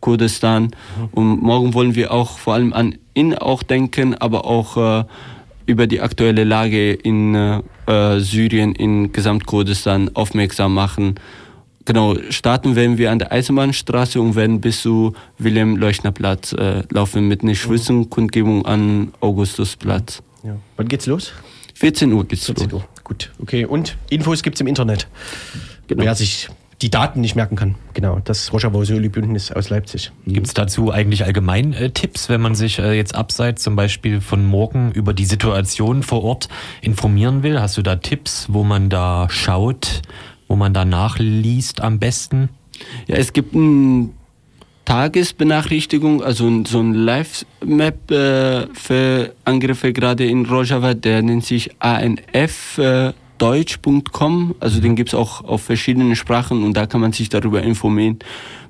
Mhm. 0.06 0.70
Und 1.12 1.42
morgen 1.42 1.74
wollen 1.74 1.94
wir 1.94 2.12
auch 2.12 2.38
vor 2.38 2.54
allem 2.54 2.72
an 2.72 2.96
ihn 3.14 3.34
auch 3.34 3.62
denken, 3.62 4.14
aber 4.14 4.44
auch 4.44 4.76
äh, 4.76 5.04
über 5.66 5.86
die 5.86 6.00
aktuelle 6.00 6.44
Lage 6.44 6.92
in 6.92 7.34
äh, 7.34 8.20
Syrien, 8.20 8.74
in 8.74 9.12
Gesamtkurdistan 9.12 10.10
aufmerksam 10.14 10.74
machen. 10.74 11.14
Genau, 11.84 12.16
starten 12.30 12.76
werden 12.76 12.96
wir 12.96 13.10
an 13.10 13.18
der 13.18 13.32
Eisenbahnstraße 13.32 14.20
und 14.20 14.36
werden 14.36 14.60
bis 14.60 14.82
zu 14.82 15.14
Wilhelm-Leuchtner-Platz 15.38 16.52
äh, 16.52 16.82
laufen 16.90 17.26
mit 17.26 17.42
einer 17.42 17.54
Schwitzenkundgebung 17.54 18.64
an 18.66 19.12
Augustusplatz. 19.20 20.22
Ja. 20.44 20.56
Wann 20.76 20.88
geht's 20.88 21.06
los? 21.06 21.32
14 21.74 22.12
Uhr 22.12 22.24
geht's 22.24 22.46
14 22.46 22.70
los. 22.70 22.82
Uhr. 22.82 22.88
Gut, 23.02 23.32
okay. 23.40 23.64
Und 23.64 23.96
Infos 24.10 24.42
gibt's 24.42 24.60
im 24.60 24.68
Internet. 24.68 25.08
Genau. 25.88 26.04
Wer 26.04 26.14
sich 26.14 26.48
die 26.82 26.90
Daten 26.90 27.20
nicht 27.20 27.36
merken 27.36 27.54
kann. 27.54 27.76
Genau, 27.94 28.20
das 28.24 28.52
Rojava-Söli-Bündnis 28.52 29.52
aus 29.52 29.70
Leipzig. 29.70 30.10
Mhm. 30.24 30.32
Gibt 30.32 30.46
es 30.48 30.54
dazu 30.54 30.90
eigentlich 30.90 31.24
allgemein 31.24 31.72
äh, 31.74 31.90
Tipps, 31.90 32.28
wenn 32.28 32.40
man 32.40 32.56
sich 32.56 32.80
äh, 32.80 32.92
jetzt 32.92 33.14
abseits 33.14 33.62
zum 33.62 33.76
Beispiel 33.76 34.20
von 34.20 34.44
morgen 34.44 34.90
über 34.92 35.14
die 35.14 35.24
Situation 35.24 36.02
vor 36.02 36.24
Ort 36.24 36.48
informieren 36.80 37.42
will? 37.44 37.60
Hast 37.60 37.76
du 37.76 37.82
da 37.82 37.96
Tipps, 37.96 38.46
wo 38.48 38.64
man 38.64 38.90
da 38.90 39.28
schaut, 39.30 40.02
wo 40.48 40.56
man 40.56 40.74
da 40.74 40.84
nachliest 40.84 41.80
am 41.80 42.00
besten? 42.00 42.48
Ja, 43.06 43.16
es 43.16 43.32
gibt 43.32 43.54
eine 43.54 44.10
Tagesbenachrichtigung, 44.84 46.22
also 46.24 46.64
so 46.64 46.80
ein 46.80 46.94
Live-Map 46.94 48.10
äh, 48.10 48.66
für 48.74 49.32
Angriffe 49.44 49.92
gerade 49.92 50.24
in 50.24 50.46
Rojava, 50.46 50.94
der 50.94 51.22
nennt 51.22 51.44
sich 51.44 51.70
ANF. 51.78 52.78
Äh, 52.78 53.12
anfdeutsch.com. 53.42 54.54
Also 54.60 54.80
den 54.80 54.96
gibt 54.96 55.10
es 55.10 55.14
auch 55.14 55.44
auf 55.44 55.62
verschiedenen 55.62 56.16
Sprachen 56.16 56.62
und 56.62 56.76
da 56.76 56.86
kann 56.86 57.00
man 57.00 57.12
sich 57.12 57.28
darüber 57.28 57.62
informieren, 57.62 58.18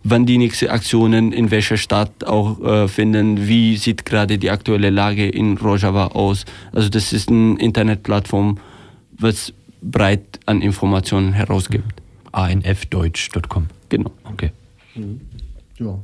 wann 0.02 0.26
die 0.26 0.38
nächste 0.38 0.70
Aktionen 0.70 1.32
in 1.32 1.50
welcher 1.50 1.76
Stadt 1.76 2.24
auch 2.24 2.60
äh, 2.60 2.88
finden, 2.88 3.46
wie 3.46 3.76
sieht 3.76 4.04
gerade 4.04 4.38
die 4.38 4.50
aktuelle 4.50 4.90
Lage 4.90 5.28
in 5.28 5.58
Rojava 5.58 6.08
aus. 6.08 6.44
Also 6.72 6.88
das 6.88 7.12
ist 7.12 7.28
eine 7.28 7.58
Internetplattform, 7.58 8.58
was 9.18 9.52
breit 9.82 10.40
an 10.46 10.62
Informationen 10.62 11.32
herausgibt. 11.32 12.00
anfdeutsch.com. 12.32 13.66
Genau. 13.88 14.10
Okay. 14.24 14.52
Mhm. 14.94 15.20
Ja. 15.78 15.98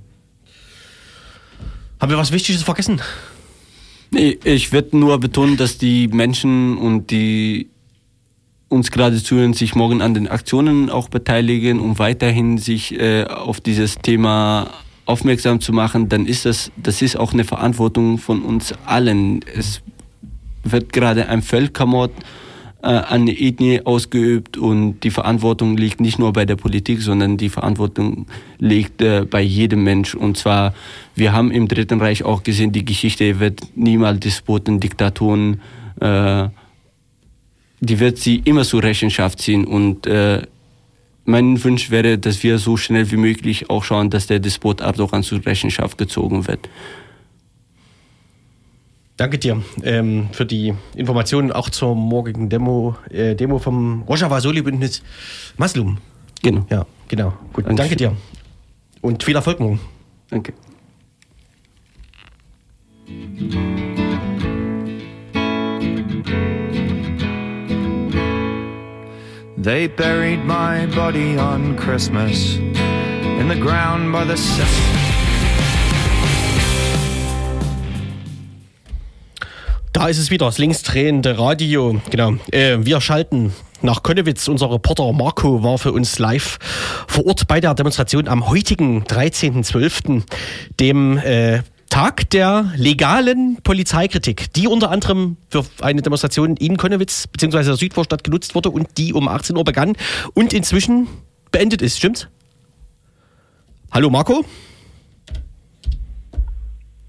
Haben 2.00 2.10
wir 2.10 2.18
was 2.18 2.32
Wichtiges 2.32 2.62
vergessen? 2.62 3.00
Nee, 4.10 4.38
ich 4.44 4.72
würde 4.72 4.96
nur 4.96 5.18
betonen, 5.20 5.56
dass 5.56 5.78
die 5.78 6.08
Menschen 6.08 6.78
und 6.78 7.10
die 7.10 7.68
uns 8.68 8.90
gerade 8.90 9.22
zuhören, 9.22 9.54
sich 9.54 9.74
morgen 9.74 10.02
an 10.02 10.14
den 10.14 10.28
Aktionen 10.28 10.90
auch 10.90 11.08
beteiligen, 11.08 11.80
um 11.80 11.98
weiterhin 11.98 12.58
sich 12.58 12.98
äh, 12.98 13.24
auf 13.24 13.60
dieses 13.60 13.96
Thema 13.96 14.68
aufmerksam 15.06 15.60
zu 15.60 15.72
machen, 15.72 16.10
dann 16.10 16.26
ist 16.26 16.44
das, 16.44 16.70
das 16.76 17.00
ist 17.00 17.16
auch 17.16 17.32
eine 17.32 17.44
Verantwortung 17.44 18.18
von 18.18 18.42
uns 18.42 18.74
allen. 18.84 19.40
Es 19.56 19.80
wird 20.64 20.92
gerade 20.92 21.28
ein 21.30 21.40
Völkermord 21.40 22.12
äh, 22.82 22.88
an 22.88 23.22
eine 23.22 23.32
Ethnie 23.32 23.80
ausgeübt 23.84 24.58
und 24.58 25.00
die 25.00 25.10
Verantwortung 25.10 25.78
liegt 25.78 26.00
nicht 26.00 26.18
nur 26.18 26.34
bei 26.34 26.44
der 26.44 26.56
Politik, 26.56 27.00
sondern 27.00 27.38
die 27.38 27.48
Verantwortung 27.48 28.26
liegt 28.58 29.00
äh, 29.00 29.24
bei 29.24 29.40
jedem 29.40 29.82
Mensch. 29.82 30.14
Und 30.14 30.36
zwar, 30.36 30.74
wir 31.14 31.32
haben 31.32 31.50
im 31.50 31.68
Dritten 31.68 32.00
Reich 32.00 32.22
auch 32.22 32.42
gesehen, 32.42 32.72
die 32.72 32.84
Geschichte 32.84 33.40
wird 33.40 33.62
niemals 33.74 34.20
Despoten, 34.20 34.78
Diktatoren 34.78 35.62
äh, 36.00 36.48
die 37.80 38.00
wird 38.00 38.18
sie 38.18 38.36
immer 38.44 38.64
zur 38.64 38.82
Rechenschaft 38.82 39.40
ziehen. 39.40 39.64
Und 39.64 40.06
äh, 40.06 40.42
mein 41.24 41.62
Wunsch 41.62 41.90
wäre, 41.90 42.18
dass 42.18 42.42
wir 42.42 42.58
so 42.58 42.76
schnell 42.76 43.10
wie 43.10 43.16
möglich 43.16 43.70
auch 43.70 43.84
schauen, 43.84 44.10
dass 44.10 44.26
der 44.26 44.40
Despot 44.40 44.80
Erdogan 44.80 45.22
zur 45.22 45.44
Rechenschaft 45.44 45.98
gezogen 45.98 46.46
wird. 46.46 46.68
Danke 49.18 49.36
dir 49.36 49.62
ähm, 49.82 50.28
für 50.30 50.46
die 50.46 50.74
Informationen 50.94 51.50
auch 51.50 51.70
zur 51.70 51.96
morgigen 51.96 52.48
Demo, 52.48 52.96
äh, 53.10 53.34
Demo 53.34 53.58
vom 53.58 54.02
Rojava 54.02 54.40
Soli-Bündnis 54.40 55.02
Maslum. 55.56 55.98
Genau. 56.40 56.64
Ja, 56.70 56.86
genau. 57.08 57.32
Gut, 57.52 57.66
danke, 57.66 57.82
danke 57.82 57.96
dir. 57.96 58.16
Und 59.00 59.24
viel 59.24 59.34
Erfolg 59.34 59.58
morgen. 59.58 59.80
Danke. 60.30 60.52
They 69.60 69.88
buried 69.88 70.44
my 70.44 70.86
body 70.94 71.36
on 71.36 71.76
Christmas 71.76 72.58
in 72.58 73.48
the 73.48 73.58
ground 73.58 74.12
by 74.12 74.24
the 74.24 74.40
Da 79.92 80.06
ist 80.06 80.18
es 80.18 80.30
wieder, 80.30 80.46
das 80.46 80.58
linksdrehende 80.58 81.40
Radio. 81.40 82.00
Genau. 82.08 82.34
Äh, 82.52 82.78
wir 82.82 83.00
schalten 83.00 83.52
nach 83.82 84.04
Konnewitz. 84.04 84.46
Unser 84.46 84.70
Reporter 84.70 85.12
Marco 85.12 85.64
war 85.64 85.78
für 85.78 85.90
uns 85.90 86.20
live 86.20 86.58
vor 87.08 87.26
Ort 87.26 87.48
bei 87.48 87.60
der 87.60 87.74
Demonstration 87.74 88.28
am 88.28 88.48
heutigen 88.48 89.02
13.12., 89.02 90.22
dem 90.78 91.18
äh, 91.18 91.62
Tag 91.90 92.30
der 92.30 92.72
legalen 92.76 93.58
Polizeikritik, 93.62 94.52
die 94.52 94.68
unter 94.68 94.90
anderem 94.90 95.36
für 95.48 95.64
eine 95.80 96.02
Demonstration 96.02 96.56
in 96.56 96.76
Konnewitz 96.76 97.26
bzw. 97.26 97.64
der 97.64 97.76
Südvorstadt 97.76 98.24
genutzt 98.24 98.54
wurde 98.54 98.70
und 98.70 98.98
die 98.98 99.12
um 99.12 99.28
18 99.28 99.56
Uhr 99.56 99.64
begann 99.64 99.96
und 100.34 100.52
inzwischen 100.52 101.08
beendet 101.50 101.82
ist, 101.82 101.96
stimmt's? 101.96 102.28
Hallo 103.90 104.10
Marco? 104.10 104.44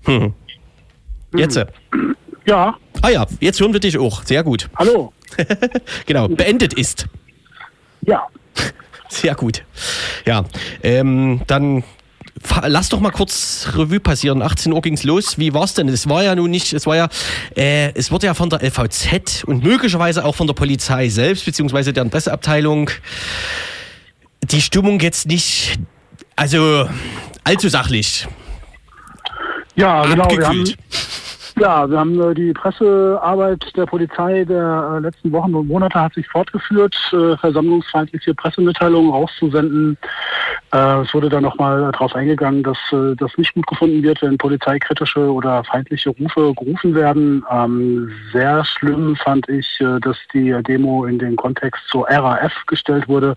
Hm. 0.06 0.34
Jetzt. 1.36 1.60
Ja. 2.46 2.78
Ah 3.02 3.10
ja, 3.10 3.28
jetzt 3.42 3.60
hören 3.60 3.74
wir 3.74 3.80
dich 3.80 3.98
auch. 3.98 4.24
Sehr 4.24 4.44
gut. 4.44 4.70
Hallo. 4.76 5.14
genau, 6.06 6.28
beendet 6.28 6.74
ist. 6.74 7.06
Ja. 8.02 8.28
Sehr 9.10 9.36
gut. 9.36 9.64
Ja, 10.26 10.46
ähm, 10.84 11.42
dann 11.48 11.84
lass 12.66 12.90
doch 12.90 13.00
mal 13.00 13.12
kurz 13.12 13.68
Revue 13.74 14.00
passieren. 14.00 14.42
18 14.42 14.74
Uhr 14.74 14.82
ging's 14.82 15.04
los. 15.04 15.38
Wie 15.38 15.54
war's 15.54 15.74
denn? 15.74 15.90
Es 15.90 16.08
war 16.10 16.24
ja 16.24 16.36
nun 16.36 16.50
nicht, 16.50 16.74
es 16.74 16.86
war 16.86 16.96
ja, 16.96 17.10
äh, 17.56 17.92
es 17.94 18.12
wurde 18.12 18.28
ja 18.28 18.34
von 18.34 18.50
der 18.50 18.62
LVZ 18.64 19.44
und 19.46 19.64
möglicherweise 19.64 20.26
auch 20.26 20.36
von 20.36 20.48
der 20.48 20.54
Polizei 20.54 21.10
selbst, 21.10 21.46
beziehungsweise 21.46 21.94
deren 21.94 22.10
Presseabteilung, 22.10 22.90
die 24.44 24.62
Stimmung 24.62 25.00
jetzt 25.00 25.28
nicht, 25.28 25.80
also 26.36 26.90
allzu 27.44 27.70
sachlich. 27.70 28.28
Ja, 29.76 30.06
genau. 30.06 30.24
Abgekühlt. 30.24 30.78
Ja, 31.60 31.90
wir 31.90 32.00
haben 32.00 32.22
äh, 32.22 32.34
die 32.34 32.54
Pressearbeit 32.54 33.76
der 33.76 33.86
Polizei 33.86 34.46
der 34.46 34.94
äh, 34.96 35.00
letzten 35.00 35.30
Wochen 35.34 35.54
und 35.54 35.68
Monate 35.68 36.00
hat 36.00 36.14
sich 36.14 36.26
fortgeführt, 36.30 36.96
äh, 37.12 37.36
versammlungsfeindliche 37.36 38.34
Pressemitteilungen 38.34 39.12
rauszusenden. 39.12 39.98
Es 40.72 41.14
wurde 41.16 41.30
dann 41.30 41.42
nochmal 41.42 41.92
darauf 41.92 42.14
eingegangen, 42.14 42.62
dass 42.62 42.78
das 42.92 43.36
nicht 43.38 43.56
gut 43.56 43.66
gefunden 43.66 44.04
wird, 44.04 44.22
wenn 44.22 44.38
polizeikritische 44.38 45.32
oder 45.32 45.64
feindliche 45.64 46.12
Rufe 46.12 46.54
gerufen 46.54 46.94
werden. 46.94 47.44
Ähm, 47.52 48.12
sehr 48.32 48.64
schlimm 48.64 49.16
fand 49.16 49.50
ich, 49.50 49.84
dass 50.02 50.18
die 50.32 50.56
Demo 50.68 51.06
in 51.06 51.18
den 51.18 51.36
Kontext 51.36 51.82
zur 51.88 52.08
RAF 52.08 52.54
gestellt 52.68 53.08
wurde, 53.08 53.34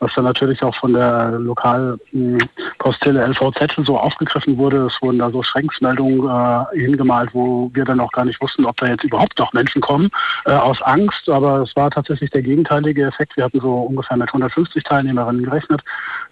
was 0.00 0.12
dann 0.14 0.24
natürlich 0.24 0.60
auch 0.64 0.74
von 0.74 0.92
der 0.92 1.38
Lokalpostille 1.38 3.28
LVZ 3.28 3.86
so 3.86 3.96
aufgegriffen 3.96 4.58
wurde. 4.58 4.86
Es 4.86 5.00
wurden 5.00 5.20
da 5.20 5.30
so 5.30 5.40
Schränkmeldungen 5.44 6.66
hingemalt, 6.72 7.30
wo 7.32 7.61
wir 7.72 7.84
dann 7.84 8.00
auch 8.00 8.12
gar 8.12 8.24
nicht 8.24 8.40
wussten, 8.40 8.64
ob 8.64 8.76
da 8.76 8.86
jetzt 8.86 9.04
überhaupt 9.04 9.38
noch 9.38 9.52
Menschen 9.52 9.80
kommen, 9.80 10.10
äh, 10.44 10.52
aus 10.52 10.80
Angst. 10.82 11.28
Aber 11.28 11.60
es 11.60 11.74
war 11.76 11.90
tatsächlich 11.90 12.30
der 12.30 12.42
gegenteilige 12.42 13.04
Effekt. 13.04 13.36
Wir 13.36 13.44
hatten 13.44 13.60
so 13.60 13.72
ungefähr 13.74 14.16
mit 14.16 14.28
150 14.28 14.82
Teilnehmerinnen 14.84 15.44
gerechnet. 15.44 15.82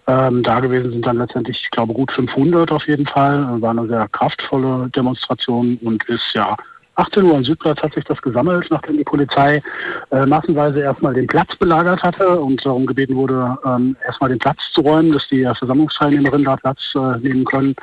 Ähm, 0.06 0.42
da 0.42 0.60
gewesen 0.60 0.92
sind 0.92 1.06
dann 1.06 1.18
letztendlich, 1.18 1.60
ich 1.62 1.70
glaube, 1.70 1.92
gut 1.92 2.10
500 2.12 2.72
auf 2.72 2.86
jeden 2.86 3.06
Fall. 3.06 3.60
War 3.60 3.70
eine 3.70 3.86
sehr 3.86 4.08
kraftvolle 4.08 4.88
Demonstration 4.90 5.78
und 5.82 6.04
ist 6.04 6.34
ja 6.34 6.56
18 7.00 7.24
Uhr 7.24 7.36
am 7.36 7.44
Südplatz 7.44 7.82
hat 7.82 7.94
sich 7.94 8.04
das 8.04 8.20
gesammelt, 8.20 8.66
nachdem 8.70 8.98
die 8.98 9.04
Polizei 9.04 9.62
äh, 10.10 10.26
massenweise 10.26 10.80
erstmal 10.80 11.14
den 11.14 11.26
Platz 11.26 11.56
belagert 11.56 12.02
hatte 12.02 12.38
und 12.38 12.64
darum 12.64 12.86
gebeten 12.86 13.16
wurde, 13.16 13.58
ähm, 13.64 13.96
erstmal 14.04 14.30
den 14.30 14.38
Platz 14.38 14.58
zu 14.72 14.82
räumen, 14.82 15.12
dass 15.12 15.26
die 15.28 15.42
Versammlungsteilnehmerinnen 15.42 16.44
da 16.44 16.56
Platz 16.56 16.80
äh, 16.94 17.18
nehmen 17.18 17.44
können. 17.44 17.74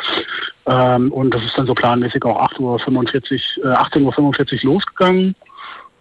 Ähm, 0.68 1.12
und 1.12 1.34
das 1.34 1.44
ist 1.44 1.58
dann 1.58 1.66
so 1.66 1.74
planmäßig 1.74 2.24
auch 2.26 2.40
8.45 2.54 3.60
Uhr, 3.60 3.72
äh, 3.72 3.76
18.45 3.76 4.66
Uhr 4.66 4.74
losgegangen. 4.74 5.36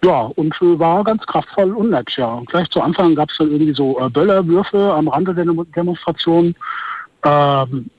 Ja, 0.05 0.31
und 0.37 0.55
äh, 0.61 0.79
war 0.79 1.03
ganz 1.05 1.25
kraftvoll 1.27 1.73
und 1.73 1.91
nett, 1.91 2.11
ja. 2.17 2.27
Und 2.35 2.49
gleich 2.49 2.69
zu 2.71 2.81
Anfang 2.81 3.15
gab 3.15 3.31
es 3.31 3.39
dann 3.39 3.51
irgendwie 3.51 3.75
so 3.75 3.99
äh, 3.99 4.11
Böllerwürfe 4.11 4.93
am 4.95 5.09
Rande 5.09 5.35
der 5.35 5.47
Demonstration. 5.75 6.55
Ähm, 7.25 7.91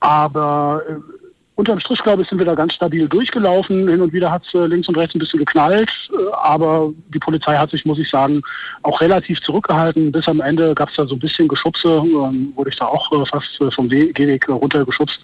aber 0.00 0.82
äh, 0.88 1.21
unterm 1.62 1.78
Strich, 1.78 2.02
glaube 2.02 2.22
ich, 2.22 2.28
sind 2.28 2.38
wir 2.38 2.44
da 2.44 2.56
ganz 2.56 2.74
stabil 2.74 3.08
durchgelaufen. 3.08 3.88
Hin 3.88 4.00
und 4.00 4.12
wieder 4.12 4.32
hat 4.32 4.44
es 4.44 4.52
äh, 4.52 4.66
links 4.66 4.88
und 4.88 4.96
rechts 4.96 5.14
ein 5.14 5.20
bisschen 5.20 5.38
geknallt, 5.38 5.90
äh, 6.10 6.32
aber 6.32 6.92
die 7.14 7.20
Polizei 7.20 7.56
hat 7.56 7.70
sich, 7.70 7.84
muss 7.84 8.00
ich 8.00 8.10
sagen, 8.10 8.42
auch 8.82 9.00
relativ 9.00 9.40
zurückgehalten. 9.42 10.10
Bis 10.10 10.26
am 10.26 10.40
Ende 10.40 10.74
gab 10.74 10.88
es 10.88 10.96
da 10.96 11.06
so 11.06 11.14
ein 11.14 11.20
bisschen 11.20 11.46
Geschubse, 11.46 12.02
ähm, 12.04 12.52
wurde 12.56 12.70
ich 12.70 12.76
da 12.76 12.86
auch 12.86 13.12
äh, 13.12 13.24
fast 13.26 13.60
äh, 13.60 13.70
vom 13.70 13.88
Gehweg 13.88 14.48
runtergeschubst. 14.48 15.20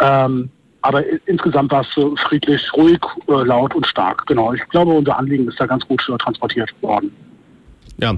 Ähm, 0.00 0.50
aber 0.82 1.04
insgesamt 1.26 1.72
war 1.72 1.80
es 1.80 1.96
äh, 1.96 2.16
friedlich, 2.16 2.70
ruhig, 2.74 3.00
äh, 3.28 3.32
laut 3.32 3.74
und 3.74 3.86
stark. 3.86 4.26
Genau. 4.26 4.52
Ich 4.52 4.68
glaube, 4.68 4.92
unser 4.92 5.16
Anliegen 5.16 5.48
ist 5.48 5.58
da 5.58 5.64
ganz 5.64 5.88
gut 5.88 6.02
transportiert 6.18 6.70
worden. 6.82 7.10
Ja. 8.02 8.16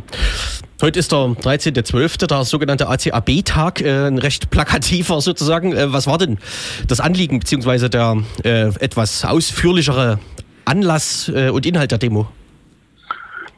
Heute 0.80 0.98
ist 0.98 1.12
der 1.12 1.18
13.12., 1.18 2.26
der 2.26 2.44
sogenannte 2.44 2.88
ACAB-Tag, 2.88 3.82
äh, 3.82 4.06
ein 4.06 4.16
recht 4.16 4.48
plakativer 4.48 5.20
sozusagen. 5.20 5.74
Äh, 5.74 5.92
was 5.92 6.06
war 6.06 6.16
denn 6.16 6.38
das 6.88 7.00
Anliegen 7.00 7.38
beziehungsweise 7.38 7.90
der 7.90 8.16
äh, 8.44 8.68
etwas 8.80 9.26
ausführlichere 9.26 10.20
Anlass 10.64 11.30
äh, 11.34 11.50
und 11.50 11.66
Inhalt 11.66 11.90
der 11.90 11.98
Demo? 11.98 12.26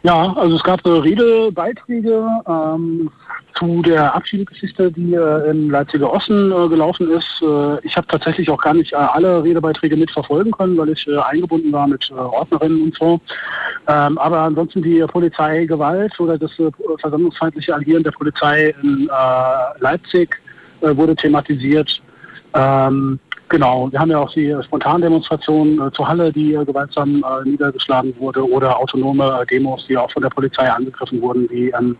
Ja, 0.03 0.33
also 0.33 0.57
es 0.57 0.65
gab 0.65 0.85
Redebeiträge 0.85 2.27
ähm, 2.49 3.09
zu 3.59 3.83
der 3.83 4.14
Abschiedsgeschichte, 4.14 4.92
die 4.92 5.14
äh, 5.14 5.51
in 5.51 5.71
Leipziger 5.71 6.12
Osten 6.12 6.53
äh, 6.53 6.69
gelaufen 6.69 7.11
ist. 7.11 7.42
Äh, 7.42 7.87
ich 7.87 7.97
habe 7.97 8.07
tatsächlich 8.07 8.51
auch 8.51 8.61
gar 8.61 8.75
nicht 8.75 8.92
äh, 8.92 8.97
alle 8.97 9.42
Redebeiträge 9.42 9.97
mitverfolgen 9.97 10.53
können, 10.53 10.77
weil 10.77 10.90
ich 10.90 11.07
äh, 11.07 11.16
eingebunden 11.19 11.73
war 11.73 11.87
mit 11.87 12.11
äh, 12.11 12.14
Ordnerinnen 12.14 12.83
und 12.83 12.97
so. 12.97 13.21
Ähm, 13.88 14.19
aber 14.19 14.40
ansonsten 14.40 14.83
die 14.83 15.01
Polizeigewalt 15.07 16.19
oder 16.21 16.38
das 16.38 16.51
versammlungsfeindliche 17.01 17.75
Agieren 17.75 18.03
der 18.03 18.11
Polizei 18.12 18.75
in 18.83 19.09
Leipzig 19.79 20.37
wurde 20.81 21.14
thematisiert. 21.14 22.03
Ähm, 22.55 23.19
Genau, 23.49 23.90
wir 23.92 24.01
haben 24.01 24.11
ja 24.11 24.19
auch 24.19 24.33
die 24.33 24.57
Spontandemonstration 24.64 25.81
äh, 25.81 25.92
zur 25.92 26.09
Halle, 26.09 26.33
die 26.33 26.55
äh, 26.55 26.64
gewaltsam 26.64 27.25
äh, 27.25 27.49
niedergeschlagen 27.49 28.12
wurde, 28.19 28.45
oder 28.45 28.77
autonome 28.77 29.40
äh, 29.40 29.47
Demos, 29.47 29.87
die 29.87 29.97
auch 29.97 30.11
von 30.11 30.23
der 30.23 30.31
Polizei 30.31 30.69
angegriffen 30.69 31.23
wurden, 31.23 31.49
am 31.75 31.87
ähm, 31.87 31.97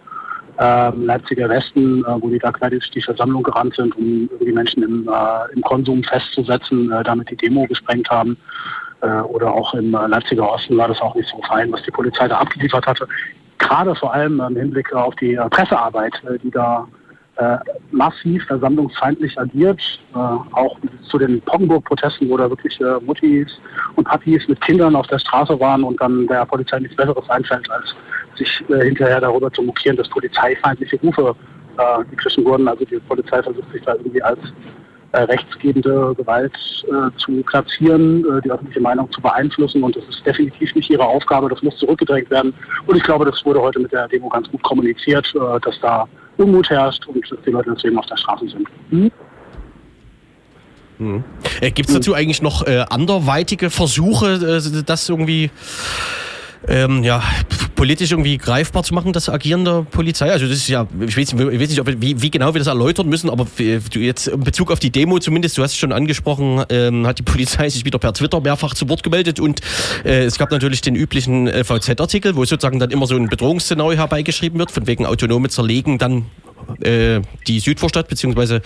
Leipziger 0.59 1.49
Westen, 1.49 2.05
äh, 2.05 2.21
wo 2.21 2.29
die 2.29 2.39
da 2.39 2.53
quasi 2.53 2.79
die 2.95 3.03
Versammlung 3.03 3.43
gerannt 3.43 3.75
sind, 3.75 3.97
um 3.97 4.29
die 4.41 4.53
Menschen 4.53 4.83
im, 4.83 5.09
äh, 5.09 5.55
im 5.55 5.63
Konsum 5.63 6.03
festzusetzen, 6.05 6.91
damit 7.05 7.31
die 7.31 7.37
Demo 7.37 7.67
gesprengt 7.67 8.11
haben. 8.11 8.37
oder 9.29 9.53
auch 9.53 9.75
im 9.75 9.93
Leipziger 9.93 10.51
Osten 10.51 10.79
war 10.79 10.89
das 10.89 11.01
auch 11.03 11.15
nicht 11.15 11.29
so 11.29 11.41
fein, 11.47 11.71
was 11.71 11.83
die 11.83 11.91
Polizei 11.91 12.27
da 12.29 12.39
abgeliefert 12.39 12.87
hatte. 12.87 13.07
Gerade 13.59 13.95
vor 13.95 14.15
allem 14.15 14.41
im 14.41 14.57
Hinblick 14.57 14.91
auf 14.95 15.15
die 15.17 15.39
Pressearbeit, 15.51 16.15
die 16.43 16.51
da 16.51 16.89
äh, 17.37 17.59
massiv 17.91 18.43
versammlungsfeindlich 18.47 19.39
agiert, 19.39 19.81
äh, 20.15 20.17
auch 20.17 20.79
zu 21.11 21.19
den 21.19 21.43
Poggenburg-Protesten, 21.43 22.31
wo 22.31 22.39
da 22.39 22.49
wirklich 22.49 22.81
äh, 22.81 22.99
Muttis 23.05 23.61
und 23.95 24.05
Papis 24.05 24.49
mit 24.49 24.59
Kindern 24.63 24.97
auf 24.97 25.07
der 25.09 25.19
Straße 25.19 25.61
waren 25.61 25.85
und 25.85 26.01
dann 26.01 26.27
der 26.29 26.47
Polizei 26.47 26.79
nichts 26.79 26.97
Besseres 26.97 27.29
einfällt, 27.29 27.71
als 27.71 27.95
sich 28.37 28.65
äh, 28.69 28.85
hinterher 28.85 29.21
darüber 29.21 29.53
zu 29.53 29.63
mokieren, 29.63 29.97
dass 29.97 30.09
polizeifeindliche 30.09 30.99
Rufe 31.01 31.35
äh, 31.79 32.05
gegriffen 32.11 32.45
wurden. 32.45 32.69
Also 32.69 32.85
die 32.85 32.99
Polizei 33.01 33.43
versucht 33.43 33.71
sich 33.73 33.83
da 33.83 33.95
irgendwie 33.95 34.23
als 34.23 34.39
äh, 35.13 35.21
rechtsgebende 35.23 36.15
Gewalt 36.17 36.53
äh, 36.85 37.17
zu 37.19 37.43
platzieren, 37.43 38.25
äh, 38.25 38.43
die 38.43 38.51
öffentliche 38.51 38.81
Meinung 38.81 39.11
zu 39.13 39.21
beeinflussen. 39.21 39.83
Und 39.83 39.97
das 39.97 40.05
ist 40.09 40.25
definitiv 40.27 40.75
nicht 40.75 40.91
ihre 40.91 41.05
Aufgabe. 41.05 41.49
Das 41.49 41.63
muss 41.63 41.77
zurückgedrängt 41.79 42.31
werden. 42.31 42.53
Und 42.87 42.97
ich 42.97 43.03
glaube, 43.03 43.25
das 43.25 43.45
wurde 43.45 43.61
heute 43.61 43.81
mit 43.81 43.93
der 43.93 44.09
Demo 44.09 44.29
ganz 44.29 44.49
gut 44.51 44.63
kommuniziert, 44.63 45.33
äh, 45.35 45.61
dass 45.61 45.79
da 45.81 46.07
Unmut 46.37 46.69
herrscht 46.69 47.07
und 47.07 47.31
dass 47.31 47.39
die 47.47 47.51
Leute 47.51 47.73
deswegen 47.75 47.99
auf 47.99 48.07
der 48.07 48.17
Straße 48.17 48.49
sind. 48.49 48.69
Hm? 48.91 49.11
Hm. 50.99 51.25
Äh, 51.61 51.71
Gibt 51.71 51.89
es 51.89 51.95
dazu 51.95 52.15
eigentlich 52.15 52.43
noch 52.43 52.67
äh, 52.67 52.85
anderweitige 52.89 53.71
Versuche, 53.71 54.35
äh, 54.35 54.83
das 54.85 55.09
irgendwie 55.09 55.51
ähm, 56.69 57.03
ja, 57.05 57.23
politisch 57.77 58.11
irgendwie 58.11 58.39
greifbar 58.39 58.83
zu 58.83 58.95
machen, 58.95 59.13
das 59.13 59.29
Agieren 59.29 59.65
der 59.65 59.83
Polizei? 59.83 60.33
Also 60.33 60.47
das 60.47 60.57
ist 60.57 60.69
ja, 60.69 60.87
ich 61.01 61.17
weiß, 61.17 61.35
ich 61.35 61.39
weiß 61.39 61.69
nicht, 61.69 61.81
ob, 61.81 61.87
wie, 61.87 62.21
wie, 62.21 62.31
genau 62.31 62.55
wir 62.55 62.59
das 62.59 62.67
erläutern 62.67 63.09
müssen, 63.09 63.31
aber 63.31 63.47
du 63.57 63.99
jetzt 64.01 64.27
in 64.27 64.41
Bezug 64.41 64.73
auf 64.73 64.81
die 64.81 64.91
Demo 64.91 65.19
zumindest, 65.21 65.57
du 65.57 65.63
hast 65.63 65.73
es 65.73 65.79
schon 65.79 65.93
angesprochen, 65.93 66.65
ähm, 66.71 67.07
hat 67.07 67.19
die 67.19 67.23
Polizei 67.23 67.69
sich 67.69 67.85
wieder 67.85 67.99
per 67.99 68.13
Twitter 68.13 68.41
mehrfach 68.41 68.75
zu 68.75 68.89
Wort 68.89 69.05
gemeldet 69.05 69.39
und 69.39 69.61
äh, 70.05 70.25
es 70.25 70.39
gab 70.39 70.51
natürlich 70.51 70.81
den 70.81 70.97
üblichen 70.97 71.47
äh, 71.47 71.63
VZ-Artikel, 71.63 72.35
wo 72.35 72.45
sozusagen 72.45 72.81
dann 72.81 72.91
immer 72.91 73.07
so 73.07 73.15
ein 73.15 73.29
Bedrohungsszenario 73.29 73.99
herbeigeschrieben 73.99 74.59
wird, 74.59 74.73
von 74.73 74.87
wegen 74.87 75.07
autonome 75.07 75.49
Zerlegen 75.49 75.99
dann 75.99 76.27
äh, 76.81 77.21
die 77.47 77.61
Südvorstadt 77.61 78.09
bzw. 78.09 78.61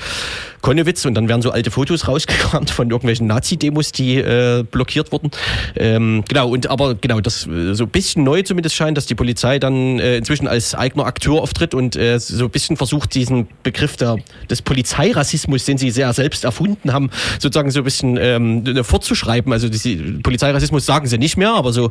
Konnewitz 0.63 1.05
und 1.05 1.15
dann 1.15 1.29
werden 1.29 1.43
so 1.43 1.51
alte 1.51 1.71
Fotos 1.71 2.09
rausgekramt 2.09 2.71
von 2.71 2.91
irgendwelchen 2.91 3.27
Nazi-Demos, 3.27 3.93
die 3.93 4.17
äh, 4.17 4.65
blockiert 4.71 5.13
wurden. 5.13 5.31
Ähm, 5.77 6.25
genau, 6.29 6.49
und 6.51 6.69
aber 6.69 6.95
genau, 6.95 7.21
das 7.21 7.47
äh, 7.47 7.75
so 7.75 7.85
ein 7.85 7.91
bisschen 7.91 8.25
neu 8.25 8.43
zumindest 8.43 8.75
scheint, 8.75 8.97
dass 8.97 9.07
die 9.07 9.15
Polizei 9.15 9.59
dann 9.59 9.99
äh, 9.99 10.17
inzwischen 10.17 10.49
als 10.49 10.75
eigener 10.75 11.07
Akteur 11.07 11.41
auftritt 11.41 11.75
und 11.75 11.97
äh, 11.97 12.19
so 12.19 12.45
ein 12.45 12.51
bisschen 12.51 12.77
versucht, 12.77 13.15
diesen 13.15 13.49
Begriff 13.63 13.97
der, 13.97 14.17
des 14.49 14.63
Polizeirassismus, 14.63 15.65
den 15.65 15.79
sie 15.79 15.91
sehr 15.91 16.13
selbst 16.13 16.45
erfunden 16.45 16.93
haben, 16.93 17.11
sozusagen 17.39 17.71
so 17.71 17.81
ein 17.81 17.85
bisschen 17.85 18.19
ähm, 18.21 18.85
fortzuschreiben. 18.85 19.53
Also 19.53 19.69
die, 19.69 19.97
Polizeirassismus 20.23 20.87
sagen 20.87 21.07
sie 21.07 21.19
nicht 21.19 21.37
mehr, 21.37 21.53
aber 21.53 21.73
so, 21.73 21.91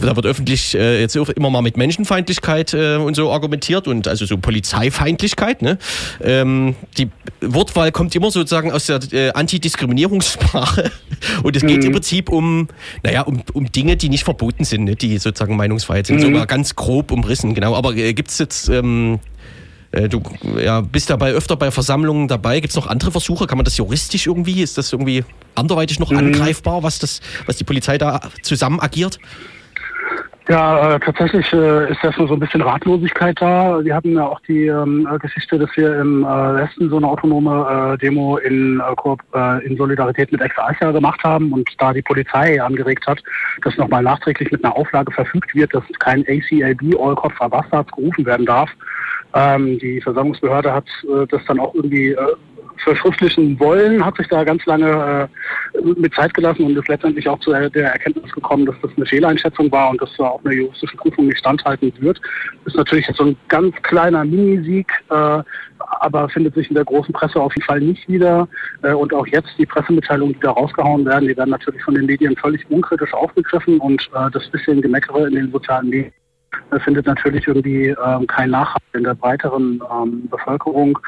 da 0.00 0.16
wird 0.16 0.26
öffentlich 0.26 0.72
jetzt 0.72 1.16
immer 1.16 1.50
mal 1.50 1.62
mit 1.62 1.76
Menschenfeindlichkeit 1.76 2.74
und 2.74 3.14
so 3.14 3.30
argumentiert 3.30 3.86
und 3.86 4.08
also 4.08 4.26
so 4.26 4.36
Polizeifeindlichkeit. 4.36 5.13
Ne? 5.62 5.78
Ähm, 6.22 6.74
die 6.98 7.08
Wortwahl 7.40 7.92
kommt 7.92 8.14
immer 8.14 8.30
sozusagen 8.30 8.72
aus 8.72 8.86
der 8.86 9.00
äh, 9.12 9.30
Antidiskriminierungssprache 9.32 10.90
und 11.42 11.56
es 11.56 11.62
geht 11.62 11.78
mhm. 11.78 11.86
im 11.86 11.92
Prinzip 11.92 12.28
um, 12.28 12.68
naja, 13.02 13.22
um, 13.22 13.42
um 13.52 13.70
Dinge, 13.70 13.96
die 13.96 14.08
nicht 14.08 14.24
verboten 14.24 14.64
sind, 14.64 14.84
ne? 14.84 14.96
die 14.96 15.18
sozusagen 15.18 15.56
Meinungsfreiheit 15.56 16.06
sind, 16.06 16.16
mhm. 16.16 16.22
sogar 16.22 16.46
ganz 16.46 16.74
grob 16.74 17.10
umrissen, 17.10 17.54
genau. 17.54 17.74
Aber 17.74 17.94
äh, 17.96 18.12
gibt 18.14 18.30
es 18.30 18.38
jetzt 18.38 18.68
ähm, 18.68 19.20
äh, 19.94 20.08
du 20.08 20.22
ja, 20.58 20.80
bist 20.80 21.10
dabei 21.10 21.32
öfter 21.32 21.56
bei 21.56 21.70
Versammlungen 21.70 22.26
dabei. 22.26 22.60
Gibt 22.60 22.70
es 22.70 22.76
noch 22.76 22.86
andere 22.86 23.12
Versuche? 23.12 23.46
Kann 23.46 23.58
man 23.58 23.64
das 23.64 23.76
juristisch 23.76 24.26
irgendwie? 24.26 24.60
Ist 24.60 24.76
das 24.76 24.92
irgendwie 24.92 25.24
anderweitig 25.54 26.00
noch 26.00 26.10
mhm. 26.10 26.18
angreifbar, 26.18 26.82
was, 26.82 26.98
das, 26.98 27.20
was 27.46 27.56
die 27.56 27.64
Polizei 27.64 27.96
da 27.96 28.20
zusammen 28.42 28.80
agiert? 28.80 29.18
Ja, 30.46 30.96
äh, 30.96 31.00
tatsächlich 31.00 31.50
äh, 31.54 31.90
ist 31.90 32.04
erstmal 32.04 32.28
so 32.28 32.34
ein 32.34 32.40
bisschen 32.40 32.60
Ratlosigkeit 32.60 33.40
da. 33.40 33.82
Wir 33.82 33.94
hatten 33.94 34.12
ja 34.12 34.26
auch 34.26 34.40
die 34.40 34.66
ähm, 34.66 35.08
äh, 35.10 35.18
Geschichte, 35.18 35.58
dass 35.58 35.70
wir 35.74 35.98
im 35.98 36.22
äh, 36.22 36.26
Westen 36.26 36.90
so 36.90 36.98
eine 36.98 37.08
autonome 37.08 37.94
äh, 37.94 37.98
Demo 37.98 38.36
in, 38.36 38.78
äh, 38.78 39.66
in 39.66 39.76
Solidarität 39.78 40.30
mit 40.32 40.42
Ex-Archa 40.42 40.90
gemacht 40.90 41.24
haben 41.24 41.50
und 41.50 41.70
da 41.78 41.94
die 41.94 42.02
Polizei 42.02 42.62
angeregt 42.62 43.06
hat, 43.06 43.22
dass 43.62 43.78
nochmal 43.78 44.02
nachträglich 44.02 44.52
mit 44.52 44.62
einer 44.62 44.76
Auflage 44.76 45.12
verfügt 45.12 45.54
wird, 45.54 45.72
dass 45.72 45.84
kein 45.98 46.20
ACAB 46.28 46.94
All 47.00 47.14
Cops 47.14 47.40
are 47.40 47.48
Bastards 47.48 47.90
gerufen 47.92 48.26
werden 48.26 48.44
darf. 48.44 48.68
Ähm, 49.32 49.78
die 49.78 50.00
Versammlungsbehörde 50.02 50.74
hat 50.74 50.86
äh, 51.04 51.26
das 51.26 51.42
dann 51.46 51.58
auch 51.58 51.74
irgendwie 51.74 52.10
äh, 52.10 52.16
verschriftlichen 52.82 53.58
wollen, 53.60 54.04
hat 54.04 54.16
sich 54.16 54.28
da 54.28 54.44
ganz 54.44 54.64
lange 54.66 55.28
äh, 55.74 55.80
mit 55.96 56.14
Zeit 56.14 56.34
gelassen 56.34 56.64
und 56.64 56.76
ist 56.76 56.88
letztendlich 56.88 57.28
auch 57.28 57.38
zu 57.40 57.50
der, 57.50 57.92
Erkenntnis 57.92 58.32
gekommen, 58.32 58.66
dass 58.66 58.76
das 58.82 58.90
eine 58.96 59.06
Fehleinschätzung 59.06 59.70
war 59.70 59.90
und 59.90 60.00
dass 60.00 60.10
da 60.16 60.24
auch 60.24 60.44
eine 60.44 60.54
juristische 60.54 60.96
Prüfung 60.96 61.26
nicht 61.26 61.38
standhalten 61.38 61.92
wird. 62.00 62.20
Ist 62.64 62.76
natürlich 62.76 63.06
so 63.14 63.24
ein 63.24 63.36
ganz 63.48 63.74
kleiner 63.82 64.24
Minisieg, 64.24 64.90
äh, 65.10 65.42
aber 65.78 66.28
findet 66.28 66.54
sich 66.54 66.68
in 66.68 66.74
der 66.74 66.84
großen 66.84 67.12
Presse 67.12 67.40
auf 67.40 67.54
jeden 67.54 67.66
Fall 67.66 67.80
nicht 67.80 68.08
wieder. 68.08 68.48
Äh, 68.82 68.92
und 68.92 69.12
auch 69.14 69.26
jetzt 69.26 69.50
die 69.58 69.66
Pressemitteilungen, 69.66 70.34
die 70.34 70.40
da 70.40 70.50
rausgehauen 70.50 71.04
werden, 71.06 71.28
die 71.28 71.36
werden 71.36 71.50
natürlich 71.50 71.82
von 71.82 71.94
den 71.94 72.06
Medien 72.06 72.36
völlig 72.36 72.68
unkritisch 72.70 73.12
aufgegriffen 73.14 73.78
und 73.78 74.02
äh, 74.14 74.30
das 74.32 74.48
bisschen 74.50 74.82
Gemeckere 74.82 75.26
in 75.26 75.34
den 75.34 75.52
sozialen 75.52 75.88
Medien 75.88 76.12
findet 76.84 77.06
natürlich 77.06 77.46
irgendwie 77.46 77.88
ähm, 77.88 78.26
kein 78.26 78.50
Nachhalt 78.50 78.82
in 78.94 79.04
der 79.04 79.14
breiteren 79.14 79.82
ähm, 79.92 80.28
Bevölkerung, 80.28 80.98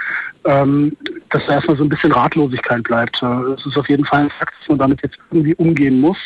ähm, 0.46 0.96
dass 1.30 1.44
da 1.46 1.54
erstmal 1.54 1.76
so 1.76 1.84
ein 1.84 1.88
bisschen 1.88 2.12
Ratlosigkeit 2.12 2.82
bleibt. 2.84 3.22
Äh, 3.22 3.52
es 3.52 3.66
ist 3.66 3.76
auf 3.76 3.88
jeden 3.88 4.04
Fall 4.04 4.22
ein 4.22 4.30
Fakt, 4.30 4.54
dass 4.60 4.68
man 4.68 4.78
damit 4.78 5.02
jetzt 5.02 5.18
irgendwie 5.30 5.54
umgehen 5.56 6.00
muss. 6.00 6.18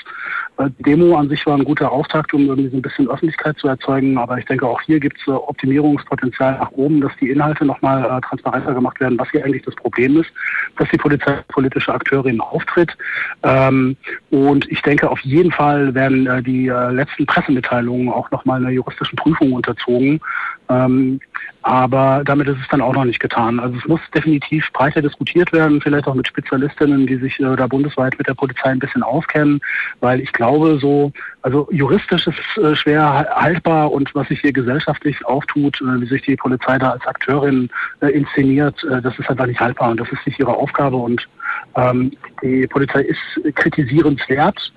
Äh, 0.59 0.70
die 0.78 0.83
Demo 0.83 1.16
an 1.16 1.28
sich 1.28 1.44
war 1.46 1.56
ein 1.56 1.64
guter 1.64 1.90
Auftakt, 1.90 2.35
um 2.35 2.46
irgendwie 2.46 2.70
so 2.70 2.76
ein 2.76 2.83
bisschen 2.83 3.09
Öffentlichkeit 3.09 3.59
zu 3.59 3.68
erzeugen, 3.68 4.18
aber 4.18 4.38
ich 4.38 4.44
denke 4.44 4.66
auch 4.66 4.80
hier 4.83 5.00
gibt 5.00 5.18
es 5.20 5.26
äh, 5.26 5.30
Optimierungspotenzial 5.30 6.59
nach 6.59 6.70
oben, 6.72 7.00
dass 7.00 7.12
die 7.20 7.30
Inhalte 7.30 7.64
nochmal 7.64 8.04
äh, 8.04 8.20
transparenter 8.20 8.74
gemacht 8.74 9.00
werden, 9.00 9.18
was 9.18 9.30
hier 9.30 9.44
eigentlich 9.44 9.62
das 9.62 9.74
Problem 9.74 10.20
ist, 10.20 10.30
dass 10.78 10.88
die 10.90 10.98
Polizei 10.98 11.38
politische 11.48 11.92
Akteurin 11.92 12.40
auftritt. 12.40 12.96
Ähm, 13.42 13.96
und 14.30 14.70
ich 14.70 14.83
denke, 14.83 15.11
auf 15.11 15.20
jeden 15.20 15.52
Fall 15.52 15.94
werden 15.94 16.26
äh, 16.26 16.42
die 16.42 16.68
äh, 16.68 16.90
letzten 16.92 17.26
Pressemitteilungen 17.26 18.09
auch 18.11 18.30
nochmal 18.30 18.61
einer 18.61 18.70
juristischen 18.70 19.16
Prüfung 19.16 19.52
unterzogen. 19.52 20.20
Ähm, 20.68 21.20
aber 21.62 22.23
damit 22.25 22.49
ist 22.49 22.59
es 22.61 22.68
dann 22.68 22.81
auch 22.81 22.94
noch 22.94 23.05
nicht 23.05 23.20
getan. 23.20 23.61
Also 23.61 23.77
es 23.79 23.87
muss 23.87 24.01
definitiv 24.14 24.73
breiter 24.73 25.03
diskutiert 25.03 25.53
werden, 25.53 25.81
vielleicht 25.81 26.07
auch 26.07 26.14
mit 26.14 26.27
Spezialistinnen, 26.27 27.07
die 27.07 27.16
sich 27.16 27.38
äh, 27.40 27.57
da 27.57 27.66
bundesweit 27.66 28.16
mit 28.18 28.27
der 28.27 28.35
Polizei 28.35 28.70
ein 28.70 28.79
bisschen 28.79 29.03
auskennen, 29.03 29.61
weil 30.01 30.20
ich 30.20 30.33
glaube, 30.33 30.79
so, 30.81 31.12
also 31.42 31.68
juristisch 31.70 32.27
ist 32.27 32.38
es 32.57 32.62
äh, 32.62 32.77
schwer 32.77 33.27
haltbar 33.35 33.92
und 33.92 34.14
was 34.14 34.29
sich 34.29 34.40
hier 34.40 34.53
gesellschaftlich 34.53 35.25
auftut, 35.27 35.81
äh, 35.81 36.01
wie 36.01 36.07
sich 36.07 36.23
die 36.23 36.37
Polizei 36.37 36.79
da 36.79 36.90
als 36.92 37.07
Akteurin 37.07 37.68
äh, 38.01 38.09
inszeniert, 38.09 38.83
äh, 38.85 39.03
das 39.03 39.18
ist 39.18 39.29
einfach 39.29 39.46
nicht 39.46 39.61
haltbar 39.61 39.90
und 39.90 40.01
das 40.01 40.11
ist 40.11 40.27
nicht 40.27 40.38
ihre 40.38 40.57
Aufgabe 40.57 40.96
und 40.96 41.29
ähm, 41.77 42.12
die 42.42 42.66
Polizei 42.66 43.03
ist 43.03 43.55
kritisierenswert 43.55 44.73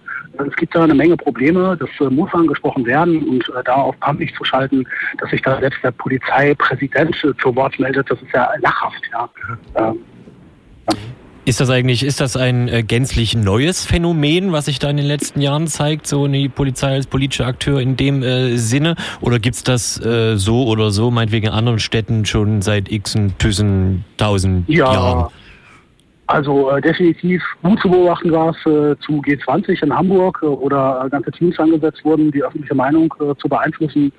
es 0.47 0.55
gibt 0.55 0.75
da 0.75 0.83
eine 0.83 0.95
Menge 0.95 1.15
Probleme, 1.17 1.77
das 1.79 1.89
äh, 1.99 2.11
muss 2.11 2.33
angesprochen 2.33 2.85
werden 2.85 3.23
und 3.23 3.47
äh, 3.49 3.63
da 3.65 3.75
auf 3.75 3.99
Pampig 3.99 4.33
zu 4.35 4.43
schalten, 4.43 4.85
dass 5.19 5.29
sich 5.29 5.41
da 5.41 5.59
selbst 5.59 5.83
der 5.83 5.91
Polizeipräsident 5.91 7.15
äh, 7.23 7.33
zu 7.41 7.55
Wort 7.55 7.79
meldet, 7.79 8.09
das 8.09 8.21
ist 8.21 8.33
ja 8.33 8.49
lachhaft, 8.61 9.01
ja. 9.11 9.29
Ähm, 9.75 9.99
Ist 11.45 11.59
das 11.59 11.69
eigentlich, 11.69 12.03
ist 12.03 12.21
das 12.21 12.37
ein 12.37 12.67
äh, 12.69 12.83
gänzlich 12.83 13.35
neues 13.35 13.85
Phänomen, 13.85 14.53
was 14.53 14.65
sich 14.65 14.79
da 14.79 14.89
in 14.89 14.97
den 14.97 15.05
letzten 15.05 15.41
Jahren 15.41 15.67
zeigt, 15.67 16.07
so 16.07 16.23
eine 16.23 16.47
Polizei 16.49 16.93
als 16.93 17.05
politischer 17.05 17.45
Akteur 17.45 17.81
in 17.81 17.97
dem 17.97 18.23
äh, 18.23 18.55
Sinne? 18.57 18.95
Oder 19.19 19.39
gibt 19.39 19.57
es 19.57 19.63
das 19.63 20.03
äh, 20.03 20.37
so 20.37 20.65
oder 20.65 20.91
so, 20.91 21.11
meinetwegen 21.11 21.47
in 21.47 21.53
anderen 21.53 21.79
Städten 21.79 22.25
schon 22.25 22.61
seit 22.61 22.89
x 22.89 23.17
Tüssen, 23.39 24.05
tausend 24.17 24.69
ja. 24.69 24.93
Jahren? 24.93 25.31
Also 26.33 26.71
äh, 26.71 26.81
definitiv 26.81 27.43
gut 27.61 27.79
zu 27.79 27.91
beobachten 27.91 28.31
war 28.31 28.49
es 28.49 28.57
äh, 28.65 28.97
zu 29.01 29.21
G20 29.21 29.83
in 29.83 29.95
Hamburg, 29.95 30.39
äh, 30.41 30.47
oder 30.47 31.07
ganze 31.11 31.29
Teams 31.29 31.59
angesetzt 31.59 32.03
wurden, 32.03 32.31
die 32.31 32.43
öffentliche 32.43 32.73
Meinung 32.73 33.13
äh, 33.19 33.35
zu 33.35 33.47
beeinflussen. 33.47 34.11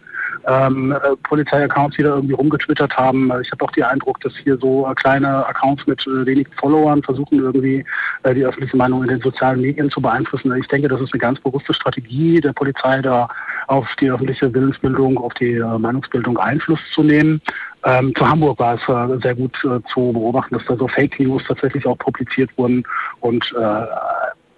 Ähm, 0.46 0.92
äh, 0.92 1.16
Polizeiaccounts, 1.24 1.96
die 1.96 2.04
da 2.04 2.10
irgendwie 2.10 2.34
rumgetwittert 2.34 2.96
haben. 2.96 3.32
Ich 3.42 3.50
habe 3.50 3.64
auch 3.64 3.70
den 3.72 3.82
Eindruck, 3.82 4.20
dass 4.20 4.32
hier 4.36 4.56
so 4.58 4.86
äh, 4.86 4.94
kleine 4.94 5.44
Accounts 5.46 5.88
mit 5.88 6.06
wenigen 6.06 6.52
Followern 6.60 7.02
versuchen 7.02 7.40
irgendwie 7.40 7.84
die 8.24 8.44
öffentliche 8.44 8.76
Meinung 8.76 9.02
in 9.02 9.08
den 9.08 9.20
sozialen 9.20 9.60
Medien 9.60 9.90
zu 9.90 10.00
beeinflussen. 10.00 10.54
Ich 10.56 10.68
denke, 10.68 10.88
das 10.88 11.00
ist 11.00 11.12
eine 11.12 11.20
ganz 11.20 11.40
bewusste 11.40 11.74
Strategie 11.74 12.40
der 12.40 12.52
Polizei, 12.52 13.02
da 13.02 13.28
auf 13.66 13.86
die 14.00 14.10
öffentliche 14.10 14.52
Willensbildung, 14.52 15.18
auf 15.18 15.34
die 15.34 15.58
Meinungsbildung 15.58 16.38
Einfluss 16.38 16.80
zu 16.92 17.02
nehmen. 17.02 17.40
Ähm, 17.84 18.14
zu 18.14 18.26
Hamburg 18.26 18.58
war 18.58 18.74
es 18.74 18.82
äh, 18.88 19.20
sehr 19.22 19.34
gut 19.34 19.56
äh, 19.64 19.80
zu 19.92 20.12
beobachten, 20.12 20.54
dass 20.54 20.64
da 20.66 20.76
so 20.76 20.88
Fake 20.88 21.20
News 21.20 21.42
tatsächlich 21.46 21.86
auch 21.86 21.98
publiziert 21.98 22.50
wurden 22.56 22.82
und 23.20 23.44
äh, 23.58 23.86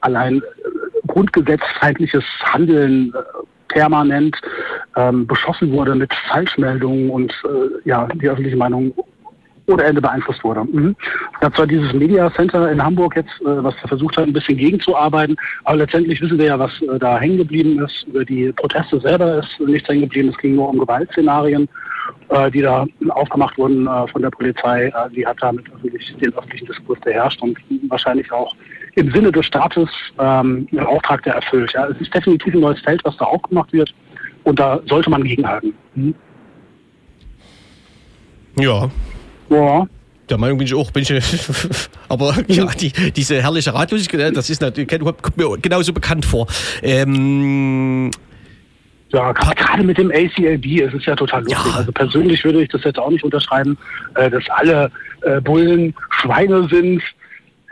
allein 0.00 0.38
äh, 0.38 1.06
grundgesetzfeindliches 1.08 2.24
Handeln 2.44 3.12
äh, 3.14 3.18
permanent 3.68 4.36
ähm, 4.96 5.26
beschossen 5.26 5.72
wurde 5.72 5.94
mit 5.94 6.12
Falschmeldungen 6.28 7.10
und 7.10 7.32
äh, 7.44 7.88
ja, 7.88 8.06
die 8.14 8.28
öffentliche 8.28 8.56
Meinung 8.56 8.94
ohne 9.66 9.84
Ende 9.84 10.00
beeinflusst 10.00 10.42
wurde. 10.44 10.64
Mhm. 10.64 10.96
Da 11.40 11.52
zwar 11.52 11.66
dieses 11.66 11.92
Media 11.92 12.32
Center 12.34 12.70
in 12.70 12.82
Hamburg 12.82 13.16
jetzt, 13.16 13.40
äh, 13.40 13.62
was 13.62 13.74
versucht 13.86 14.16
hat, 14.16 14.26
ein 14.26 14.32
bisschen 14.32 14.56
gegenzuarbeiten, 14.56 15.36
aber 15.64 15.78
letztendlich 15.78 16.20
wissen 16.20 16.38
wir 16.38 16.46
ja, 16.46 16.58
was 16.58 16.70
äh, 16.82 16.98
da 16.98 17.18
hängen 17.18 17.38
geblieben 17.38 17.78
ist. 17.84 18.04
Über 18.04 18.24
die 18.24 18.52
Proteste 18.52 19.00
selber 19.00 19.38
ist 19.38 19.60
nichts 19.60 19.88
hängen 19.88 20.02
geblieben. 20.02 20.28
Es 20.28 20.38
ging 20.38 20.54
nur 20.54 20.68
um 20.68 20.78
Gewaltszenarien, 20.78 21.68
äh, 22.28 22.50
die 22.50 22.62
da 22.62 22.86
aufgemacht 23.08 23.58
wurden 23.58 23.88
von 24.12 24.22
der 24.22 24.30
Polizei. 24.30 24.92
Die 25.14 25.26
hat 25.26 25.36
damit 25.40 25.64
öffentlich, 25.72 26.14
den 26.16 26.32
öffentlichen 26.34 26.66
Diskurs 26.66 27.00
beherrscht 27.00 27.42
und 27.42 27.58
wahrscheinlich 27.88 28.30
auch 28.32 28.54
im 28.94 29.10
Sinne 29.12 29.30
des 29.30 29.46
Staates 29.46 29.90
ähm, 30.18 30.66
den 30.70 30.80
Auftrag 30.80 31.22
der 31.24 31.34
erfüllt. 31.34 31.72
Ja. 31.72 31.86
Es 31.88 32.00
ist 32.00 32.14
definitiv 32.14 32.54
ein 32.54 32.60
neues 32.60 32.80
Feld, 32.80 33.00
was 33.04 33.16
da 33.18 33.26
aufgemacht 33.26 33.72
wird 33.72 33.94
und 34.44 34.58
da 34.58 34.80
sollte 34.86 35.10
man 35.10 35.22
gegenhalten. 35.24 35.74
Mhm. 35.94 36.14
Ja, 38.58 38.88
ja. 39.50 39.86
Der 40.28 40.38
Meinung 40.38 40.58
bin 40.58 40.66
ich 40.66 40.74
auch. 40.74 40.90
Bin 40.90 41.02
ich, 41.02 41.12
aber 42.08 42.34
ja, 42.48 42.66
die, 42.66 42.90
diese 43.12 43.40
herrliche 43.40 43.72
Ratlosigkeit, 43.72 44.36
das 44.36 44.50
ist 44.50 44.60
natürlich, 44.60 44.88
kommt 44.88 45.36
mir 45.36 45.56
genauso 45.58 45.92
bekannt 45.92 46.24
vor. 46.24 46.46
Ähm, 46.82 48.10
ja, 49.10 49.32
gerade 49.32 49.84
mit 49.84 49.98
dem 49.98 50.10
ACLB 50.10 50.80
ist 50.80 50.94
es 50.94 51.06
ja 51.06 51.14
total 51.14 51.44
lustig. 51.44 51.64
Ja. 51.64 51.78
Also 51.78 51.92
persönlich 51.92 52.44
würde 52.44 52.62
ich 52.62 52.68
das 52.70 52.82
jetzt 52.82 52.98
auch 52.98 53.10
nicht 53.10 53.24
unterschreiben, 53.24 53.78
äh, 54.16 54.28
dass 54.28 54.42
alle 54.50 54.90
äh, 55.22 55.40
Bullen 55.40 55.94
Schweine 56.10 56.68
sind. 56.68 57.02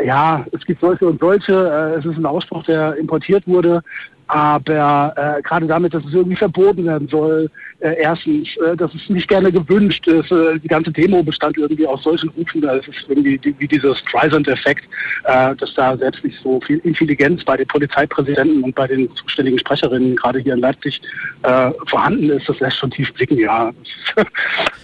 Ja, 0.05 0.47
es 0.53 0.65
gibt 0.65 0.81
solche 0.81 1.07
und 1.07 1.21
solche. 1.21 1.53
Äh, 1.53 1.99
es 1.99 2.05
ist 2.05 2.17
ein 2.17 2.27
Ausspruch, 2.27 2.65
der 2.65 2.97
importiert 2.97 3.47
wurde. 3.47 3.83
Aber 4.27 5.15
äh, 5.17 5.43
gerade 5.43 5.67
damit, 5.67 5.93
dass 5.93 6.05
es 6.05 6.15
irgendwie 6.15 6.37
verboten 6.37 6.85
werden 6.85 7.09
soll, 7.09 7.51
äh, 7.81 7.95
erstens, 8.01 8.49
äh, 8.57 8.77
dass 8.77 8.95
es 8.95 9.09
nicht 9.11 9.29
gerne 9.29 9.53
gewünscht 9.53 10.07
ist, 10.07 10.33
äh, 10.33 10.59
die 10.59 10.69
ganze 10.69 10.91
Demo 10.91 11.23
bestand 11.23 11.59
irgendwie 11.59 11.87
aus 11.87 12.03
solchen 12.03 12.31
Rufen, 12.31 12.63
da 12.63 12.77
ist 12.77 12.89
es 12.89 12.95
irgendwie 13.09 13.39
die, 13.39 13.55
wie 13.59 13.69
dieser 13.69 13.95
Streisand-Effekt, 13.95 14.85
äh, 15.25 15.55
dass 15.57 15.75
da 15.75 15.97
selbst 15.97 16.25
nicht 16.25 16.41
so 16.43 16.61
viel 16.63 16.79
Intelligenz 16.79 17.45
bei 17.45 17.57
den 17.57 17.67
Polizeipräsidenten 17.67 18.63
und 18.63 18.75
bei 18.75 18.87
den 18.87 19.15
zuständigen 19.17 19.59
Sprecherinnen 19.59 20.17
gerade 20.17 20.39
hier 20.39 20.55
in 20.55 20.61
Leipzig 20.61 21.03
äh, 21.43 21.71
vorhanden 21.87 22.31
ist, 22.31 22.49
das 22.49 22.59
lässt 22.61 22.79
schon 22.79 22.91
tief 22.91 23.13
blicken, 23.13 23.39
ja. 23.39 23.73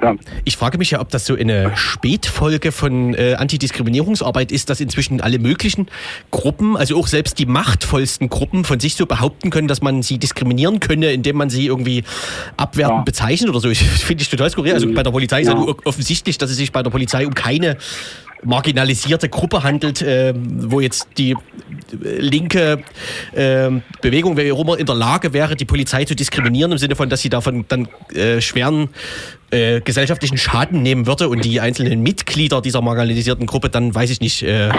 Ja. 0.00 0.14
Ich 0.44 0.56
frage 0.56 0.76
mich 0.76 0.90
ja, 0.90 1.00
ob 1.00 1.08
das 1.08 1.24
so 1.24 1.34
eine 1.34 1.74
Spätfolge 1.76 2.70
von 2.70 3.14
äh, 3.14 3.34
Antidiskriminierungsarbeit 3.34 4.52
ist, 4.52 4.68
dass 4.68 4.80
inzwischen 4.80 5.20
alle 5.22 5.38
möglichen 5.38 5.86
Gruppen, 6.30 6.76
also 6.76 6.98
auch 6.98 7.06
selbst 7.06 7.38
die 7.38 7.46
machtvollsten 7.46 8.28
Gruppen 8.28 8.64
von 8.64 8.78
sich 8.78 8.94
so 8.94 9.06
behaupten 9.06 9.50
können, 9.50 9.68
dass 9.68 9.80
man 9.80 10.02
sie 10.02 10.18
diskriminieren 10.18 10.80
könne, 10.80 11.12
indem 11.12 11.36
man 11.36 11.48
sie 11.48 11.66
irgendwie 11.66 12.04
abwertend 12.58 12.98
ja. 12.98 13.04
bezeichnet 13.04 13.48
oder 13.48 13.60
so. 13.60 13.70
Ich 13.70 13.82
finde 13.84 14.22
ich 14.22 14.28
total 14.28 14.50
skurril. 14.50 14.74
Also 14.74 14.92
bei 14.92 15.02
der 15.02 15.10
Polizei 15.10 15.42
ja. 15.42 15.52
ist 15.52 15.66
ja 15.66 15.74
offensichtlich, 15.84 16.36
dass 16.36 16.50
es 16.50 16.56
sich 16.58 16.72
bei 16.72 16.82
der 16.82 16.90
Polizei 16.90 17.26
um 17.26 17.34
keine 17.34 17.78
marginalisierte 18.44 19.28
Gruppe 19.28 19.62
handelt, 19.62 20.02
äh, 20.02 20.34
wo 20.36 20.80
jetzt 20.80 21.08
die 21.18 21.32
äh, 21.32 21.36
linke 22.18 22.82
äh, 23.32 23.70
Bewegung, 24.00 24.36
wer 24.36 24.52
auch 24.54 24.60
immer 24.60 24.78
in 24.78 24.86
der 24.86 24.94
Lage 24.94 25.32
wäre, 25.32 25.56
die 25.56 25.64
Polizei 25.64 26.04
zu 26.04 26.14
diskriminieren, 26.14 26.72
im 26.72 26.78
Sinne 26.78 26.96
von, 26.96 27.08
dass 27.08 27.22
sie 27.22 27.28
davon 27.28 27.64
dann 27.68 27.88
äh, 28.14 28.40
schweren 28.40 28.90
äh, 29.50 29.80
gesellschaftlichen 29.80 30.38
Schaden 30.38 30.82
nehmen 30.82 31.06
würde 31.06 31.28
und 31.28 31.44
die 31.44 31.60
einzelnen 31.60 32.02
Mitglieder 32.02 32.60
dieser 32.60 32.82
marginalisierten 32.82 33.46
Gruppe 33.46 33.70
dann, 33.70 33.94
weiß 33.94 34.10
ich 34.10 34.20
nicht, 34.20 34.42
äh, 34.42 34.70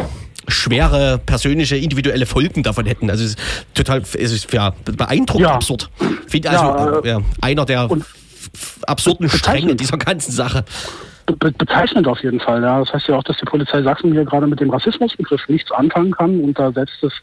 schwere 0.48 1.20
persönliche, 1.26 1.76
individuelle 1.76 2.26
Folgen 2.26 2.64
davon 2.64 2.86
hätten. 2.86 3.10
Also 3.10 3.24
es 3.24 3.32
ist 3.32 3.40
total, 3.74 4.02
es 4.02 4.32
ist 4.32 4.52
ja 4.54 4.74
beeindruckend 4.86 5.48
ja. 5.48 5.54
absurd. 5.54 5.90
Finde 6.28 6.50
also 6.50 7.06
ja, 7.06 7.22
einer 7.42 7.66
der 7.66 7.90
absurden 8.84 9.30
Stränge 9.30 9.76
dieser 9.76 9.98
ganzen 9.98 10.32
Sache 10.32 10.64
be 11.34 11.52
bezeichnend 11.52 12.08
auf 12.08 12.22
jeden 12.24 12.40
Fall. 12.40 12.64
Ja. 12.64 12.80
Das 12.80 12.94
heißt 12.94 13.08
ja 13.08 13.16
auch, 13.16 13.24
dass 13.24 13.38
die 13.38 13.46
Polizei 13.46 13.82
Sachsen 13.82 14.14
hier 14.14 14.26
gerade 14.26 14.48
mit 14.48 14.60
dem 14.60 14.70
Rassismusbegriff 14.70 15.48
nichts 15.50 15.72
anfangen 15.72 16.12
kann 16.12 16.40
und 16.40 16.58
da 16.58 16.72
setzt 16.72 17.04
es 17.04 17.14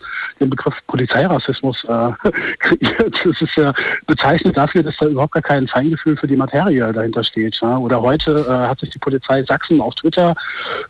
den 0.40 0.51
Begriff 0.51 0.75
Polizeirassismus 0.87 1.85
äh, 1.85 1.88
kreiert. 2.59 3.21
Das 3.25 3.40
ist 3.40 3.57
ja 3.57 3.73
bezeichnend 4.07 4.57
dafür, 4.57 4.83
dass 4.83 4.97
da 4.99 5.07
überhaupt 5.07 5.33
gar 5.33 5.43
kein 5.43 5.67
Feingefühl 5.67 6.17
für 6.17 6.27
die 6.27 6.37
Materie 6.37 6.93
dahinter 6.93 7.25
steht. 7.25 7.59
Ja. 7.61 7.79
Oder 7.79 8.01
heute 8.03 8.45
äh, 8.47 8.69
hat 8.69 8.81
sich 8.81 8.90
die 8.90 8.99
Polizei 8.99 9.43
Sachsen 9.45 9.81
auf 9.81 9.95
Twitter 9.95 10.35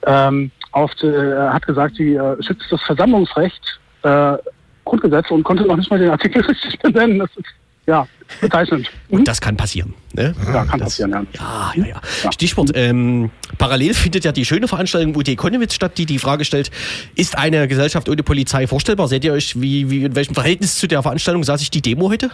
ähm, 0.06 0.50
auf, 0.72 0.90
äh, 1.02 1.36
hat 1.48 1.66
gesagt, 1.66 1.96
sie 1.96 2.14
äh, 2.14 2.42
schützt 2.42 2.70
das 2.70 2.82
Versammlungsrecht 2.82 3.80
äh, 4.02 4.36
Grundgesetz 4.84 5.30
und 5.30 5.44
konnte 5.44 5.64
noch 5.64 5.76
nicht 5.76 5.90
mal 5.90 5.98
den 5.98 6.10
Artikel 6.10 6.42
richtig 6.46 6.78
benennen. 6.80 7.18
Das 7.20 7.30
ist 7.36 7.46
ja, 7.86 8.06
bezeichnend. 8.40 8.90
Und 9.08 9.28
das 9.28 9.40
kann 9.40 9.56
passieren. 9.56 9.94
Ne? 10.12 10.34
Ja, 10.46 10.64
kann 10.64 10.78
das, 10.78 10.88
passieren, 10.88 11.12
ja. 11.12 11.24
Ja, 11.34 11.72
ja, 11.74 11.86
ja. 11.86 12.00
ja. 12.24 12.32
Stichwort, 12.32 12.70
ähm, 12.74 13.30
parallel 13.58 13.94
findet 13.94 14.24
ja 14.24 14.32
die 14.32 14.44
schöne 14.44 14.68
Veranstaltung 14.68 15.14
UT 15.16 15.36
Konnewitz 15.36 15.74
statt, 15.74 15.98
die 15.98 16.06
die 16.06 16.18
Frage 16.18 16.44
stellt, 16.44 16.70
ist 17.14 17.36
eine 17.36 17.68
Gesellschaft 17.68 18.08
ohne 18.08 18.22
Polizei 18.22 18.66
vorstellbar? 18.66 19.08
Seht 19.08 19.24
ihr 19.24 19.32
euch, 19.32 19.60
wie, 19.60 19.90
wie 19.90 20.04
in 20.04 20.16
welchem 20.16 20.34
Verhältnis 20.34 20.76
zu 20.76 20.86
der 20.86 21.02
Veranstaltung 21.02 21.44
sah 21.44 21.58
sich 21.58 21.70
die 21.70 21.82
Demo 21.82 22.08
heute? 22.10 22.30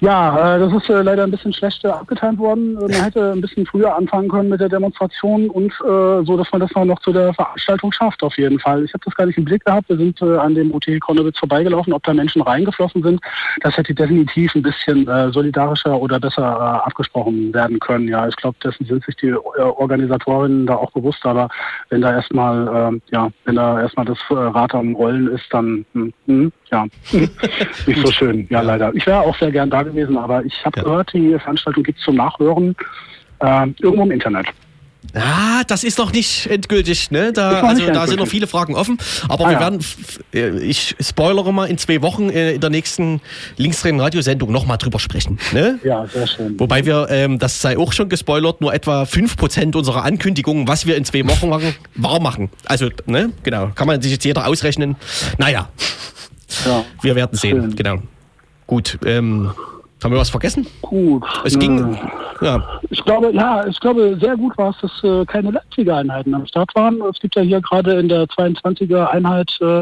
Ja, 0.00 0.56
äh, 0.56 0.58
das 0.60 0.72
ist 0.74 0.90
äh, 0.90 1.00
leider 1.00 1.24
ein 1.24 1.30
bisschen 1.30 1.54
schlecht 1.54 1.82
äh, 1.84 1.88
abgeteilt 1.88 2.36
worden. 2.38 2.74
Man 2.74 2.90
hätte 2.90 3.32
ein 3.32 3.40
bisschen 3.40 3.64
früher 3.64 3.96
anfangen 3.96 4.28
können 4.28 4.50
mit 4.50 4.60
der 4.60 4.68
Demonstration 4.68 5.48
und 5.48 5.72
so, 5.78 6.36
dass 6.36 6.50
man 6.52 6.60
das 6.60 6.70
noch 6.74 6.98
zu 7.00 7.12
der 7.12 7.32
Veranstaltung 7.34 7.92
schafft, 7.92 8.22
auf 8.22 8.36
jeden 8.36 8.58
Fall. 8.58 8.84
Ich 8.84 8.92
habe 8.92 9.04
das 9.04 9.14
gar 9.14 9.26
nicht 9.26 9.38
im 9.38 9.44
Blick 9.44 9.64
gehabt. 9.64 9.88
Wir 9.88 9.96
sind 9.96 10.20
an 10.22 10.54
dem 10.54 10.72
OT 10.72 11.00
Konnewitz 11.00 11.38
vorbeigelaufen, 11.38 11.92
ob 11.92 12.02
da 12.04 12.12
Menschen 12.14 12.42
reingeflossen 12.42 13.02
sind. 13.02 13.20
Das 13.62 13.76
hätte 13.76 13.94
definitiv 13.94 14.54
ein 14.54 14.62
bisschen 14.62 15.06
solidarischer 15.32 16.00
oder 16.00 16.20
besser 16.20 16.84
abgesprochen 16.86 17.52
werden 17.54 17.78
können. 17.78 18.08
Ja, 18.08 18.28
ich 18.28 18.36
glaube, 18.36 18.56
dessen 18.62 18.86
sind 18.86 19.04
sich 19.04 19.16
die 19.16 19.34
Organisatorinnen 19.34 20.66
da 20.66 20.76
auch 20.76 20.90
bewusst. 20.92 21.24
Aber 21.24 21.48
wenn 21.90 22.00
da 22.00 22.12
erstmal, 22.12 23.00
ja, 23.10 23.30
wenn 23.44 23.56
da 23.56 23.80
erstmal 23.80 24.06
das 24.06 24.18
Rad 24.30 24.74
am 24.74 24.94
Rollen 24.94 25.28
ist, 25.28 25.46
dann, 25.50 25.84
hm, 25.92 26.12
hm 26.26 26.52
ja, 26.70 26.86
nicht 27.12 28.06
so 28.06 28.12
schön. 28.12 28.46
Ja, 28.50 28.60
leider. 28.60 28.92
Ich 28.94 29.06
wäre 29.06 29.20
auch 29.20 29.36
sehr 29.38 29.52
gern 29.52 29.70
da 29.70 29.85
gewesen, 29.86 30.16
aber 30.16 30.44
ich 30.44 30.64
habe 30.64 30.78
ja. 30.78 30.84
gehört, 30.84 31.12
die 31.12 31.38
Veranstaltung 31.38 31.82
gibt 31.82 31.98
es 31.98 32.04
zum 32.04 32.16
Nachhören 32.16 32.74
äh, 33.40 33.66
irgendwo 33.80 34.04
im 34.04 34.10
Internet. 34.10 34.46
Ah, 35.14 35.62
das 35.66 35.84
ist 35.84 35.98
noch 35.98 36.12
nicht 36.12 36.46
endgültig, 36.46 37.10
ne? 37.10 37.32
Da, 37.32 37.60
also, 37.60 37.68
endgültig. 37.68 37.94
da 37.94 38.06
sind 38.06 38.18
noch 38.18 38.26
viele 38.26 38.46
Fragen 38.46 38.74
offen. 38.74 38.98
Aber 39.28 39.46
ah, 39.46 39.50
wir 39.50 39.60
werden, 39.60 39.80
äh, 40.34 40.58
ich 40.58 40.96
spoilere 41.00 41.52
mal, 41.52 41.66
in 41.66 41.78
zwei 41.78 42.02
Wochen 42.02 42.28
äh, 42.28 42.52
in 42.52 42.60
der 42.60 42.70
nächsten 42.70 43.20
linksdrehenden 43.56 44.02
Radiosendung 44.02 44.50
nochmal 44.52 44.78
drüber 44.78 44.98
sprechen. 44.98 45.38
Ne? 45.52 45.78
Ja, 45.84 46.06
sehr 46.06 46.26
schön. 46.26 46.58
Wobei 46.58 46.84
wir, 46.84 47.06
ähm, 47.10 47.38
das 47.38 47.60
sei 47.62 47.78
auch 47.78 47.92
schon 47.92 48.08
gespoilert, 48.08 48.60
nur 48.60 48.74
etwa 48.74 49.04
5% 49.04 49.76
unserer 49.76 50.04
Ankündigungen, 50.04 50.68
was 50.68 50.86
wir 50.86 50.96
in 50.96 51.04
zwei 51.04 51.26
Wochen 51.26 51.48
machen, 51.48 51.74
wahr 51.94 52.20
machen. 52.20 52.50
Also, 52.66 52.90
ne? 53.06 53.32
Genau. 53.42 53.70
Kann 53.74 53.86
man 53.86 54.02
sich 54.02 54.12
jetzt 54.12 54.24
jeder 54.24 54.46
ausrechnen. 54.46 54.96
Naja. 55.38 55.68
Ja. 56.64 56.84
Wir 57.02 57.14
werden 57.14 57.36
sehen, 57.36 57.60
schön. 57.60 57.76
genau. 57.76 57.98
Gut. 58.66 58.98
Ähm, 59.04 59.52
haben 60.04 60.12
wir 60.12 60.20
was 60.20 60.30
vergessen? 60.30 60.66
Gut. 60.82 61.24
Es 61.44 61.58
ging. 61.58 61.98
Ja. 62.42 62.80
Ich 62.90 63.02
glaube, 63.02 63.30
ja, 63.32 63.66
ich 63.66 63.80
glaube, 63.80 64.18
sehr 64.20 64.36
gut 64.36 64.56
war 64.58 64.70
es, 64.70 64.76
dass 64.82 65.02
äh, 65.02 65.24
keine 65.24 65.52
Leipziger 65.52 65.96
Einheiten 65.96 66.34
am 66.34 66.46
Start 66.46 66.74
waren. 66.74 67.00
Es 67.10 67.18
gibt 67.18 67.34
ja 67.34 67.40
hier 67.40 67.62
gerade 67.62 67.92
in 67.92 68.10
der 68.10 68.26
22er 68.26 69.06
Einheit 69.06 69.50
äh, 69.62 69.80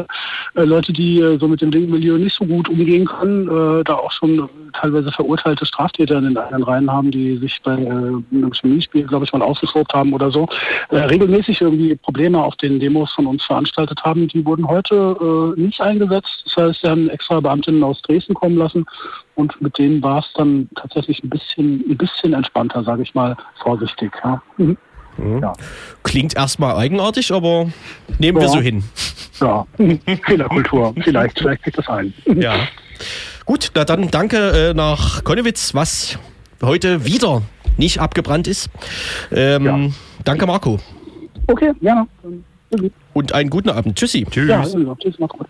äh, 0.55 0.63
Leute, 0.63 0.93
die 0.93 1.19
äh, 1.19 1.37
so 1.37 1.49
mit 1.49 1.59
dem 1.59 1.71
Dingmilieu 1.71 2.17
nicht 2.17 2.35
so 2.35 2.45
gut 2.45 2.69
umgehen 2.69 3.05
können, 3.05 3.47
äh, 3.49 3.83
da 3.83 3.95
auch 3.95 4.11
schon 4.11 4.49
teilweise 4.71 5.11
verurteilte 5.11 5.65
Straftäter 5.65 6.17
in 6.17 6.23
den 6.23 6.37
eigenen 6.37 6.63
Reihen 6.63 6.91
haben, 6.91 7.11
die 7.11 7.35
sich 7.37 7.61
bei 7.61 7.73
äh, 7.73 7.85
einem 7.85 8.53
Chemiespiel, 8.53 9.05
glaube 9.05 9.25
ich, 9.25 9.33
mal 9.33 9.41
ausgeschloben 9.41 9.91
haben 9.93 10.13
oder 10.13 10.31
so, 10.31 10.47
regelmäßig 10.91 11.59
irgendwie 11.61 11.95
Probleme 11.95 12.41
auf 12.41 12.55
den 12.55 12.79
Demos 12.79 13.11
von 13.11 13.27
uns 13.27 13.43
veranstaltet 13.43 14.01
haben. 14.03 14.29
Die 14.29 14.45
wurden 14.45 14.67
heute 14.67 15.53
nicht 15.57 15.81
eingesetzt. 15.81 16.43
Das 16.45 16.55
heißt, 16.55 16.81
sie 16.81 16.89
haben 16.89 17.09
extra 17.09 17.39
Beamtinnen 17.39 17.83
aus 17.83 18.01
Dresden 18.01 18.33
kommen 18.33 18.57
lassen 18.57 18.85
und 19.35 19.61
mit 19.61 19.77
denen 19.77 20.01
war 20.01 20.19
es 20.19 20.31
dann 20.35 20.69
tatsächlich 20.75 21.23
ein 21.23 21.29
bisschen, 21.29 21.83
ein 21.89 21.97
bisschen 21.97 22.33
entspannter, 22.33 22.83
sage 22.83 23.03
ich 23.03 23.13
mal, 23.13 23.35
vorsichtig. 23.61 24.11
Ja. 24.23 24.41
Mhm. 24.57 24.77
Mhm. 25.17 25.41
Ja. 25.41 25.53
Klingt 26.03 26.35
erstmal 26.35 26.75
eigenartig, 26.75 27.31
aber 27.31 27.69
nehmen 28.19 28.37
ja. 28.37 28.43
wir 28.43 28.49
so 28.49 28.59
hin. 28.59 28.83
Ja, 29.39 29.65
Fehlerkultur, 30.25 30.93
vielleicht, 31.03 31.39
vielleicht 31.39 31.63
kriegt 31.63 31.77
das 31.77 31.87
ein. 31.87 32.13
Ja. 32.35 32.55
Gut, 33.45 33.71
na 33.75 33.83
dann 33.83 34.09
danke 34.09 34.69
äh, 34.69 34.73
nach 34.73 35.23
Konnewitz, 35.23 35.75
was 35.75 36.17
heute 36.63 37.05
wieder 37.05 37.43
nicht 37.77 37.99
abgebrannt 37.99 38.47
ist. 38.47 38.69
Ähm, 39.31 39.65
ja. 39.65 39.79
Danke, 40.23 40.47
Marco. 40.47 40.79
Okay, 41.47 41.73
gerne. 41.81 42.07
Und 43.13 43.33
einen 43.33 43.49
guten 43.49 43.69
Abend. 43.69 43.97
Tschüssi. 43.97 44.25
Tschüss. 44.29 44.49
Ja, 44.49 44.95
tschüss, 44.95 45.19
Marco. 45.19 45.45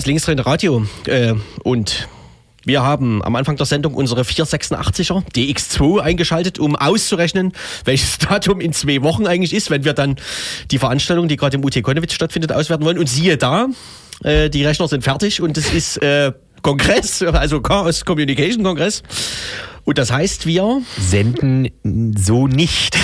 Das 0.00 0.06
linksdrehende 0.06 0.46
Radio. 0.46 0.86
Äh, 1.04 1.34
und 1.62 2.08
wir 2.64 2.82
haben 2.82 3.22
am 3.22 3.36
Anfang 3.36 3.56
der 3.56 3.66
Sendung 3.66 3.92
unsere 3.92 4.22
486er 4.22 5.22
DX2 5.30 6.00
eingeschaltet, 6.00 6.58
um 6.58 6.74
auszurechnen, 6.74 7.52
welches 7.84 8.16
Datum 8.16 8.62
in 8.62 8.72
zwei 8.72 9.02
Wochen 9.02 9.26
eigentlich 9.26 9.52
ist, 9.52 9.68
wenn 9.68 9.84
wir 9.84 9.92
dann 9.92 10.16
die 10.70 10.78
Veranstaltung, 10.78 11.28
die 11.28 11.36
gerade 11.36 11.58
im 11.58 11.64
UT 11.66 11.82
Konnewitz 11.82 12.14
stattfindet, 12.14 12.50
auswerten 12.50 12.86
wollen. 12.86 12.96
Und 12.96 13.10
siehe 13.10 13.36
da, 13.36 13.66
äh, 14.24 14.48
die 14.48 14.64
Rechner 14.64 14.88
sind 14.88 15.04
fertig 15.04 15.42
und 15.42 15.58
es 15.58 15.70
ist 15.70 15.98
äh, 15.98 16.32
Kongress, 16.62 17.20
also 17.22 17.60
Chaos 17.60 18.06
Communication 18.06 18.64
Kongress. 18.64 19.02
Und 19.84 19.98
das 19.98 20.10
heißt, 20.10 20.46
wir 20.46 20.80
senden 20.98 21.72
so 22.16 22.46
nicht. 22.46 22.96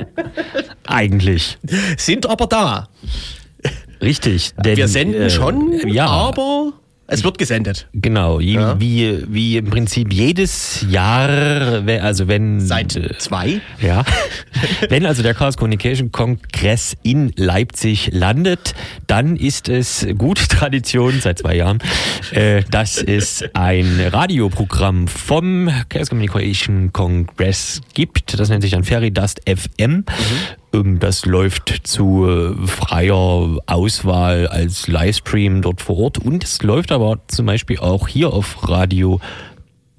Eigentlich. 0.86 1.56
Sind 1.96 2.26
aber 2.26 2.46
da. 2.46 2.90
Richtig. 4.00 4.52
Denn, 4.56 4.76
wir 4.76 4.88
senden 4.88 5.22
äh, 5.22 5.30
schon, 5.30 5.80
ja. 5.86 6.06
aber 6.06 6.72
es 7.12 7.24
wird 7.24 7.38
gesendet. 7.38 7.88
Genau, 7.92 8.38
wie, 8.38 8.54
ja. 8.54 8.78
wie, 8.78 9.24
wie 9.28 9.56
im 9.56 9.68
Prinzip 9.68 10.12
jedes 10.12 10.86
Jahr, 10.88 11.82
also 12.02 12.28
wenn. 12.28 12.60
Seit 12.60 12.94
äh, 12.94 13.18
zwei? 13.18 13.60
Ja. 13.80 14.04
wenn 14.88 15.04
also 15.04 15.24
der 15.24 15.34
Chaos 15.34 15.56
Communication 15.56 16.12
Kongress 16.12 16.96
in 17.02 17.32
Leipzig 17.34 18.10
landet, 18.12 18.74
dann 19.08 19.34
ist 19.34 19.68
es 19.68 20.06
gute 20.16 20.46
Tradition 20.46 21.20
seit 21.20 21.40
zwei 21.40 21.56
Jahren, 21.56 21.80
äh, 22.30 22.62
dass 22.70 22.98
es 23.02 23.42
ein 23.54 24.00
Radioprogramm 24.12 25.08
vom 25.08 25.68
Chaos 25.88 26.10
Communication 26.10 26.92
Kongress 26.92 27.80
gibt. 27.92 28.38
Das 28.38 28.50
nennt 28.50 28.62
sich 28.62 28.70
dann 28.70 28.84
Ferry 28.84 29.10
Dust 29.10 29.40
FM. 29.46 29.90
Mhm. 29.90 30.04
Das 30.72 31.26
läuft 31.26 31.80
zu 31.82 32.28
äh, 32.28 32.66
freier 32.66 33.58
Auswahl 33.66 34.46
als 34.46 34.86
Livestream 34.86 35.62
dort 35.62 35.80
vor 35.80 35.98
Ort. 35.98 36.18
Und 36.18 36.44
es 36.44 36.62
läuft 36.62 36.92
aber 36.92 37.18
zum 37.26 37.46
Beispiel 37.46 37.78
auch 37.78 38.06
hier 38.06 38.32
auf 38.32 38.68
Radio 38.68 39.20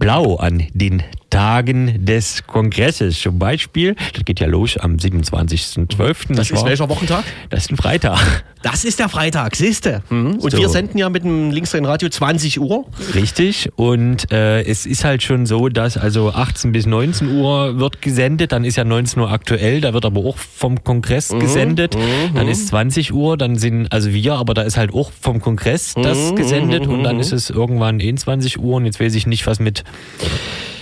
Blau 0.02 0.38
an 0.38 0.64
den 0.74 1.04
Tagen 1.30 2.04
des 2.04 2.46
Kongresses. 2.48 3.20
Zum 3.20 3.38
Beispiel, 3.38 3.96
das 4.14 4.26
geht 4.26 4.40
ja 4.40 4.48
los 4.48 4.76
am 4.78 4.96
27.12. 4.96 5.88
Das, 6.30 6.38
das 6.38 6.52
ist 6.52 6.66
welcher 6.66 6.90
Wochentag? 6.90 7.24
Das 7.52 7.66
ist 7.66 7.72
ein 7.72 7.78
Freitag. 7.78 8.44
Das 8.64 8.86
ist 8.86 9.00
der 9.00 9.10
Freitag, 9.10 9.56
siehste. 9.56 10.04
Mhm. 10.10 10.36
Und 10.36 10.52
so. 10.52 10.58
wir 10.58 10.70
senden 10.70 10.98
ja 11.00 11.10
mit 11.10 11.24
dem 11.24 11.50
Linksrhein 11.50 11.86
Radio 11.86 12.10
20 12.10 12.60
Uhr. 12.62 12.86
Richtig. 13.16 13.72
Und 13.76 14.32
äh, 14.32 14.62
es 14.62 14.86
ist 14.86 15.04
halt 15.04 15.24
schon 15.24 15.48
so, 15.48 15.68
dass 15.68 15.98
also 15.98 16.32
18 16.32 16.72
bis 16.72 16.86
19 16.86 17.40
Uhr 17.40 17.80
wird 17.80 18.04
gesendet. 18.04 18.52
Dann 18.52 18.64
ist 18.64 18.76
ja 18.76 18.84
19 18.84 19.20
Uhr 19.20 19.32
aktuell. 19.32 19.82
Da 19.82 19.94
wird 19.94 20.06
aber 20.06 20.24
auch 20.24 20.38
vom 20.38 20.84
Kongress 20.84 21.32
mhm. 21.32 21.40
gesendet. 21.40 21.96
Mhm. 21.96 22.36
Dann 22.36 22.48
ist 22.48 22.68
20 22.68 23.14
Uhr. 23.14 23.36
Dann 23.36 23.58
sind 23.58 23.92
also 23.92 24.14
wir, 24.14 24.34
aber 24.36 24.54
da 24.54 24.62
ist 24.62 24.78
halt 24.78 24.94
auch 24.94 25.12
vom 25.20 25.42
Kongress 25.42 25.96
das 25.96 26.32
mhm. 26.32 26.36
gesendet. 26.36 26.86
Und 26.86 27.04
dann 27.04 27.16
mhm. 27.16 27.22
ist 27.22 27.32
es 27.32 27.50
irgendwann 27.50 28.00
21 28.00 28.60
Uhr. 28.60 28.76
Und 28.76 28.86
jetzt 28.86 29.00
weiß 29.00 29.16
ich 29.16 29.26
nicht, 29.26 29.48
was 29.48 29.60
mit 29.60 29.84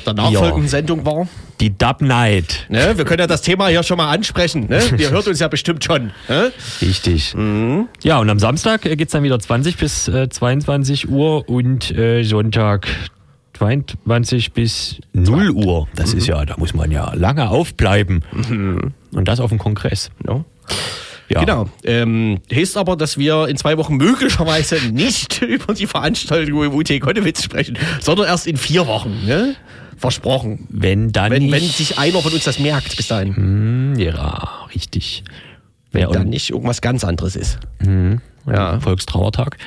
der 0.05 0.14
nachfolgenden. 0.14 0.68
Sendung 0.68 1.05
war? 1.05 1.28
Die 1.60 1.78
Dub 1.78 2.01
Night. 2.01 2.66
Ne? 2.70 2.97
Wir 2.97 3.03
können 3.05 3.20
ja 3.20 3.28
das 3.28 3.41
Thema 3.41 3.68
hier 3.68 3.84
schon 3.84 3.97
mal 3.97 4.10
ansprechen. 4.10 4.68
Ne? 4.70 4.82
Ihr 4.97 5.12
hört 5.12 5.28
uns 5.28 5.39
ja 5.39 5.47
bestimmt 5.49 5.84
schon. 5.84 6.12
Ne? 6.30 6.53
Richtig. 6.82 7.36
Mhm. 7.36 7.89
Ja, 8.01 8.20
und 8.20 8.30
am 8.30 8.39
Samstag 8.39 8.84
geht 8.84 9.01
es 9.01 9.12
dann 9.12 9.24
wieder 9.24 9.39
20 9.39 9.78
bis 9.78 10.07
äh, 10.07 10.30
22 10.30 11.10
Uhr 11.10 11.49
und 11.49 11.91
äh, 11.91 12.24
Sonntag 12.24 12.88
22 13.57 14.53
bis 14.53 15.01
0 15.12 15.49
Uhr. 15.51 15.89
Das 15.95 16.14
mhm. 16.14 16.20
ist 16.20 16.28
ja, 16.28 16.45
da 16.45 16.55
muss 16.57 16.74
man 16.74 16.91
ja 16.91 17.14
lange 17.14 17.49
aufbleiben. 17.49 18.24
Mhm. 18.32 18.93
Und 19.12 19.28
das 19.28 19.41
auf 19.41 19.49
dem 19.49 19.60
Kongress. 19.60 20.12
Ja. 20.26 20.45
Ja. 21.30 21.42
Genau. 21.42 21.70
Ähm, 21.84 22.40
heißt 22.52 22.76
aber, 22.76 22.96
dass 22.96 23.18
wir 23.18 23.48
in 23.48 23.58
zwei 23.58 23.78
Wochen 23.78 23.98
möglicherweise 23.98 24.78
nicht 24.92 25.42
über 25.42 25.74
die 25.74 25.88
Veranstaltung 25.88 26.64
im 26.64 26.74
UT 26.74 27.00
Konnewitz 27.00 27.44
sprechen, 27.44 27.78
sondern 28.02 28.28
erst 28.28 28.48
in 28.48 28.58
vier 28.58 28.88
Wochen. 28.88 29.26
Ne? 29.26 29.56
Versprochen. 29.98 30.66
Wenn 30.70 31.12
dann 31.12 31.32
wenn, 31.32 31.52
wenn 31.52 31.62
sich 31.62 31.98
einer 31.98 32.20
von 32.22 32.34
uns 32.34 32.46
das 32.46 32.58
merkt 32.58 32.96
bis 32.98 33.08
dahin. 33.08 33.36
Hm, 33.36 34.00
ja, 34.00 34.66
richtig. 34.74 35.24
Wenn 35.92 36.02
Wer 36.02 36.10
dann 36.10 36.30
nicht 36.30 36.50
irgendwas 36.50 36.82
ganz 36.82 37.04
anderes 37.04 37.36
ist. 37.36 37.60
Hm, 37.80 38.22
ja. 38.48 38.80
Volkstrauertag. 38.80 39.58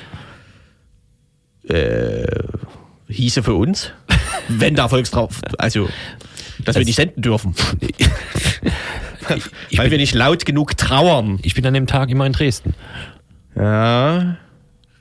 Äh, 1.69 2.25
hieße 3.09 3.43
für 3.43 3.55
uns, 3.55 3.93
wenn 4.49 4.75
da 4.75 4.89
Volkstrauer, 4.89 5.29
also, 5.59 5.89
dass 6.59 6.75
das 6.75 6.77
wir 6.77 6.85
nicht 6.85 6.97
senden 6.97 7.23
dürfen. 7.23 7.55
ich 9.70 9.79
Weil 9.79 9.85
bin, 9.85 9.93
wir 9.93 9.99
nicht 9.99 10.14
laut 10.14 10.45
genug 10.45 10.77
trauern. 10.77 11.39
Ich 11.43 11.55
bin 11.55 11.66
an 11.66 11.75
dem 11.75 11.87
Tag 11.87 12.11
immer 12.11 12.27
in 12.27 12.33
Dresden. 12.33 12.75
Ja, 13.57 14.37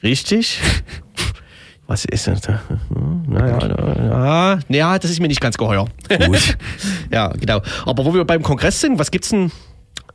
richtig. 0.03 0.59
Was 1.88 2.05
ist 2.05 2.28
das? 2.28 2.41
Naja, 3.28 4.59
ja, 4.69 4.97
das 4.97 5.11
ist 5.11 5.19
mir 5.19 5.28
nicht 5.28 5.41
ganz 5.41 5.57
geheuer. 5.57 5.88
Gut. 6.26 6.57
ja, 7.11 7.28
genau. 7.30 7.61
Aber 7.86 8.05
wo 8.05 8.13
wir 8.13 8.24
beim 8.24 8.43
Kongress 8.43 8.80
sind, 8.80 8.97
was 8.97 9.11
gibt's 9.11 9.28
denn? 9.28 9.51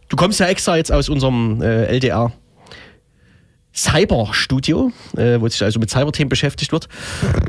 Du 0.09 0.17
kommst 0.17 0.41
ja 0.41 0.47
extra 0.47 0.79
jetzt 0.79 0.91
aus 0.91 1.11
unserem 1.11 1.61
äh, 1.61 1.85
LDR 1.85 2.33
Cyberstudio, 3.75 4.91
äh, 5.19 5.39
wo 5.39 5.49
sich 5.49 5.63
also 5.63 5.79
mit 5.79 5.91
Cyberthemen 5.91 6.31
beschäftigt 6.31 6.73
wird. 6.73 6.89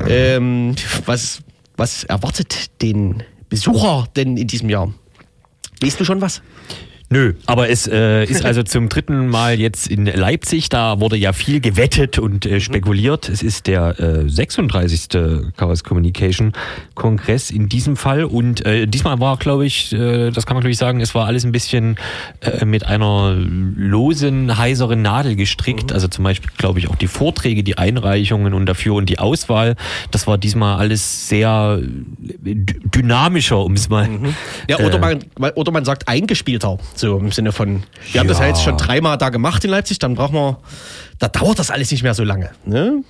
Ähm, 0.06 0.76
was, 1.06 1.40
was 1.78 2.04
erwartet 2.04 2.82
den 2.82 3.22
Besucher 3.48 4.08
denn 4.14 4.36
in 4.36 4.46
diesem 4.46 4.68
Jahr? 4.68 4.92
Liest 5.80 6.00
du 6.00 6.04
schon 6.04 6.20
was? 6.20 6.42
Nö, 7.10 7.32
aber 7.46 7.70
es 7.70 7.86
äh, 7.86 8.24
ist 8.24 8.44
also 8.44 8.62
zum 8.62 8.90
dritten 8.90 9.28
Mal 9.28 9.58
jetzt 9.58 9.86
in 9.86 10.04
Leipzig. 10.04 10.68
Da 10.68 11.00
wurde 11.00 11.16
ja 11.16 11.32
viel 11.32 11.60
gewettet 11.60 12.18
und 12.18 12.44
äh, 12.44 12.60
spekuliert. 12.60 13.30
Es 13.30 13.42
ist 13.42 13.66
der 13.66 13.98
äh, 13.98 14.28
36. 14.28 15.08
Chaos 15.56 15.84
Communication 15.84 16.52
Kongress 16.94 17.50
in 17.50 17.70
diesem 17.70 17.96
Fall. 17.96 18.24
Und 18.24 18.66
äh, 18.66 18.86
diesmal 18.86 19.20
war, 19.20 19.38
glaube 19.38 19.64
ich, 19.64 19.94
äh, 19.94 20.30
das 20.30 20.44
kann 20.44 20.54
man 20.54 20.60
glaube 20.60 20.72
ich 20.72 20.76
sagen, 20.76 21.00
es 21.00 21.14
war 21.14 21.26
alles 21.26 21.44
ein 21.44 21.52
bisschen 21.52 21.96
äh, 22.40 22.66
mit 22.66 22.84
einer 22.84 23.34
losen, 23.34 24.58
heiseren 24.58 25.00
Nadel 25.00 25.34
gestrickt. 25.34 25.88
Mhm. 25.90 25.94
Also 25.94 26.08
zum 26.08 26.24
Beispiel, 26.24 26.50
glaube 26.58 26.78
ich, 26.78 26.90
auch 26.90 26.96
die 26.96 27.08
Vorträge, 27.08 27.62
die 27.62 27.78
Einreichungen 27.78 28.52
und 28.52 28.66
dafür 28.66 28.94
und 28.94 29.08
die 29.08 29.18
Auswahl. 29.18 29.76
Das 30.10 30.26
war 30.26 30.36
diesmal 30.36 30.76
alles 30.76 31.26
sehr 31.30 31.80
dynamischer, 31.80 33.64
um 33.64 33.72
es 33.72 33.88
mal. 33.88 34.06
Mhm. 34.06 34.34
Ja, 34.68 34.78
oder, 34.80 34.98
man, 34.98 35.20
oder 35.54 35.72
man 35.72 35.86
sagt 35.86 36.06
eingespielter. 36.06 36.76
So 36.98 37.18
im 37.18 37.30
Sinne 37.30 37.52
von, 37.52 37.74
wir 37.74 37.82
ja. 38.12 38.20
haben 38.20 38.28
das 38.28 38.40
ja 38.40 38.46
jetzt 38.46 38.62
schon 38.62 38.76
dreimal 38.76 39.18
da 39.18 39.28
gemacht 39.28 39.64
in 39.64 39.70
Leipzig, 39.70 39.98
dann 39.98 40.14
brauchen 40.14 40.34
wir, 40.34 40.58
da 41.18 41.28
dauert 41.28 41.58
das 41.58 41.70
alles 41.70 41.90
nicht 41.90 42.02
mehr 42.02 42.14
so 42.14 42.24
lange. 42.24 42.50
Ne? 42.64 43.04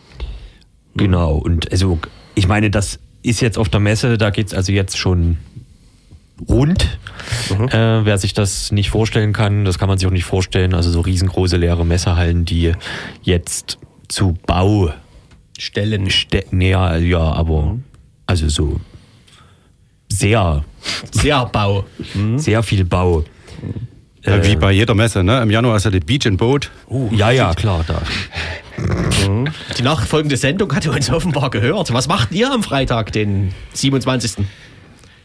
Genau, 0.95 1.36
und 1.36 1.70
also 1.70 1.99
ich 2.34 2.47
meine, 2.49 2.70
das 2.70 2.99
ist 3.22 3.41
jetzt 3.41 3.59
auf 3.59 3.68
der 3.68 3.80
Messe, 3.80 4.18
da 4.18 4.30
geht 4.30 4.49
es 4.49 4.55
also 4.55 4.72
jetzt 4.72 4.99
schon 4.99 5.39
rund. 6.49 6.99
Mhm. 7.51 7.68
Äh, 7.68 8.05
wer 8.05 8.18
sich 8.18 8.34
das 8.34 8.70
nicht 8.72 8.91
vorstellen 8.91 9.32
kann, 9.32 9.64
das 9.64 9.78
kann 9.78 9.89
man 9.89 9.99
sich 9.99 10.07
auch 10.07 10.12
nicht 10.12 10.24
vorstellen. 10.24 10.74
Also 10.74 10.91
so 10.91 11.01
riesengroße 11.01 11.57
leere 11.57 11.84
Messehallen, 11.84 12.45
die 12.45 12.72
jetzt 13.22 13.78
zu 14.09 14.36
Baustellen 14.47 16.11
Ste 16.11 16.45
ja, 16.53 16.97
ja, 16.97 17.20
aber 17.20 17.62
mhm. 17.62 17.84
also 18.26 18.49
so 18.49 18.80
sehr 20.09 20.64
sehr 21.11 21.47
Bau, 21.47 21.84
mhm. 22.14 22.39
sehr 22.39 22.62
viel 22.62 22.84
Bau. 22.84 23.24
Ja, 24.24 24.44
wie 24.44 24.56
bei 24.56 24.72
jeder 24.72 24.94
Messe, 24.94 25.22
ne? 25.22 25.40
Im 25.40 25.50
Januar 25.50 25.76
ist 25.76 25.84
ja 25.84 25.90
die 25.90 26.00
Beach 26.00 26.26
and 26.26 26.38
Boat. 26.38 26.70
Uh, 26.88 27.09
ja, 27.14 27.30
ja, 27.30 27.54
klar. 27.54 27.84
Da. 27.86 28.02
Die 29.76 29.82
nachfolgende 29.82 30.36
Sendung 30.36 30.72
hatte 30.74 30.90
uns 30.90 31.11
offenbar 31.11 31.50
gehört. 31.50 31.92
Was 31.92 32.06
macht 32.09 32.32
ihr 32.32 32.50
am 32.52 32.62
Freitag, 32.62 33.12
den 33.12 33.52
27.? 33.74 34.44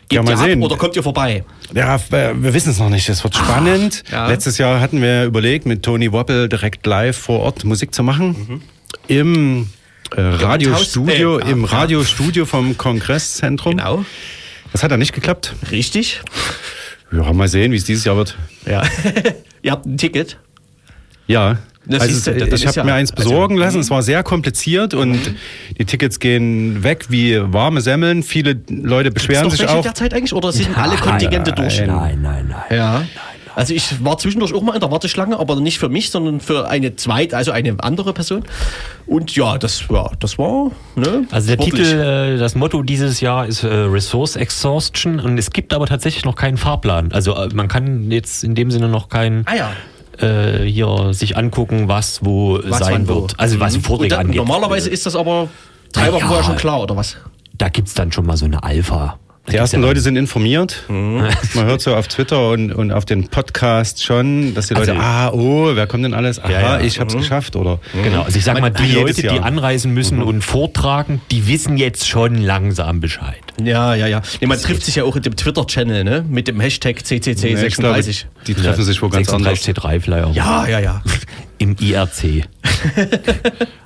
Gebt 0.09 0.29
ja, 0.29 0.35
mal 0.35 0.37
sehen. 0.37 0.61
oder 0.61 0.75
kommt 0.75 0.95
ihr 0.95 1.03
vorbei? 1.03 1.43
Ja, 1.73 1.99
wir 2.09 2.53
wissen 2.53 2.71
es 2.71 2.79
noch 2.79 2.89
nicht. 2.89 3.07
Es 3.09 3.23
wird 3.23 3.35
spannend. 3.35 4.03
ja. 4.11 4.27
Letztes 4.27 4.57
Jahr 4.57 4.79
hatten 4.79 5.01
wir 5.01 5.25
überlegt, 5.25 5.65
mit 5.65 5.83
Tony 5.83 6.11
Woppel 6.11 6.49
direkt 6.49 6.85
live 6.85 7.17
vor 7.17 7.39
Ort 7.41 7.63
Musik 7.63 7.93
zu 7.93 8.03
machen. 8.03 8.27
Mhm. 8.27 8.61
Im 9.07 9.69
äh, 10.15 10.21
Radiostudio, 10.21 11.39
äh, 11.39 11.51
im 11.51 11.63
Radiostudio 11.65 12.45
vom 12.45 12.77
Kongresszentrum. 12.77 13.77
Genau. 13.77 14.05
Das 14.71 14.83
hat 14.83 14.91
ja 14.91 14.97
nicht 14.97 15.13
geklappt. 15.13 15.53
Richtig. 15.71 16.21
Ja, 17.15 17.31
mal 17.33 17.47
sehen, 17.47 17.71
wie 17.71 17.77
es 17.77 17.83
dieses 17.83 18.05
Jahr 18.05 18.17
wird. 18.17 18.35
Ja. 18.65 18.83
Ihr 19.61 19.71
habt 19.71 19.85
ein 19.85 19.97
Ticket? 19.97 20.37
Ja. 21.27 21.57
Das 21.85 22.01
also 22.01 22.31
ist, 22.31 22.53
ich 22.53 22.65
habe 22.65 22.77
ja, 22.77 22.83
mir 22.85 22.93
eins 22.93 23.11
also, 23.11 23.29
besorgen 23.29 23.55
also, 23.55 23.65
lassen. 23.65 23.79
Es 23.81 23.89
war 23.89 24.01
sehr 24.03 24.23
kompliziert 24.23 24.93
und 24.93 25.11
mhm. 25.11 25.35
die 25.77 25.85
Tickets 25.85 26.19
gehen 26.19 26.81
weg 26.83 27.07
wie 27.09 27.37
warme 27.41 27.81
Semmeln. 27.81 28.23
Viele 28.23 28.61
Leute 28.69 29.11
beschweren 29.11 29.49
sich 29.49 29.67
auch. 29.67 29.81
derzeit 29.81 30.13
eigentlich 30.13 30.33
oder 30.33 30.53
sind 30.53 30.77
alle 30.77 30.95
Kontingente 30.95 31.51
nein, 31.51 31.61
durch? 31.61 31.79
Nein, 31.85 32.21
nein, 32.21 32.47
nein. 32.49 32.77
Ja. 32.77 32.93
Nein. 32.99 33.09
Also 33.55 33.73
ich 33.73 34.03
war 34.03 34.17
zwischendurch 34.17 34.53
auch 34.53 34.61
mal 34.61 34.73
in 34.73 34.79
der 34.79 34.91
Warteschlange, 34.91 35.39
aber 35.39 35.55
nicht 35.59 35.79
für 35.79 35.89
mich, 35.89 36.09
sondern 36.09 36.39
für 36.39 36.67
eine 36.67 36.95
zweite, 36.95 37.37
also 37.37 37.51
eine 37.51 37.75
andere 37.79 38.13
Person. 38.13 38.43
Und 39.05 39.35
ja, 39.35 39.57
das 39.57 39.89
war, 39.89 40.11
das 40.19 40.37
war. 40.37 40.71
Ne, 40.95 41.27
also 41.31 41.47
der 41.47 41.61
sportlich. 41.61 41.87
Titel, 41.89 42.35
äh, 42.35 42.37
das 42.37 42.55
Motto 42.55 42.81
dieses 42.83 43.21
Jahr 43.21 43.45
ist 43.45 43.63
äh, 43.63 43.67
Resource 43.67 44.35
Exhaustion 44.35 45.19
und 45.19 45.37
es 45.37 45.51
gibt 45.51 45.73
aber 45.73 45.87
tatsächlich 45.87 46.25
noch 46.25 46.35
keinen 46.35 46.57
Fahrplan. 46.57 47.11
Also 47.11 47.35
äh, 47.35 47.49
man 47.53 47.67
kann 47.67 48.11
jetzt 48.11 48.43
in 48.43 48.55
dem 48.55 48.71
Sinne 48.71 48.87
noch 48.87 49.09
keinen. 49.09 49.45
Ah 49.47 49.55
ja 49.55 49.71
hier 50.19 51.09
sich 51.11 51.37
angucken, 51.37 51.87
was 51.87 52.23
wo 52.23 52.59
was 52.63 52.77
sein 52.77 53.07
wird. 53.07 53.33
Wo. 53.33 53.35
Also 53.37 53.59
was 53.59 53.75
mhm. 53.75 53.81
Vorträge 53.81 54.09
da, 54.09 54.19
angeht. 54.19 54.35
Normalerweise 54.35 54.89
ist 54.91 55.07
das 55.07 55.15
aber 55.15 55.49
drei 55.91 56.13
Wochen 56.13 56.27
vorher 56.27 56.43
schon 56.43 56.55
klar, 56.55 56.83
oder 56.83 56.95
was? 56.95 57.17
Da 57.57 57.69
gibt 57.69 57.87
es 57.87 57.95
dann 57.95 58.11
schon 58.11 58.27
mal 58.27 58.37
so 58.37 58.45
eine 58.45 58.63
Alpha. 58.63 59.17
Die 59.51 59.57
ersten 59.57 59.81
Leute 59.81 59.99
sind 59.99 60.15
informiert. 60.15 60.83
Mhm. 60.87 61.27
Man 61.53 61.65
hört 61.65 61.81
so 61.81 61.95
auf 61.95 62.07
Twitter 62.07 62.49
und, 62.49 62.71
und 62.71 62.91
auf 62.91 63.03
den 63.03 63.27
Podcasts 63.27 64.01
schon, 64.01 64.53
dass 64.53 64.67
die 64.67 64.73
Leute, 64.73 64.91
also, 64.91 65.03
ah, 65.03 65.29
oh, 65.31 65.75
wer 65.75 65.85
kommt 65.85 66.05
denn 66.05 66.13
alles? 66.13 66.39
Aha, 66.39 66.49
ja, 66.49 66.61
ja. 66.61 66.79
ich 66.79 66.99
hab's 66.99 67.13
mhm. 67.13 67.19
geschafft, 67.19 67.55
oder? 67.57 67.79
Genau, 68.03 68.21
also 68.21 68.37
ich 68.37 68.45
sag 68.45 68.59
mal, 68.61 68.69
die 68.69 68.93
Leute, 68.93 69.21
die 69.21 69.27
anreisen 69.27 69.93
müssen 69.93 70.19
mhm. 70.19 70.27
und 70.27 70.43
vortragen, 70.43 71.21
die 71.29 71.47
wissen 71.47 71.75
jetzt 71.77 72.07
schon 72.07 72.41
langsam 72.41 73.01
Bescheid. 73.01 73.41
Ja, 73.61 73.95
ja, 73.95 74.07
ja. 74.07 74.21
Nee, 74.39 74.47
man 74.47 74.59
trifft 74.59 74.83
sich 74.83 74.95
ja 74.95 75.03
auch 75.03 75.15
in 75.15 75.23
dem 75.23 75.35
Twitter-Channel, 75.35 76.03
ne? 76.03 76.25
Mit 76.27 76.47
dem 76.47 76.59
Hashtag 76.59 76.99
CCC36. 76.99 78.07
Nee, 78.07 78.43
die 78.47 78.53
treffen 78.53 78.83
sich 78.83 79.01
wo 79.01 79.09
ganz 79.09 79.29
anders. 79.29 79.59
C3-Flyer. 79.67 80.31
Ja, 80.33 80.67
ja, 80.67 80.79
ja. 80.79 81.03
Im 81.63 81.75
IRC. 81.79 82.45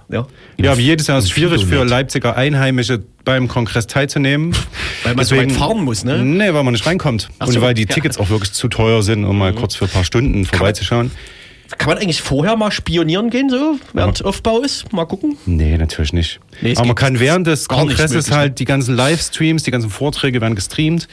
Ja, 0.10 0.26
ja 0.56 0.78
wie 0.78 0.84
jedes 0.84 1.08
Jahr 1.08 1.18
ist 1.18 1.26
es 1.26 1.32
schwierig 1.32 1.66
für 1.66 1.84
Leipziger 1.84 2.38
Einheimische 2.38 3.04
beim 3.26 3.50
Kongress 3.50 3.88
teilzunehmen. 3.88 4.54
Weil 5.04 5.16
man 5.16 5.18
Deswegen, 5.18 5.50
so 5.50 5.60
weit 5.60 5.68
fahren 5.68 5.84
muss, 5.84 6.06
ne? 6.06 6.24
Nee, 6.24 6.54
weil 6.54 6.64
man 6.64 6.72
nicht 6.72 6.86
reinkommt. 6.86 7.28
So, 7.42 7.48
und 7.48 7.62
weil 7.62 7.74
die 7.74 7.86
Tickets 7.86 8.18
auch 8.18 8.30
wirklich 8.30 8.54
zu 8.54 8.70
teuer 8.70 9.04
sind, 9.04 9.26
um 9.26 9.38
mal 9.38 9.52
mhm. 9.52 9.58
kurz 9.58 9.76
für 9.76 9.84
ein 9.84 9.92
paar 9.92 10.06
Stunden 10.06 10.46
vorbeizuschauen. 10.46 11.12
Kann 11.78 11.90
man 11.90 11.98
eigentlich 11.98 12.22
vorher 12.22 12.56
mal 12.56 12.72
spionieren 12.72 13.30
gehen, 13.30 13.50
so 13.50 13.78
während 13.92 14.20
ja. 14.20 14.26
Aufbau 14.26 14.62
ist? 14.62 14.94
Mal 14.94 15.06
gucken? 15.06 15.38
Nee, 15.46 15.78
natürlich 15.78 16.14
nicht. 16.14 16.40
Nee, 16.62 16.74
Aber 16.78 16.88
man 16.88 16.96
kann 16.96 17.20
während 17.20 17.46
des 17.46 17.68
Kongresses 17.68 18.32
halt 18.32 18.60
die 18.60 18.66
ganzen 18.66 18.96
Livestreams, 18.96 19.64
die 19.64 19.72
ganzen 19.72 19.90
Vorträge 19.90 20.40
werden 20.40 20.56
gestreamt. 20.56 21.10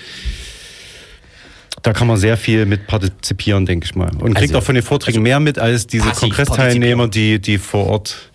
Da 1.83 1.93
kann 1.93 2.07
man 2.07 2.16
sehr 2.16 2.37
viel 2.37 2.66
mit 2.66 2.87
partizipieren, 2.87 3.66
denke 3.66 3.87
ich 3.87 3.95
mal. 3.95 4.11
Und 4.18 4.35
kriegt 4.35 4.51
also, 4.51 4.59
auch 4.59 4.62
von 4.62 4.75
den 4.75 4.85
Vorträgen 4.85 5.18
also 5.18 5.22
mehr 5.22 5.41
mit 5.41 5.59
als 5.59 5.87
diese 5.87 6.11
Kongressteilnehmer, 6.11 7.09
die, 7.09 7.41
die 7.41 7.59
vor 7.59 7.87
Ort 7.87 8.31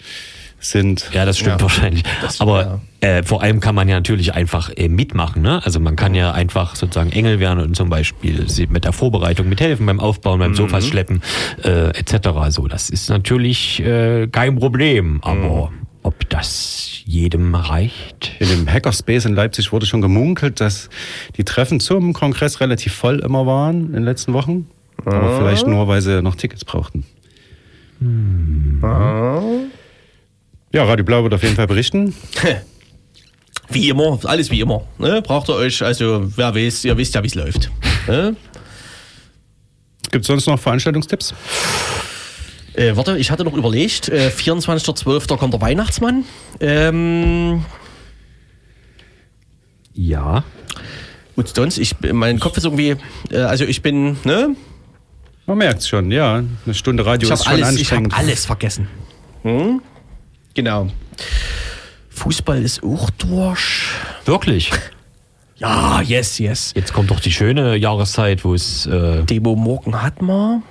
sind. 0.60 1.10
Ja, 1.14 1.26
das 1.26 1.38
stimmt 1.38 1.58
ja. 1.58 1.62
wahrscheinlich. 1.62 2.04
Das, 2.22 2.42
Aber 2.42 2.82
ja. 3.02 3.08
äh, 3.08 3.24
vor 3.24 3.42
allem 3.42 3.60
kann 3.60 3.76
man 3.76 3.88
ja 3.88 3.96
natürlich 3.96 4.34
einfach 4.34 4.70
äh, 4.76 4.90
mitmachen. 4.90 5.42
Ne? 5.42 5.64
Also 5.64 5.80
man 5.80 5.96
kann 5.96 6.16
ja 6.16 6.32
einfach 6.32 6.76
sozusagen 6.76 7.12
Engel 7.12 7.40
werden 7.40 7.64
und 7.64 7.76
zum 7.76 7.90
Beispiel 7.90 8.46
mit 8.70 8.86
der 8.86 8.94
Vorbereitung 8.94 9.48
mithelfen, 9.50 9.86
beim 9.86 10.00
Aufbauen, 10.00 10.40
beim 10.40 10.52
mhm. 10.52 10.56
Sofas 10.56 10.88
schleppen 10.88 11.22
äh, 11.64 11.90
etc. 11.98 12.30
So, 12.50 12.68
das 12.68 12.90
ist 12.90 13.10
natürlich 13.10 13.80
äh, 13.82 14.28
kein 14.28 14.58
Problem. 14.58 15.20
Aber 15.24 15.72
mhm. 15.72 15.79
Ob 16.04 16.30
das 16.30 17.02
jedem 17.06 17.56
reicht? 17.56 18.32
In 18.40 18.50
dem 18.50 18.68
Hackerspace 18.72 19.26
in 19.26 19.36
Leipzig 19.36 19.72
wurde 19.72 19.86
schon 19.86 20.02
gemunkelt, 20.02 20.60
dass 20.60 20.90
die 21.38 21.44
Treffen 21.44 21.80
zum 21.80 22.14
Kongress 22.14 22.62
relativ 22.62 22.94
voll 22.94 23.20
immer 23.20 23.46
waren 23.46 23.88
in 23.88 23.94
den 23.94 24.04
letzten 24.04 24.34
Wochen. 24.34 24.68
Aber 25.06 25.22
ah. 25.22 25.38
vielleicht 25.38 25.68
nur, 25.68 25.88
weil 25.88 26.02
sie 26.02 26.22
noch 26.22 26.36
Tickets 26.36 26.66
brauchten. 26.66 27.06
Hm. 28.00 28.80
Ah. 28.84 29.42
Ja, 30.72 30.84
Radio 30.84 31.04
Blau 31.04 31.24
wird 31.24 31.34
auf 31.34 31.44
jeden 31.44 31.56
Fall 31.56 31.68
berichten. 31.68 32.14
Wie 33.72 33.90
immer, 33.90 34.20
alles 34.24 34.50
wie 34.50 34.62
immer. 34.62 34.88
Ne? 34.98 35.22
Braucht 35.22 35.48
ihr 35.48 35.54
euch, 35.54 35.84
also 35.84 36.24
wer 36.36 36.56
weiß, 36.56 36.86
ihr 36.86 36.98
wisst 36.98 37.14
ja, 37.14 37.22
wie 37.22 37.28
es 37.28 37.36
läuft. 37.36 37.70
Ne? 38.08 38.36
Gibt 40.10 40.24
es 40.24 40.28
sonst 40.28 40.48
noch 40.48 40.60
Veranstaltungstipps? 40.60 41.36
Äh, 42.80 42.96
warte, 42.96 43.18
ich 43.18 43.30
hatte 43.30 43.44
noch 43.44 43.54
überlegt, 43.54 44.08
äh, 44.08 44.30
24.12. 44.30 45.36
kommt 45.36 45.54
der 45.54 45.60
Weihnachtsmann. 45.60 46.24
Ähm, 46.62 47.66
ja. 49.94 50.46
Und 51.36 51.54
sonst, 51.54 51.78
ich, 51.78 51.96
mein 52.14 52.40
Kopf 52.40 52.56
ist 52.56 52.64
irgendwie, 52.64 52.96
äh, 53.32 53.40
also 53.40 53.66
ich 53.66 53.82
bin, 53.82 54.16
ne? 54.24 54.56
Man 55.46 55.58
merkt 55.58 55.82
es 55.82 55.90
schon, 55.90 56.10
ja. 56.10 56.36
Eine 56.36 56.74
Stunde 56.74 57.06
Radio 57.06 57.28
ich 57.28 57.34
ist 57.34 57.44
schon 57.44 57.52
alles, 57.52 57.68
anstrengend. 57.68 58.14
Ich 58.14 58.14
habe 58.14 58.28
alles 58.28 58.46
vergessen. 58.46 58.88
Hm? 59.42 59.82
Genau. 60.54 60.88
Fußball 62.12 62.64
ist 62.64 62.82
auch 62.82 63.10
durch. 63.10 63.90
Wirklich? 64.24 64.72
Ja, 65.58 66.02
yes, 66.02 66.40
yes. 66.40 66.72
Jetzt 66.78 66.94
kommt 66.94 67.12
doch 67.12 67.20
die 67.20 67.34
schöne 67.34 67.76
Jahreszeit, 67.76 68.46
wo 68.46 68.54
es. 68.54 68.86
Äh 68.86 69.24
Demo 69.24 69.58
morgen 69.58 70.02
hat 70.02 70.22
man. 70.22 70.64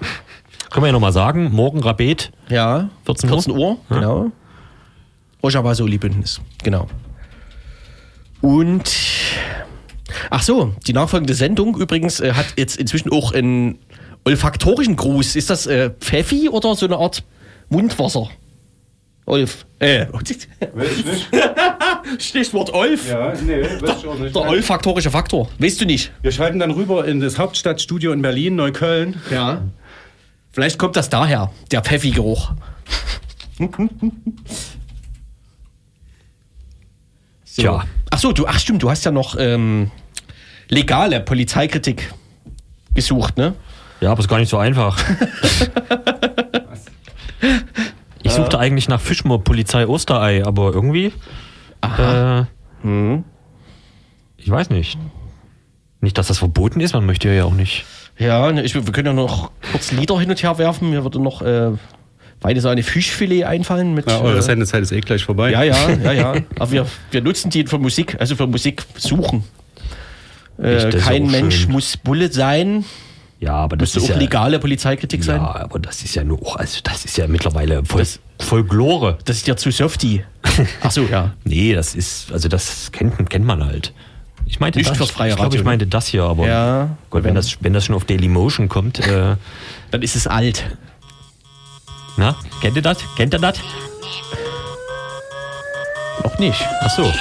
Können 0.70 0.84
wir 0.84 0.88
ja 0.88 0.92
nochmal 0.92 1.12
sagen, 1.12 1.50
morgen 1.52 1.80
Rabet. 1.80 2.30
Ja, 2.48 2.90
14 3.06 3.30
Uhr. 3.30 3.42
14 3.42 3.56
Uhr, 3.56 3.76
ja. 3.90 3.96
genau. 3.96 4.32
Rojava-Soli-Bündnis, 5.42 6.40
genau. 6.62 6.86
Und. 8.40 8.90
Ach 10.30 10.42
so, 10.42 10.74
die 10.86 10.92
nachfolgende 10.92 11.34
Sendung 11.34 11.76
übrigens 11.76 12.20
äh, 12.20 12.32
hat 12.32 12.46
jetzt 12.56 12.76
inzwischen 12.76 13.12
auch 13.12 13.32
einen 13.32 13.78
olfaktorischen 14.24 14.96
Gruß. 14.96 15.36
Ist 15.36 15.50
das 15.50 15.66
äh, 15.66 15.90
Pfeffi 15.90 16.48
oder 16.48 16.74
so 16.74 16.86
eine 16.86 16.96
Art 16.96 17.22
Mundwasser? 17.68 18.28
Olf. 19.26 19.66
Äh. 19.78 20.06
Weiß 20.10 20.98
ich 20.98 21.04
nicht. 21.04 21.28
Stichwort 22.18 22.72
Olf. 22.72 23.08
Ja, 23.08 23.34
nee, 23.34 23.62
weiß 23.62 23.98
ich 23.98 24.06
auch 24.06 24.18
nicht. 24.18 24.34
Der 24.34 24.42
olfaktorische 24.42 25.10
Faktor. 25.10 25.48
Weißt 25.58 25.80
du 25.80 25.84
nicht? 25.84 26.12
Wir 26.22 26.32
schalten 26.32 26.58
dann 26.58 26.70
rüber 26.70 27.06
in 27.06 27.20
das 27.20 27.38
Hauptstadtstudio 27.38 28.12
in 28.12 28.22
Berlin, 28.22 28.56
Neukölln. 28.56 29.20
Ja. 29.30 29.62
Vielleicht 30.58 30.76
kommt 30.76 30.96
das 30.96 31.08
daher, 31.08 31.52
der 31.70 31.82
Pfeffi-Geruch. 31.82 32.50
so. 37.44 37.62
Tja. 37.62 37.84
Ach 38.10 38.18
so, 38.18 38.32
du, 38.32 38.44
ach 38.44 38.58
stimmt, 38.58 38.82
du 38.82 38.90
hast 38.90 39.04
ja 39.04 39.12
noch 39.12 39.36
ähm, 39.38 39.92
legale 40.68 41.20
Polizeikritik 41.20 42.12
gesucht, 42.92 43.36
ne? 43.36 43.54
Ja, 44.00 44.10
aber 44.10 44.18
ist 44.18 44.26
gar 44.26 44.40
nicht 44.40 44.48
so 44.48 44.58
einfach. 44.58 45.00
Ich 48.24 48.32
suchte 48.32 48.58
eigentlich 48.58 48.88
nach 48.88 49.00
Fischmoor 49.00 49.44
Polizei 49.44 49.86
Osterei, 49.86 50.44
aber 50.44 50.72
irgendwie. 50.74 51.12
Aha. 51.82 52.48
Äh, 52.82 52.86
mhm. 52.86 53.24
Ich 54.36 54.50
weiß 54.50 54.70
nicht. 54.70 54.98
Nicht, 56.00 56.16
dass 56.16 56.28
das 56.28 56.38
verboten 56.38 56.80
ist, 56.80 56.94
man 56.94 57.06
möchte 57.06 57.28
ja 57.28 57.44
auch 57.44 57.54
nicht. 57.54 57.84
Ja, 58.18 58.50
ne, 58.52 58.62
ich, 58.62 58.74
wir 58.74 58.82
können 58.92 59.06
ja 59.06 59.12
noch 59.12 59.50
kurz 59.72 59.92
Lieder 59.92 60.18
hin 60.18 60.30
und 60.30 60.42
her 60.42 60.58
werfen. 60.58 60.90
Mir 60.90 61.02
würde 61.02 61.20
noch 61.20 61.42
äh, 61.42 61.72
beide 62.40 62.60
so 62.60 62.68
eine 62.68 62.82
Fischfilet 62.82 63.44
einfallen. 63.44 63.94
Mit, 63.94 64.08
ja, 64.08 64.20
eure 64.20 64.38
äh, 64.38 64.42
Sendezeit 64.42 64.82
ist 64.82 64.92
eh 64.92 65.00
gleich 65.00 65.24
vorbei. 65.24 65.50
Ja, 65.50 65.62
ja, 65.62 65.90
ja, 66.02 66.12
ja. 66.12 66.34
Aber 66.58 66.70
wir, 66.70 66.86
wir 67.10 67.20
nutzen 67.20 67.50
die 67.50 67.66
für 67.66 67.78
Musik, 67.78 68.16
also 68.20 68.36
für 68.36 68.46
Musik 68.46 68.84
suchen. 68.96 69.44
Äh, 70.60 70.90
kein 70.90 71.30
Mensch 71.30 71.62
schön. 71.62 71.72
muss 71.72 71.96
Bulle 71.96 72.32
sein. 72.32 72.84
Ja, 73.40 73.54
aber 73.54 73.76
das 73.76 73.94
Müsste 73.94 73.98
ist 73.98 74.04
auch 74.06 74.16
ja, 74.16 74.20
legale 74.20 74.58
Polizeikritik 74.58 75.22
sein. 75.22 75.40
Ja, 75.40 75.54
aber 75.54 75.78
das 75.78 76.02
ist 76.02 76.16
ja 76.16 76.24
nur, 76.24 76.58
also 76.58 76.80
das 76.82 77.04
ist 77.04 77.16
ja 77.16 77.28
mittlerweile 77.28 77.84
voll, 77.84 78.00
das, 78.00 78.18
Folklore. 78.40 79.18
Das 79.26 79.36
ist 79.36 79.46
ja 79.46 79.56
zu 79.56 79.70
softy. 79.70 80.24
Ach 80.82 80.90
so, 80.90 81.02
ja. 81.02 81.34
nee, 81.44 81.72
das 81.72 81.94
ist, 81.94 82.32
also 82.32 82.48
das 82.48 82.90
kennt, 82.90 83.30
kennt 83.30 83.44
man 83.44 83.64
halt. 83.64 83.92
Ich 84.48 84.60
meinte 84.60 84.78
Nicht 84.78 84.90
das, 84.90 84.96
fürs 84.96 85.10
freie 85.10 85.30
ich 85.30 85.36
glaube, 85.36 85.56
ich 85.56 85.62
meinte 85.64 85.86
das 85.86 86.06
hier, 86.06 86.24
aber 86.24 86.46
ja, 86.46 86.96
Gott, 87.10 87.22
wenn 87.22 87.34
das, 87.34 87.58
wenn 87.60 87.74
das 87.74 87.84
schon 87.84 87.94
auf 87.94 88.06
Dailymotion 88.06 88.68
kommt, 88.68 88.98
äh, 88.98 89.36
dann 89.90 90.02
ist 90.02 90.16
es 90.16 90.26
alt. 90.26 90.64
Na, 92.16 92.34
kennt 92.62 92.74
ihr 92.76 92.82
das? 92.82 92.98
Kennt 93.16 93.34
ihr 93.34 93.40
das? 93.40 93.58
Noch 96.24 96.38
nicht. 96.38 96.66
Ach 96.80 96.90
so. 96.90 97.12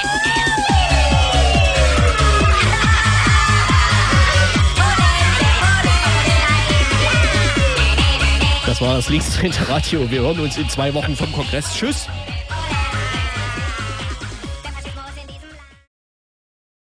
Das 8.65 8.81
war 8.81 8.95
das 8.95 9.09
linksdrehende 9.09 9.67
Radio. 9.67 10.09
Wir 10.09 10.21
hören 10.21 10.39
uns 10.39 10.57
in 10.57 10.69
zwei 10.69 10.93
Wochen 10.93 11.15
vom 11.15 11.31
Kongress. 11.33 11.73
Tschüss. 11.73 12.07